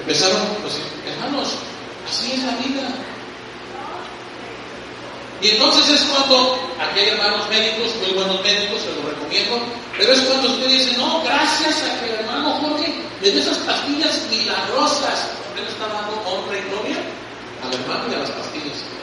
Empezaron, 0.01 0.41
pues, 0.61 0.73
hermanos, 1.07 1.55
así 2.07 2.33
es 2.33 2.43
la 2.43 2.55
vida. 2.57 2.89
Y 5.41 5.49
entonces 5.49 5.89
es 5.89 6.01
cuando, 6.07 6.59
aquí 6.79 6.99
hay 6.99 7.09
hermanos 7.09 7.49
médicos, 7.49 7.95
muy 8.01 8.13
buenos 8.13 8.43
médicos, 8.43 8.81
se 8.81 8.93
los 8.93 9.05
recomiendo, 9.05 9.59
pero 9.97 10.13
es 10.13 10.19
cuando 10.21 10.49
usted 10.49 10.67
dice, 10.67 10.97
no, 10.97 11.23
gracias 11.23 11.83
a 11.83 11.99
que 11.99 12.13
el 12.13 12.19
hermano 12.19 12.59
Jorge 12.59 12.93
le 13.21 13.31
dio 13.31 13.41
esas 13.41 13.57
pastillas 13.59 14.21
milagrosas, 14.29 15.31
usted 15.49 15.63
le 15.63 15.69
está 15.69 15.87
dando 15.87 16.21
honra 16.29 16.57
y 16.57 16.69
gloria 16.69 16.97
al 17.63 17.73
hermano 17.73 18.11
y 18.11 18.15
a 18.15 18.19
las 18.19 18.29
pastillas. 18.31 19.00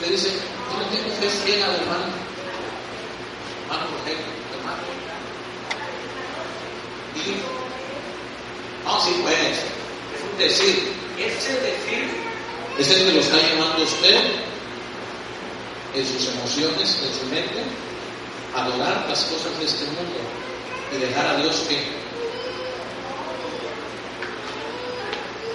Usted 0.00 0.12
dice, 0.12 0.28
yo 0.30 0.78
no 0.78 0.86
tengo 0.94 1.10
fe 1.16 1.28
ciega 1.28 1.64
al 1.66 1.74
hermano, 1.74 2.04
hermano 3.64 3.90
Jorge, 3.90 4.14
hermano. 4.54 4.82
Y, 7.16 7.42
no, 8.86 9.00
sí, 9.04 9.10
pues, 9.22 9.58
es 10.14 10.22
un 10.22 10.38
decir, 10.38 10.92
ese 11.18 11.52
decir 11.52 12.10
Es 12.78 12.90
el 12.92 13.06
que 13.06 13.12
lo 13.12 13.20
está 13.20 13.38
llevando 13.38 13.82
usted 13.82 14.20
en 15.96 16.06
sus 16.06 16.28
emociones, 16.28 16.96
en 17.02 17.20
su 17.20 17.26
mente, 17.26 17.64
a 18.54 18.62
adorar 18.62 19.04
las 19.08 19.24
cosas 19.24 19.58
de 19.58 19.64
este 19.64 19.84
mundo 19.86 20.20
y 20.94 20.98
dejar 21.00 21.26
a 21.26 21.36
Dios 21.38 21.56
que. 21.68 22.07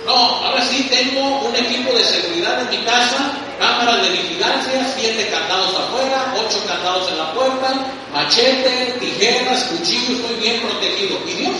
No, 0.05 0.13
ahora 0.13 0.61
sí 0.65 0.85
tengo 0.89 1.47
un 1.47 1.55
equipo 1.55 1.93
de 1.93 2.03
seguridad 2.03 2.61
en 2.61 2.69
mi 2.69 2.85
casa, 2.85 3.31
cámaras 3.57 4.01
de 4.01 4.09
vigilancia, 4.09 4.93
siete 4.97 5.29
candados 5.29 5.73
afuera, 5.75 6.33
ocho 6.37 6.61
candados 6.67 7.09
en 7.09 7.17
la 7.19 7.33
puerta, 7.33 7.73
machete, 8.11 8.97
tijeras, 8.99 9.63
cuchillo, 9.63 10.15
estoy 10.15 10.35
bien 10.41 10.61
protegido. 10.61 11.17
¿Y 11.25 11.33
Dios? 11.35 11.55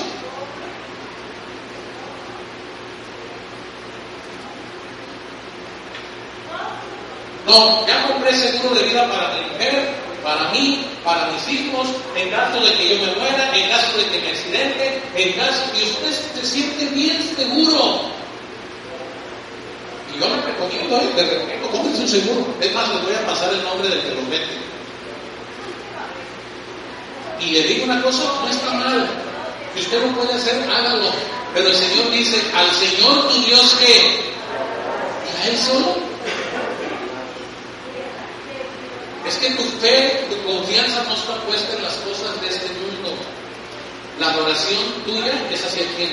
No, 7.46 7.88
ya 7.88 8.08
compré 8.08 8.34
seguro 8.34 8.76
de 8.76 8.84
vida 8.84 9.08
para 9.10 9.36
mi 9.36 9.52
mujer, 9.52 9.90
para 10.22 10.52
mí, 10.52 10.86
para 11.06 11.28
mis 11.28 11.48
hijos, 11.48 11.88
en 12.16 12.30
caso 12.30 12.60
de 12.60 12.74
que 12.74 12.90
yo 12.90 13.06
me 13.06 13.16
muera, 13.16 13.56
en 13.56 13.70
caso 13.70 13.98
de 13.98 14.06
que 14.06 14.20
me 14.20 14.30
accidente, 14.30 15.02
en 15.16 15.34
caso 15.34 15.64
y 15.78 15.84
usted 15.84 16.42
se 16.42 16.46
siente 16.46 16.86
bien 16.88 17.22
seguro. 17.38 18.23
Y 20.14 20.20
yo 20.20 20.28
le 20.30 20.42
recomiendo, 20.42 20.98
¿eh? 20.98 21.10
le 21.16 21.24
recomiendo, 21.24 21.70
cómprese 21.72 22.02
un 22.02 22.08
seguro. 22.08 22.56
Es 22.62 22.74
más, 22.74 22.90
les 22.90 23.04
voy 23.04 23.16
a 23.16 23.26
pasar 23.26 23.54
el 23.54 23.64
nombre 23.64 23.90
del 23.90 24.02
que 24.02 24.10
los 24.10 24.30
vende. 24.30 24.64
Y 27.40 27.52
le 27.52 27.64
digo 27.64 27.86
una 27.86 28.02
cosa, 28.02 28.24
no 28.42 28.50
está 28.50 28.74
mal. 28.74 29.08
Si 29.74 29.82
usted 29.82 30.02
lo 30.02 30.16
puede 30.16 30.34
hacer, 30.34 30.62
hágalo. 30.70 31.10
Pero 31.54 31.68
el 31.68 31.76
Señor 31.76 32.12
dice, 32.12 32.42
al 32.56 32.72
Señor 32.72 33.28
tu 33.28 33.42
Dios 33.46 33.76
que, 33.80 33.86
y 33.86 35.42
a 35.42 35.48
Él 35.50 35.58
solo. 35.58 35.96
Es 39.28 39.36
que 39.38 39.52
tu 39.52 39.64
fe, 39.80 40.28
tu 40.30 40.52
confianza 40.52 41.04
no 41.04 41.14
está 41.14 41.36
puesta 41.46 41.76
en 41.76 41.84
las 41.84 41.94
cosas 41.96 42.42
de 42.42 42.48
este 42.48 42.68
mundo. 42.68 43.16
La 44.20 44.32
adoración 44.32 44.84
tuya 45.06 45.34
es 45.52 45.64
hacia 45.64 45.86
quién? 45.96 46.12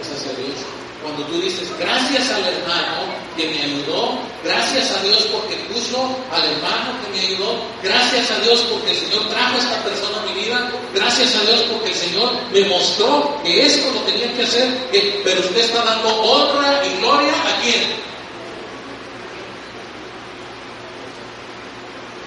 Es 0.00 0.10
hacia 0.10 0.32
Dios. 0.32 0.77
Cuando 1.02 1.22
tú 1.26 1.40
dices, 1.40 1.68
gracias 1.78 2.28
al 2.30 2.44
hermano 2.44 3.06
que 3.36 3.46
me 3.46 3.62
ayudó, 3.62 4.18
gracias 4.42 4.90
a 4.90 5.02
Dios 5.02 5.28
porque 5.32 5.54
puso 5.72 5.98
al 6.32 6.44
hermano 6.44 6.98
que 7.04 7.12
me 7.16 7.20
ayudó, 7.26 7.54
gracias 7.84 8.30
a 8.32 8.40
Dios 8.40 8.66
porque 8.70 8.90
el 8.90 8.96
Señor 8.98 9.28
trajo 9.28 9.54
a 9.54 9.58
esta 9.58 9.84
persona 9.84 10.18
a 10.20 10.26
mi 10.26 10.40
vida, 10.42 10.70
gracias 10.92 11.36
a 11.36 11.40
Dios 11.42 11.60
porque 11.70 11.90
el 11.90 11.94
Señor 11.94 12.32
me 12.52 12.64
mostró 12.68 13.40
que 13.44 13.64
esto 13.64 13.92
lo 13.92 14.00
tenía 14.00 14.32
que 14.34 14.42
hacer, 14.42 14.74
que- 14.90 15.20
pero 15.24 15.40
usted 15.40 15.58
está 15.60 15.84
dando 15.84 16.08
honra 16.20 16.84
y 16.84 17.00
gloria 17.00 17.32
a 17.32 17.60
quién? 17.62 18.08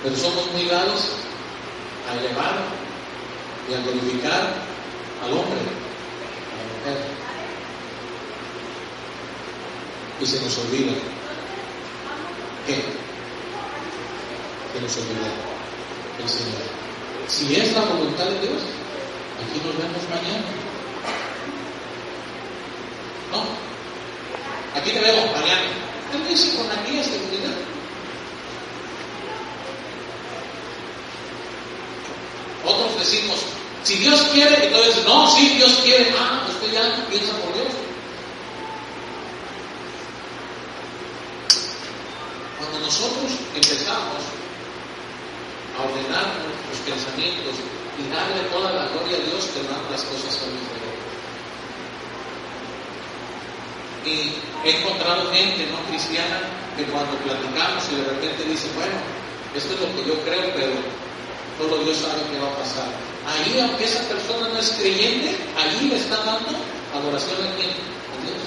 Pero 0.04 0.16
somos 0.16 0.50
muy 0.54 0.64
dados 0.66 1.10
a 2.10 2.14
elevar 2.18 2.56
y 3.70 3.74
a 3.74 3.78
glorificar 3.82 4.54
al 5.24 5.32
hombre, 5.32 5.60
a 6.50 6.88
la 6.90 6.94
mujer. 6.96 7.31
Y 10.22 10.26
se 10.26 10.40
nos 10.40 10.56
olvida. 10.60 10.94
¿Qué? 12.68 12.76
Que 14.74 14.82
nos 14.82 14.98
olvida 14.98 15.32
el 16.22 16.30
Señor. 16.30 16.62
Si 17.28 17.56
es 17.56 17.74
la 17.74 17.82
voluntad 17.82 18.26
de 18.26 18.40
Dios, 18.42 18.62
aquí 19.42 19.60
nos 19.66 19.78
vemos 19.78 20.04
mañana. 20.10 20.46
No. 23.32 24.80
Aquí 24.80 24.92
te 24.92 25.00
vemos 25.00 25.26
mañana. 25.32 25.62
¿Qué 26.12 26.30
dice 26.30 26.56
con 26.56 26.70
aquella 26.70 27.04
seguridad? 27.04 27.58
Otros 32.64 33.00
decimos, 33.00 33.40
si 33.84 33.96
Dios 33.96 34.22
quiere, 34.34 34.68
entonces 34.68 35.04
no, 35.04 35.36
sí, 35.36 35.56
Dios 35.58 35.82
quiere. 35.84 36.14
Ah, 36.20 36.46
usted 36.48 36.74
ya 36.74 37.08
piensa 37.10 37.32
por 37.38 37.56
Dios. 37.56 37.91
Cuando 42.62 42.86
nosotros 42.86 43.26
empezamos 43.58 44.22
a 45.74 45.82
ordenar 45.82 46.30
nuestros 46.46 46.78
pensamientos 46.86 47.58
y 47.98 48.06
darle 48.14 48.46
toda 48.54 48.70
la 48.70 48.86
gloria 48.94 49.18
a 49.18 49.26
Dios, 49.26 49.50
te 49.50 49.66
dan 49.66 49.82
las 49.90 50.06
cosas 50.06 50.30
son 50.30 50.54
diferentes. 50.54 51.02
Y 54.06 54.38
he 54.62 54.78
encontrado 54.78 55.34
gente 55.34 55.66
no 55.74 55.82
cristiana 55.90 56.46
que 56.78 56.86
cuando 56.86 57.18
platicamos 57.26 57.82
y 57.90 57.96
de 57.98 58.06
repente 58.14 58.46
dice, 58.46 58.70
bueno, 58.78 59.02
esto 59.58 59.74
es 59.74 59.80
lo 59.82 59.90
que 59.98 60.06
yo 60.06 60.22
creo, 60.22 60.54
pero 60.54 60.78
solo 61.58 61.82
Dios 61.82 61.98
sabe 61.98 62.22
qué 62.30 62.38
va 62.38 62.54
a 62.54 62.62
pasar. 62.62 62.94
Ahí, 63.26 63.58
aunque 63.58 63.90
esa 63.90 64.06
persona 64.06 64.54
no 64.54 64.60
es 64.62 64.70
creyente, 64.78 65.34
allí 65.58 65.90
le 65.90 65.98
está 65.98 66.18
dando 66.22 66.62
adoración 66.94 67.42
a 67.42 67.58
quién? 67.58 67.74
A 67.74 68.16
Dios. 68.22 68.38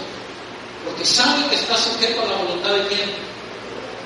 Porque 0.87 1.03
sabe 1.03 1.51
que 1.51 1.57
está 1.57 1.75
sujeto 1.77 2.23
a 2.23 2.27
la 2.31 2.37
voluntad 2.47 2.79
de 2.79 2.87
quién. 2.87 3.34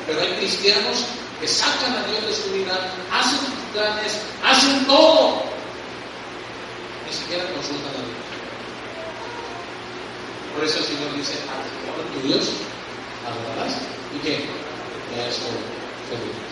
Pero 0.08 0.22
hay 0.22 0.32
cristianos 0.38 1.04
que 1.38 1.46
sacan 1.46 1.92
a 1.94 2.06
Dios 2.08 2.26
de 2.26 2.34
su 2.34 2.50
vida, 2.50 2.72
hacen 3.12 3.38
sus 3.38 3.64
planes, 3.74 4.18
hacen 4.42 4.86
todo. 4.86 5.42
Ni 7.06 7.12
siquiera 7.12 7.44
consultan 7.52 7.92
a 7.92 8.02
Dios. 8.08 8.18
Por 10.54 10.64
eso 10.64 10.78
el 10.78 10.84
Señor 10.84 11.14
dice, 11.14 11.34
Señor 11.34 12.08
tu 12.14 12.26
Dios 12.26 12.48
adorarás. 13.22 13.76
¿Y 14.16 14.18
qué? 14.20 14.46
Ya. 15.14 15.24
Feliz. 16.08 16.48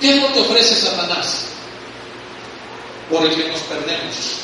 ¿Qué 0.00 0.20
lo 0.20 0.32
que 0.34 0.40
ofrece 0.40 0.74
Satanás? 0.74 1.46
Por 3.10 3.24
el 3.24 3.34
que 3.34 3.48
nos 3.48 3.60
perdemos. 3.60 4.40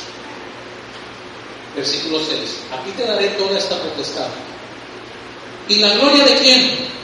Versículo 1.75 2.19
6. 2.19 2.39
Aquí 2.73 2.91
te 2.97 3.05
daré 3.05 3.27
toda 3.29 3.59
esta 3.59 3.77
potestad. 3.77 4.27
¿Y 5.67 5.75
la 5.75 5.93
gloria 5.93 6.25
de 6.25 6.39
quién? 6.39 6.98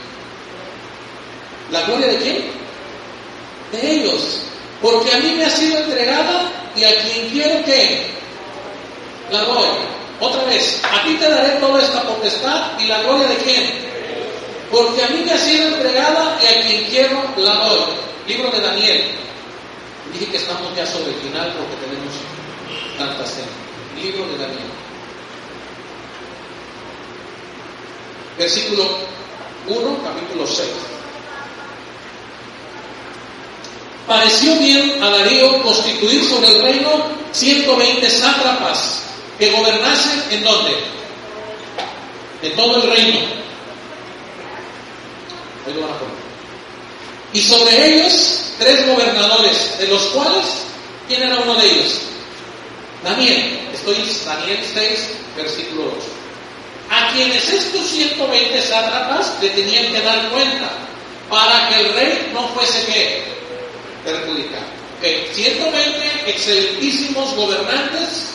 ¿La 1.70 1.82
gloria 1.82 2.06
de 2.08 2.16
quién? 2.18 2.44
De 3.72 3.92
ellos. 3.92 4.42
Porque 4.80 5.12
a 5.12 5.18
mí 5.18 5.32
me 5.32 5.44
ha 5.44 5.50
sido 5.50 5.78
entregada 5.78 6.52
y 6.76 6.84
a 6.84 7.02
quien 7.02 7.30
quiero 7.30 7.64
que 7.64 8.06
la 9.30 9.42
doy. 9.42 9.68
Otra 10.20 10.44
vez, 10.44 10.80
a 10.84 11.02
ti 11.02 11.14
te 11.14 11.28
daré 11.28 11.58
toda 11.60 11.82
esta 11.82 12.02
potestad 12.02 12.78
y 12.78 12.86
la 12.86 13.02
gloria 13.02 13.28
de 13.28 13.36
quién? 13.36 13.64
Porque 14.70 15.02
a 15.02 15.08
mí 15.08 15.22
me 15.24 15.32
ha 15.32 15.38
sido 15.38 15.68
entregada 15.68 16.38
y 16.42 16.46
a 16.46 16.66
quien 16.66 16.84
quiero 16.84 17.22
la 17.36 17.54
doy. 17.54 17.80
Libro 18.26 18.50
de 18.50 18.60
Daniel. 18.60 19.04
Dije 20.12 20.26
que 20.30 20.36
estamos 20.36 20.74
ya 20.74 20.86
sobre 20.86 21.10
el 21.10 21.16
final 21.16 21.52
porque 21.58 21.84
tenemos 21.84 22.14
tanta 22.96 23.26
sed. 23.26 23.44
Libro 24.02 24.26
de 24.32 24.38
Daniel. 24.38 24.70
Versículo 28.38 28.84
1, 29.68 29.98
capítulo 30.04 30.46
6. 30.46 30.68
Pareció 34.06 34.54
bien 34.56 35.02
a 35.02 35.10
Darío 35.10 35.62
constituir 35.62 36.24
sobre 36.28 36.48
el 36.48 36.62
reino 36.62 36.90
120 37.32 38.08
sátrapas 38.08 39.02
que 39.38 39.50
gobernasen 39.50 40.22
en 40.30 40.44
dónde? 40.44 40.76
En 42.42 42.54
todo 42.54 42.76
el 42.76 42.90
reino. 42.90 43.18
Ahí 45.66 45.74
lo 45.74 45.80
van 45.80 45.90
a 45.90 45.98
poner. 45.98 46.14
Y 47.32 47.40
sobre 47.42 47.94
ellos 47.94 48.52
tres 48.58 48.86
gobernadores, 48.86 49.78
de 49.78 49.88
los 49.88 50.02
cuales, 50.06 50.44
¿quién 51.08 51.22
era 51.22 51.40
uno 51.40 51.54
de 51.56 51.66
ellos? 51.66 52.00
Daniel. 53.02 53.60
Estoy 53.74 53.96
Daniel 54.24 54.58
6, 54.72 55.08
versículo 55.36 55.92
8. 55.96 56.06
A 56.90 57.12
quienes 57.12 57.48
estos 57.48 57.86
120 57.88 58.62
sátrapas 58.62 59.32
le 59.42 59.50
tenían 59.50 59.92
que 59.92 60.00
dar 60.00 60.30
cuenta 60.30 60.70
para 61.28 61.68
que 61.68 61.80
el 61.80 61.92
rey 61.92 62.30
no 62.32 62.48
fuese 62.48 62.86
que 62.86 63.35
perjudicado. 64.06 64.64
Ok, 64.98 65.34
120 65.34 66.30
excelentísimos 66.30 67.34
gobernantes 67.34 68.32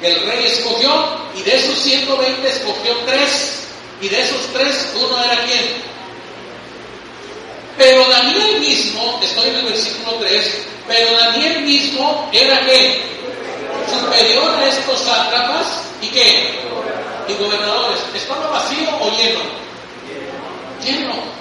que 0.00 0.06
el 0.06 0.26
rey 0.26 0.46
escogió 0.46 1.18
y 1.36 1.42
de 1.42 1.56
esos 1.56 1.78
120 1.78 2.48
escogió 2.48 2.96
tres 3.04 3.64
y 4.00 4.08
de 4.08 4.22
esos 4.22 4.46
tres 4.54 4.94
uno 4.96 5.22
era 5.22 5.44
quién? 5.44 5.90
Pero 7.76 8.08
Daniel 8.08 8.60
mismo, 8.60 9.18
estoy 9.22 9.48
en 9.48 9.56
el 9.56 9.64
versículo 9.64 10.16
3, 10.18 10.66
pero 10.86 11.16
Daniel 11.16 11.62
mismo 11.62 12.28
era 12.32 12.60
qué? 12.66 13.00
Superior 13.88 14.50
a 14.50 14.68
estos 14.68 15.00
sátrapas 15.00 15.82
y 16.02 16.08
qué? 16.08 16.60
Y 17.28 17.32
gobernadores. 17.42 18.00
¿Estaba 18.14 18.48
vacío 18.48 18.88
o 19.00 19.10
lleno? 19.16 19.40
Lleno. 20.84 21.39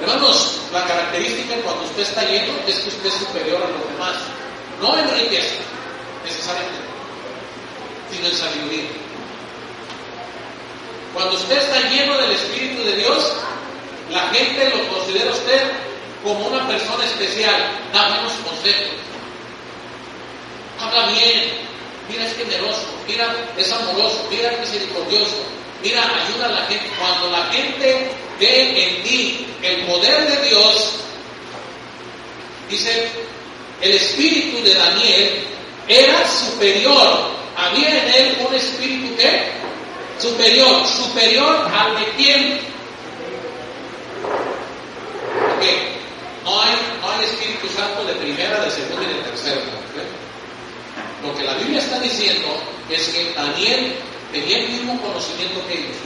Hermanos, 0.00 0.60
la 0.72 0.84
característica 0.86 1.56
cuando 1.62 1.84
usted 1.84 2.02
está 2.02 2.22
lleno 2.24 2.54
es 2.66 2.76
que 2.76 2.88
usted 2.88 3.06
es 3.06 3.14
superior 3.14 3.62
a 3.62 3.70
los 3.70 3.88
demás. 3.92 4.16
No 4.80 4.98
en 4.98 5.08
riqueza, 5.10 5.54
necesariamente, 6.24 6.80
sino 8.10 8.26
en 8.26 8.36
sabiduría. 8.36 8.90
Cuando 11.14 11.36
usted 11.36 11.58
está 11.58 11.80
lleno 11.90 12.16
del 12.18 12.32
Espíritu 12.32 12.82
de 12.82 12.96
Dios, 12.96 13.32
la 14.10 14.28
gente 14.28 14.70
lo 14.70 14.96
considera 14.96 15.30
usted 15.30 15.70
como 16.24 16.48
una 16.48 16.66
persona 16.66 17.04
especial, 17.04 17.54
da 17.92 18.08
buenos 18.08 18.32
consejos, 18.44 18.96
habla 20.80 21.06
bien, 21.12 21.52
mira 22.08 22.24
es 22.24 22.34
generoso, 22.34 22.86
mira 23.06 23.32
es 23.56 23.70
amoroso, 23.70 24.26
mira 24.30 24.52
es 24.52 24.60
misericordioso, 24.60 25.44
mira 25.84 26.02
ayuda 26.02 26.46
a 26.46 26.60
la 26.60 26.66
gente. 26.66 26.90
Cuando 26.98 27.30
la 27.30 27.44
gente 27.52 28.10
ve 28.40 28.84
en 28.84 29.02
ti 29.04 29.46
el 29.62 29.82
poder 29.86 30.26
de 30.26 30.48
Dios, 30.48 30.94
dice, 32.70 33.08
el 33.82 33.92
espíritu 33.92 34.64
de 34.64 34.74
Daniel 34.74 35.44
era 35.86 36.26
superior, 36.26 37.30
había 37.56 38.02
en 38.02 38.14
él 38.14 38.36
un 38.48 38.54
espíritu 38.54 39.14
que 39.16 39.52
superior, 40.18 40.86
superior 40.86 41.68
al 41.68 41.94
de 41.96 42.08
quién. 42.16 42.60
Ok, 45.54 45.64
no 46.44 46.62
hay, 46.62 46.76
no 47.00 47.10
hay 47.10 47.24
Espíritu 47.24 47.68
Santo 47.68 48.04
de 48.04 48.14
primera, 48.14 48.64
de 48.64 48.70
segunda 48.70 49.04
y 49.04 49.14
de 49.14 49.22
tercera. 49.22 49.60
Lo 51.22 51.34
que 51.34 51.42
la 51.42 51.54
Biblia 51.54 51.78
está 51.78 51.98
diciendo 52.00 52.48
es 52.90 53.08
que 53.08 53.32
Daniel 53.34 53.94
tenía 54.34 54.58
el 54.58 54.68
mismo 54.68 55.00
conocimiento 55.00 55.64
que 55.68 55.74
ellos, 55.74 55.96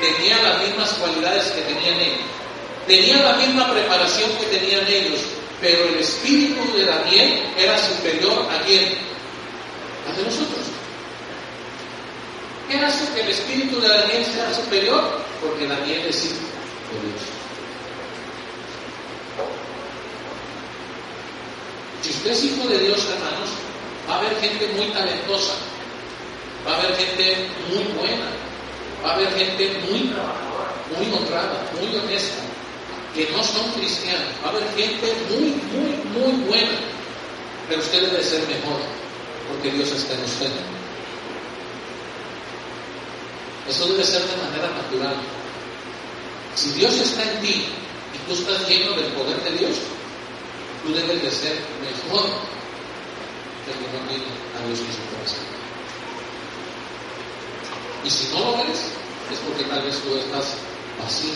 tenía 0.00 0.42
las 0.42 0.66
mismas 0.66 0.90
cualidades 0.94 1.52
que 1.52 1.62
tenían 1.62 2.00
ellos, 2.00 2.26
tenía 2.88 3.16
la 3.22 3.32
misma 3.34 3.70
preparación 3.70 4.30
que 4.38 4.58
tenían 4.58 4.84
ellos, 4.88 5.20
pero 5.60 5.84
el 5.84 6.00
espíritu 6.00 6.60
de 6.76 6.84
Daniel 6.84 7.42
era 7.56 7.78
superior 7.78 8.46
a 8.50 8.64
quién? 8.64 8.98
A 10.08 10.16
de 10.16 10.24
nosotros. 10.24 10.66
¿Qué 12.68 12.78
hace 12.78 13.12
que 13.14 13.20
el 13.20 13.30
espíritu 13.30 13.80
de 13.80 13.88
Daniel 13.88 14.24
sea 14.24 14.52
superior? 14.52 15.20
Porque 15.40 15.66
Daniel 15.66 16.06
es 16.08 16.24
hijo 16.24 16.34
de 16.34 17.08
Dios. 17.08 17.22
Si 22.02 22.10
usted 22.10 22.30
es 22.30 22.44
hijo 22.44 22.68
de 22.68 22.78
Dios, 22.78 22.98
hermanos, 23.12 23.50
va 24.08 24.14
a 24.14 24.18
haber 24.18 24.40
gente 24.40 24.66
muy 24.76 24.86
talentosa, 24.86 25.52
va 26.66 26.74
a 26.74 26.78
haber 26.78 26.96
gente 26.96 27.48
muy 27.68 27.84
buena, 27.98 28.26
va 29.04 29.10
a 29.10 29.14
haber 29.14 29.32
gente 29.32 29.80
muy 29.88 30.12
muy 30.96 31.06
honrada, 31.14 31.70
muy 31.78 31.96
honesta, 31.96 32.42
que 33.14 33.28
no 33.30 33.42
son 33.42 33.70
cristianos, 33.72 34.32
va 34.42 34.48
a 34.48 34.50
haber 34.50 34.68
gente 34.74 35.14
muy, 35.30 35.54
muy, 35.72 35.92
muy 36.14 36.44
buena, 36.48 36.78
pero 37.68 37.80
usted 37.80 38.10
debe 38.10 38.22
ser 38.22 38.40
mejor, 38.48 38.80
porque 39.48 39.70
Dios 39.70 39.90
está 39.92 40.14
en 40.14 40.24
usted. 40.24 40.50
Eso 43.68 43.86
debe 43.86 44.04
ser 44.04 44.22
de 44.22 44.36
manera 44.36 44.68
natural. 44.70 45.14
Si 46.56 46.70
Dios 46.72 46.92
está 46.94 47.22
en 47.22 47.40
ti 47.40 47.66
y 48.14 48.18
tú 48.26 48.34
estás 48.34 48.68
lleno 48.68 48.92
del 48.94 49.12
poder 49.12 49.40
de 49.42 49.58
Dios, 49.58 49.76
tú 50.82 50.92
debes 50.92 51.22
de 51.22 51.30
ser 51.30 51.54
mejor 51.80 52.26
que 53.64 53.72
que 53.72 54.08
tiene 54.08 54.24
a 54.58 54.66
Dios 54.66 54.80
en 54.80 54.92
su 54.92 55.14
corazón. 55.14 55.59
Y 58.04 58.10
si 58.10 58.32
no 58.32 58.40
lo 58.40 58.54
eres, 58.62 58.78
es 59.32 59.38
porque 59.46 59.64
tal 59.64 59.82
vez 59.82 60.00
tú 60.02 60.16
estás 60.16 60.56
vacío. 61.02 61.34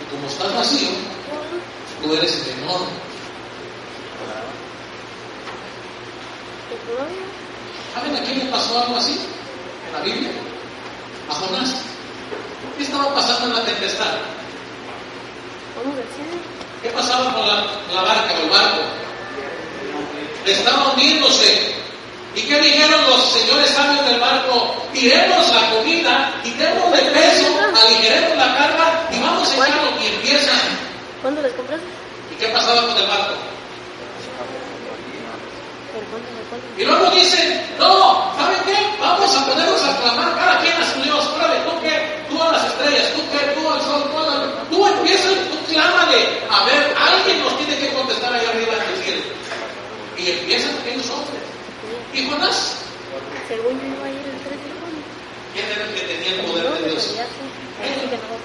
Y 0.00 0.10
como 0.10 0.26
estás 0.26 0.54
vacío, 0.54 0.88
tú 2.02 2.14
eres 2.14 2.46
menor. 2.46 2.80
¿Saben 7.94 8.16
a 8.16 8.20
quién 8.24 8.38
le 8.40 8.44
pasó 8.46 8.80
algo 8.80 8.96
así 8.96 9.18
en 9.86 9.92
la 9.92 10.00
Biblia? 10.00 10.30
A 11.30 11.34
Jonás. 11.34 11.76
¿Qué 12.76 12.82
estaba 12.82 13.14
pasando 13.14 13.46
en 13.46 13.54
la 13.54 13.64
tempestad? 13.64 14.14
¿Qué 16.82 16.90
pasaba 16.90 17.32
con 17.32 17.46
la, 17.46 17.66
la 17.94 18.02
barca 18.02 18.34
o 18.34 18.42
el 18.42 18.50
barco? 18.50 18.80
Estaba 20.44 20.92
hundiéndose. 20.92 21.74
¿Y 22.34 22.42
qué 22.42 22.60
dijeron 22.60 23.00
los 23.08 23.32
señores 23.32 23.70
sabios 23.70 24.04
del 24.06 24.18
barco? 24.18 24.74
Tiremos 24.92 25.54
la 25.54 25.70
comida, 25.70 26.40
quitemos 26.42 26.90
de 26.90 27.02
peso, 27.02 27.46
aligeremos 27.86 28.36
la 28.36 28.56
carga 28.56 29.08
y 29.12 29.20
vamos 29.20 29.48
a 29.48 29.54
echarlo 29.54 29.90
y 30.02 30.06
empiezan. 30.06 30.58
¿Cuándo 31.22 31.42
les 31.42 31.52
compras? 31.52 31.80
¿Y 32.32 32.34
qué 32.34 32.48
pasaba 32.48 32.82
con 32.88 32.96
el 32.96 33.06
barco? 33.06 33.34
Y 36.76 36.84
luego 36.84 37.08
dicen, 37.10 37.62
no, 37.78 38.34
¿saben 38.36 38.58
qué? 38.66 38.74
Vamos 39.00 39.36
a 39.36 39.46
ponernos 39.46 39.82
a 39.82 39.96
clamar 40.00 40.34
cada 40.34 40.58
quien 40.60 40.76
a 40.76 40.92
su 40.92 41.02
Dios. 41.02 41.24
Órale, 41.36 41.60
tú 41.60 41.80
qué, 41.80 42.24
tú 42.28 42.42
a 42.42 42.50
las 42.50 42.64
estrellas, 42.66 43.12
tú 43.14 43.22
qué, 43.30 43.38
tú 43.54 43.70
al 43.70 43.80
sol, 43.80 44.10
tú 44.10 44.18
a 44.18 44.26
la... 44.26 44.64
Tú 44.70 44.86
empiezas, 44.86 45.34
tú 45.50 45.72
clámale. 45.72 46.42
A 46.50 46.64
ver, 46.64 46.94
alguien 46.98 47.44
nos 47.44 47.56
tiene 47.58 47.78
que 47.78 47.92
contestar 47.92 48.32
allá 48.34 48.48
arriba 48.50 48.72
en 48.74 48.82
el 48.82 49.04
cielo. 49.04 49.22
Y 50.18 50.30
empiezan 50.30 50.76
aquellos 50.80 51.08
hombres. 51.10 51.43
¿Y 52.14 52.28
Jonás? 52.30 52.76
Según 53.48 53.80
yo 53.80 53.86
iba 53.86 54.06
a 54.06 54.10
ir 54.10 54.16
el 54.16 54.38
3 54.40 54.50
de 54.50 54.70
junio. 54.80 55.02
¿Quién 55.52 55.66
era 55.66 55.84
el 55.84 55.94
que 55.94 56.00
tenía 56.00 56.30
el 56.40 56.40
poder 56.46 56.66
de 56.82 56.90
Dios? 56.90 57.02
Sí 57.02 57.14
que 57.14 58.16
no 58.16 58.26
lo 58.28 58.38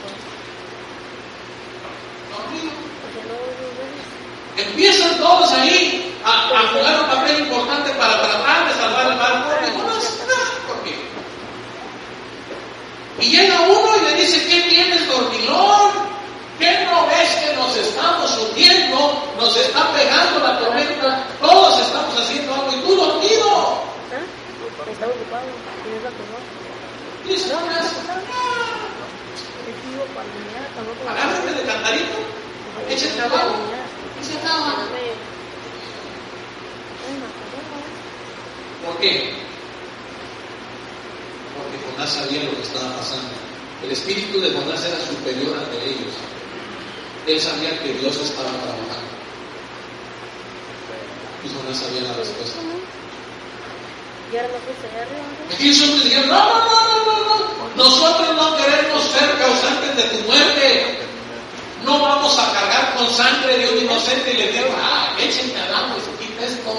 no. 3.30 4.64
Empiezan 4.70 5.18
todos 5.18 5.52
ahí 5.54 6.14
a, 6.26 6.50
a 6.50 6.68
jugar 6.68 7.00
un 7.02 7.08
papel 7.08 7.40
importante 7.40 7.92
para 7.92 8.22
tratar 8.22 8.68
de 8.68 8.74
salvar 8.74 9.12
el 9.12 9.18
barco. 9.18 9.50
Y 9.66 9.72
Jonás, 9.80 10.20
no, 10.28 10.74
¿por 10.74 10.84
qué? 10.84 10.96
Y 13.26 13.30
llega 13.32 13.62
uno 13.62 13.90
y 13.98 14.02
le 14.06 14.14
dice, 14.22 14.46
¿qué 14.48 14.62
tienes, 14.70 15.08
dormilón? 15.08 16.10
¿Qué 16.60 16.86
no 16.86 17.08
ves 17.08 17.36
que 17.38 17.56
nos 17.56 17.74
estamos 17.78 18.38
hundiendo? 18.38 19.24
Nos 19.38 19.56
está 19.56 19.94
pegando 19.94 20.40
la 20.46 20.60
tormenta, 20.60 21.26
todos 21.40 21.80
estamos 21.80 22.20
haciendo 22.20 22.54
algo 22.54 22.72
y 22.74 22.82
tú 22.82 22.96
dormido. 22.98 23.50
¿Ah? 24.12 24.92
Estaba 24.92 25.12
ocupado. 25.14 25.44
Tienes 25.84 26.04
la 26.04 26.10
cosa. 26.10 26.38
Dice 27.26 27.54
Jonás, 27.54 27.94
Te 29.64 29.72
sigo 29.72 30.04
cuando 30.14 30.36
ya 30.52 30.68
tampoco. 30.76 31.10
agárrate 31.10 31.54
de 31.54 31.64
cantarito, 31.64 32.18
échate 32.90 33.22
abajo 33.22 33.56
y 34.20 34.26
se 34.26 34.38
acaba. 34.38 34.74
¿Por 38.86 38.98
qué? 39.00 39.34
Porque 41.56 41.78
Jonás 41.92 42.10
sabía 42.10 42.44
lo 42.44 42.56
que 42.56 42.62
estaba 42.64 42.96
pasando. 42.98 43.30
El 43.84 43.92
espíritu 44.10 44.42
de 44.42 44.52
Jonás 44.52 44.84
era 44.84 44.98
superior 45.06 45.56
al 45.58 45.70
de 45.72 45.86
ellos. 45.86 46.14
Él 47.28 47.40
sabía 47.40 47.78
que 47.82 47.94
Dios 47.94 48.16
estaba 48.18 48.50
trabajando. 48.50 49.10
Y 51.44 51.50
Jonás 51.50 51.78
sabía 51.78 52.02
la 52.02 52.14
respuesta. 52.14 52.60
Y 54.34 54.38
ahora. 54.38 54.50
¿no? 54.50 55.54
Aquellos 55.54 55.82
hombres 55.82 56.04
dijeron, 56.04 56.30
no, 56.30 56.38
no, 56.38 56.66
no, 56.66 57.06
no, 57.06 57.40
no, 57.40 57.84
nosotros 57.84 58.36
no 58.36 58.58
queremos 58.58 59.04
ser 59.04 59.38
causantes 59.38 59.96
de 59.96 60.04
tu 60.04 60.28
muerte. 60.28 61.00
No 61.86 62.00
vamos 62.02 62.38
a 62.38 62.52
cargar 62.52 62.96
con 62.96 63.08
sangre 63.10 63.58
de 63.58 63.70
un 63.70 63.86
inocente 63.86 64.34
y 64.34 64.38
le 64.38 64.52
digo, 64.52 64.68
ah, 64.82 65.16
échenme 65.20 65.60
al 65.62 65.74
agua 65.74 65.96
y 65.98 66.02
se 66.02 66.26
quita 66.26 66.46
esto. 66.46 66.72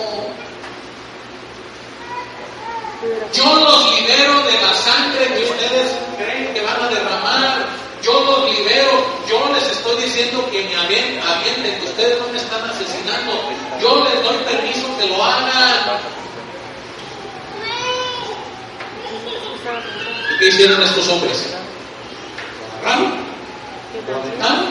Yo 3.32 3.44
los 3.54 3.94
libero 3.94 4.42
de 4.44 4.52
la 4.60 4.74
sangre 4.74 5.26
que 5.34 5.44
ustedes 5.50 5.92
creen 6.18 6.52
que 6.52 6.60
van 6.60 6.82
a 6.82 6.88
derramar. 6.88 7.66
Yo 8.02 8.12
los 8.24 8.50
libero. 8.54 8.90
Yo 9.28 9.50
les 9.54 9.64
estoy 9.70 10.02
diciendo 10.02 10.44
que 10.50 10.64
me 10.64 10.76
avien- 10.76 11.18
avienten, 11.22 11.80
que 11.80 11.86
ustedes 11.86 12.18
no 12.20 12.28
me 12.28 12.36
están 12.38 12.62
asesinando. 12.68 13.32
Yo 13.80 14.04
les 14.04 14.22
doy 14.22 14.36
permiso 14.44 14.86
que 14.98 15.06
lo 15.06 15.24
hagan. 15.24 16.00
¿Y 20.34 20.38
qué 20.38 20.48
hicieron 20.48 20.82
estos 20.82 21.08
hombres? 21.08 21.46
Lo 22.82 22.88
agarraron, 22.88 23.12
¿Qué 23.92 24.00
lo 24.00 24.06
tal? 24.08 24.20
aventaron. 24.22 24.66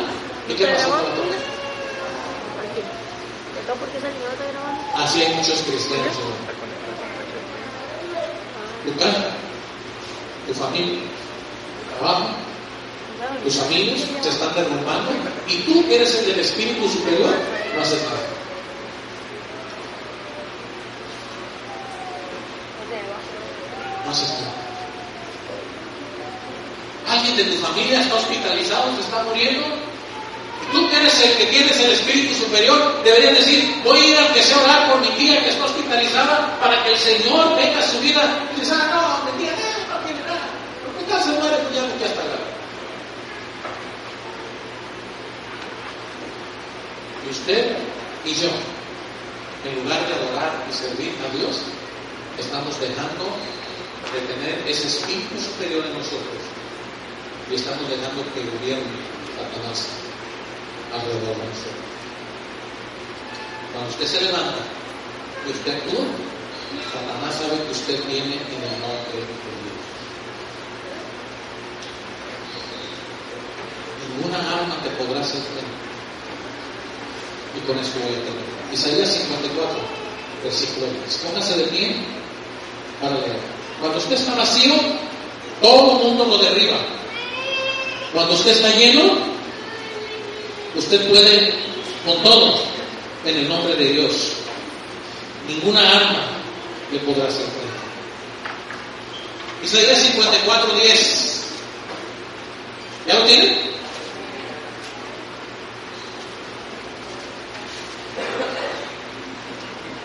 ¿Y 0.49 0.53
qué 0.53 0.63
¿Está 0.63 0.75
pasó 0.87 1.03
con 1.03 1.15
todo? 1.15 1.29
Así 5.03 5.21
hay 5.23 5.33
muchos 5.35 5.61
cristianos 5.61 6.15
hoy. 6.17 6.58
Tu 8.89 8.97
casa, 8.97 9.29
tu 10.47 10.53
familia, 10.55 10.97
tu 10.97 11.97
trabajo, 11.99 12.29
tus 13.43 13.59
amigos 13.59 13.99
se 14.21 14.29
están 14.29 14.55
derrumbando 14.55 15.11
y 15.47 15.57
tú 15.59 15.87
que 15.87 15.95
eres 15.95 16.15
el 16.15 16.25
del 16.25 16.39
espíritu 16.39 16.89
superior, 16.89 17.35
no 17.75 17.81
haces 17.81 18.01
nada. 18.01 18.17
No 24.05 24.11
haces 24.11 24.29
nada. 24.29 24.59
Alguien 27.15 27.37
de 27.37 27.43
tu 27.43 27.61
familia 27.61 28.01
está 28.01 28.15
hospitalizado, 28.15 28.95
se 28.95 29.01
está 29.01 29.23
muriendo. 29.23 29.88
Tú 30.71 30.89
que 30.89 30.97
eres 30.97 31.21
el 31.23 31.37
que 31.37 31.45
tienes 31.45 31.79
el 31.79 31.91
espíritu 31.91 32.35
superior, 32.35 33.03
deberías 33.03 33.39
decir, 33.39 33.81
voy 33.83 33.97
a 33.99 34.05
ir 34.05 34.17
aunque 34.19 34.43
sea 34.43 34.59
orar 34.59 34.91
por 34.91 35.01
mi 35.01 35.09
tía 35.17 35.43
que 35.43 35.49
está 35.49 35.65
hospitalizada 35.65 36.59
para 36.59 36.83
que 36.83 36.91
el 36.91 36.97
Señor 36.97 37.55
venga 37.55 37.81
su 37.81 37.99
vida. 37.99 38.47
Y 38.55 38.59
dices, 38.59 38.75
ah, 38.79 39.25
no, 39.25 39.31
mi 39.31 39.43
tía 39.43 39.51
no, 39.51 39.97
no 39.97 40.05
tiene 40.05 40.21
nada. 40.21 40.47
¿Por 40.85 40.93
qué 40.97 41.11
tal 41.11 41.23
se 41.23 41.31
muere 41.39 41.57
tu 41.57 41.73
tía 41.73 41.81
no 41.81 42.05
está 42.05 42.21
acá? 42.21 42.39
Y 47.25 47.31
usted 47.31 47.77
y 48.25 48.33
yo, 48.33 48.49
en 49.65 49.83
lugar 49.83 50.07
de 50.07 50.13
adorar 50.13 50.65
y 50.69 50.73
servir 50.73 51.15
a 51.25 51.35
Dios, 51.35 51.61
estamos 52.37 52.79
dejando 52.79 53.25
de 54.13 54.33
tener 54.33 54.67
ese 54.67 54.87
espíritu 54.87 55.39
superior 55.39 55.85
en 55.85 55.93
nosotros 55.93 56.41
y 57.51 57.55
estamos 57.55 57.89
dejando 57.89 58.23
que 58.33 58.41
gobierne 58.41 58.97
Satanás 59.35 60.08
alrededor 60.93 61.37
de 61.37 61.45
nosotros. 61.45 61.89
Cuando 63.73 63.89
usted 63.89 64.07
se 64.07 64.21
levanta 64.21 64.57
y 65.45 65.51
usted 65.51 65.71
actúa, 65.71 66.05
Satanás 66.91 67.35
sabe 67.35 67.63
que 67.65 67.71
usted 67.71 68.05
viene 68.07 68.35
en 68.35 68.61
el 68.63 68.75
nombre 68.81 69.13
de 69.13 69.25
Dios. 69.25 69.79
Ninguna 74.09 74.39
arma 74.39 74.77
te 74.83 74.89
podrá 74.91 75.21
hacer. 75.21 75.41
Y 77.55 77.59
con 77.65 77.77
eso 77.79 77.91
voy 77.99 78.13
a 78.13 78.23
terminar. 78.23 78.73
Isaías 78.73 79.09
54, 79.09 79.77
versículo 80.43 80.87
10. 80.87 81.17
Póngase 81.17 81.57
de 81.57 81.63
pie 81.65 81.95
para 83.01 83.15
leer. 83.15 83.39
Cuando 83.79 83.97
usted 83.97 84.15
está 84.15 84.35
vacío, 84.35 84.73
todo 85.61 85.91
el 85.91 86.07
mundo 86.07 86.25
lo 86.25 86.37
derriba. 86.37 86.77
Cuando 88.13 88.33
usted 88.33 88.51
está 88.51 88.69
lleno, 88.75 89.28
usted 90.75 91.09
puede 91.09 91.53
con 92.05 92.23
todo 92.23 92.61
en 93.25 93.35
el 93.37 93.49
nombre 93.49 93.75
de 93.75 93.93
Dios. 93.93 94.33
Ninguna 95.47 95.81
arma 95.81 96.21
le 96.91 96.99
podrá 96.99 97.27
hacer 97.27 97.45
frente. 97.45 97.69
Isaías 99.63 100.01
54, 100.01 100.73
10. 100.73 101.29
¿Ya 103.07 103.15
lo 103.15 103.25
tiene? 103.25 103.69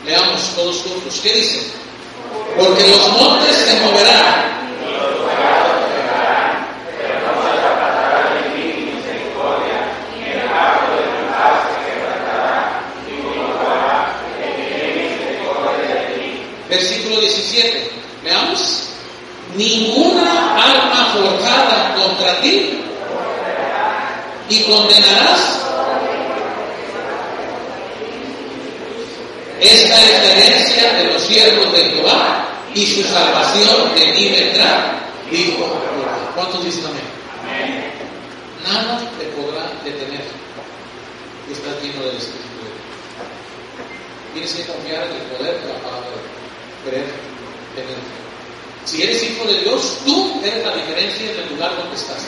Leamos 0.05 0.55
todos 0.55 0.77
juntos. 0.83 1.21
¿Qué 1.23 1.33
dice? 1.33 1.67
Porque 2.59 2.89
los 2.89 3.13
montes 3.13 3.57
se 3.57 3.81
moverán. 3.81 4.45
Versículo 16.69 17.21
17. 17.21 17.91
Veamos. 18.25 18.89
Ninguna 19.57 20.57
arma 20.57 21.13
forjada 21.15 21.95
contra 21.95 22.41
ti 22.41 22.85
condenarás. 24.67 25.61
Esta 29.61 30.03
es 30.03 30.25
la 30.25 30.33
herencia 30.33 30.93
de 30.95 31.05
los 31.13 31.23
siervos 31.23 31.73
de 31.73 31.85
Jehová 31.85 32.49
y 32.75 32.87
su 32.87 33.03
salvación 33.05 33.95
de 33.95 34.07
mí 34.13 34.29
vendrá, 34.31 34.99
dijo 35.31 35.59
Jehová. 35.59 36.33
¿Cuántos 36.35 36.65
dicen 36.65 36.85
amén? 36.87 37.05
Nada 38.65 39.01
te 39.19 39.25
podrá 39.27 39.71
detener 39.85 40.45
estás 41.53 41.83
lleno 41.83 42.05
del 42.05 42.17
Espíritu. 42.17 42.49
Tienes 44.33 44.53
que 44.55 44.65
confiar 44.65 45.05
en 45.07 45.13
el 45.13 45.23
poder 45.29 45.61
de 45.61 45.69
la 45.69 45.79
palabra. 45.81 46.09
Creer, 46.85 47.07
fe. 47.75 47.85
Si 48.85 49.03
eres 49.03 49.23
hijo 49.23 49.45
de 49.47 49.61
Dios, 49.61 49.99
tú 50.05 50.41
eres 50.45 50.67
la 50.67 50.75
diferencia 50.75 51.31
en 51.31 51.41
el 51.41 51.49
lugar 51.51 51.77
donde 51.77 51.97
estás. 51.97 52.27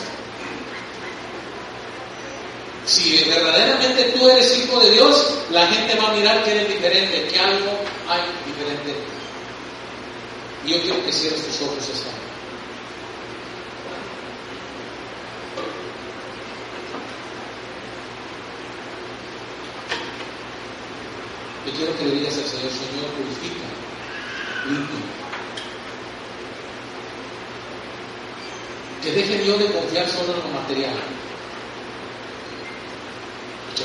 Si 2.86 3.24
verdaderamente 3.24 4.12
tú 4.16 4.28
eres 4.28 4.56
hijo 4.58 4.80
de 4.80 4.92
Dios, 4.92 5.34
la 5.50 5.66
gente 5.66 5.96
va 5.96 6.10
a 6.10 6.14
mirar 6.14 6.44
que 6.44 6.52
eres 6.52 6.68
diferente, 6.68 7.26
que 7.26 7.38
algo 7.38 7.80
hay 8.08 8.20
diferente. 8.46 8.94
Y 10.64 10.70
yo 10.70 10.80
quiero 10.82 11.04
que 11.04 11.12
cierres 11.12 11.44
tus 11.44 11.62
ojos 11.62 11.78
esta 11.78 12.10
noche. 12.10 12.26
Yo 21.66 21.72
quiero 21.72 21.98
que 21.98 22.04
le 22.04 22.10
digas 22.12 22.36
al 22.36 22.44
Señor, 22.44 22.70
Señor, 22.70 23.10
purifica, 23.16 23.66
limpia. 24.68 25.00
Que 29.02 29.12
deje 29.12 29.44
yo 29.44 29.58
de 29.58 29.66
confiar 29.72 30.08
solo 30.08 30.34
en 30.34 30.40
lo 30.40 30.60
material. 30.60 30.94
Que 33.76 33.84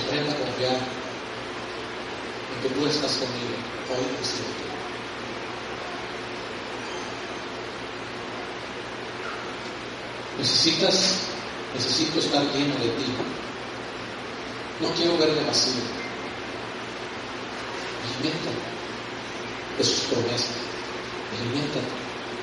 aprenda 0.61 0.69
a 0.69 0.69
confiar 0.69 0.79
en 2.53 2.61
que 2.61 2.69
tú 2.69 2.85
estás 2.85 3.11
conmigo 3.13 3.55
hoy 3.89 4.05
y 4.21 4.25
siempre. 4.25 4.71
Necesitas, 10.37 11.19
necesito 11.75 12.19
estar 12.19 12.41
lleno 12.53 12.75
de 12.75 12.89
ti. 12.89 13.05
No 14.81 14.89
quiero 14.95 15.17
verme 15.17 15.43
vacío. 15.45 15.81
Aliméntate 18.03 18.57
de 19.77 19.83
sus 19.83 19.99
promesas. 20.05 20.55
Aliméntate 21.37 21.79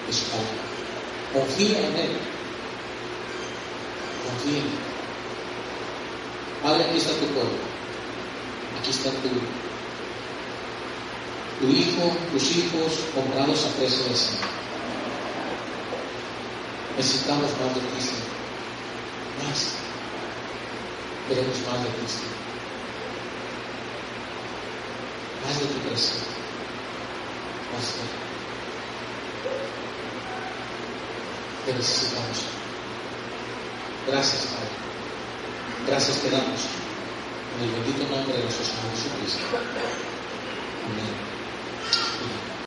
de 0.07 0.13
su 0.13 0.25
palabra. 0.27 0.69
Confía 1.33 1.79
en 1.79 1.97
Él. 1.97 2.19
Confía 4.25 4.59
en 4.59 4.65
Él. 4.65 4.89
Padre, 6.63 6.85
aquí 6.85 6.99
está 6.99 7.13
tu 7.13 7.27
pueblo. 7.27 7.68
Aquí 8.79 8.91
está 8.91 9.11
tu, 9.11 9.29
tu 11.61 11.67
hijo, 11.73 12.17
tus 12.31 12.57
hijos 12.57 13.01
comprados 13.13 13.67
a 13.67 13.69
precio 13.79 14.05
de 14.05 14.15
sangre. 14.15 14.47
Necesitamos 16.97 17.51
más 17.51 17.75
de 17.75 17.81
Señor. 18.01 18.29
Más. 19.45 19.61
Queremos 21.29 21.59
más 21.67 21.83
de 21.83 21.89
Señor. 22.09 22.39
Más 25.45 25.55
de 25.59 25.67
tu 25.67 25.79
presencia. 25.89 26.29
Más 27.73 27.87
de 27.95 28.29
Te 31.67 31.79
necesitamos. 31.79 32.39
Gracias, 34.07 34.43
Padre. 34.47 34.75
Gracias 35.87 36.17
te 36.23 36.31
damos. 36.31 36.78
En 37.59 37.65
el 37.65 37.71
bendito 37.71 38.07
nombre 38.15 38.37
de 38.37 38.43
nuestro 38.45 38.65
Señor 38.65 38.93
Jesucristo. 38.93 39.59
Amén. 40.87 41.28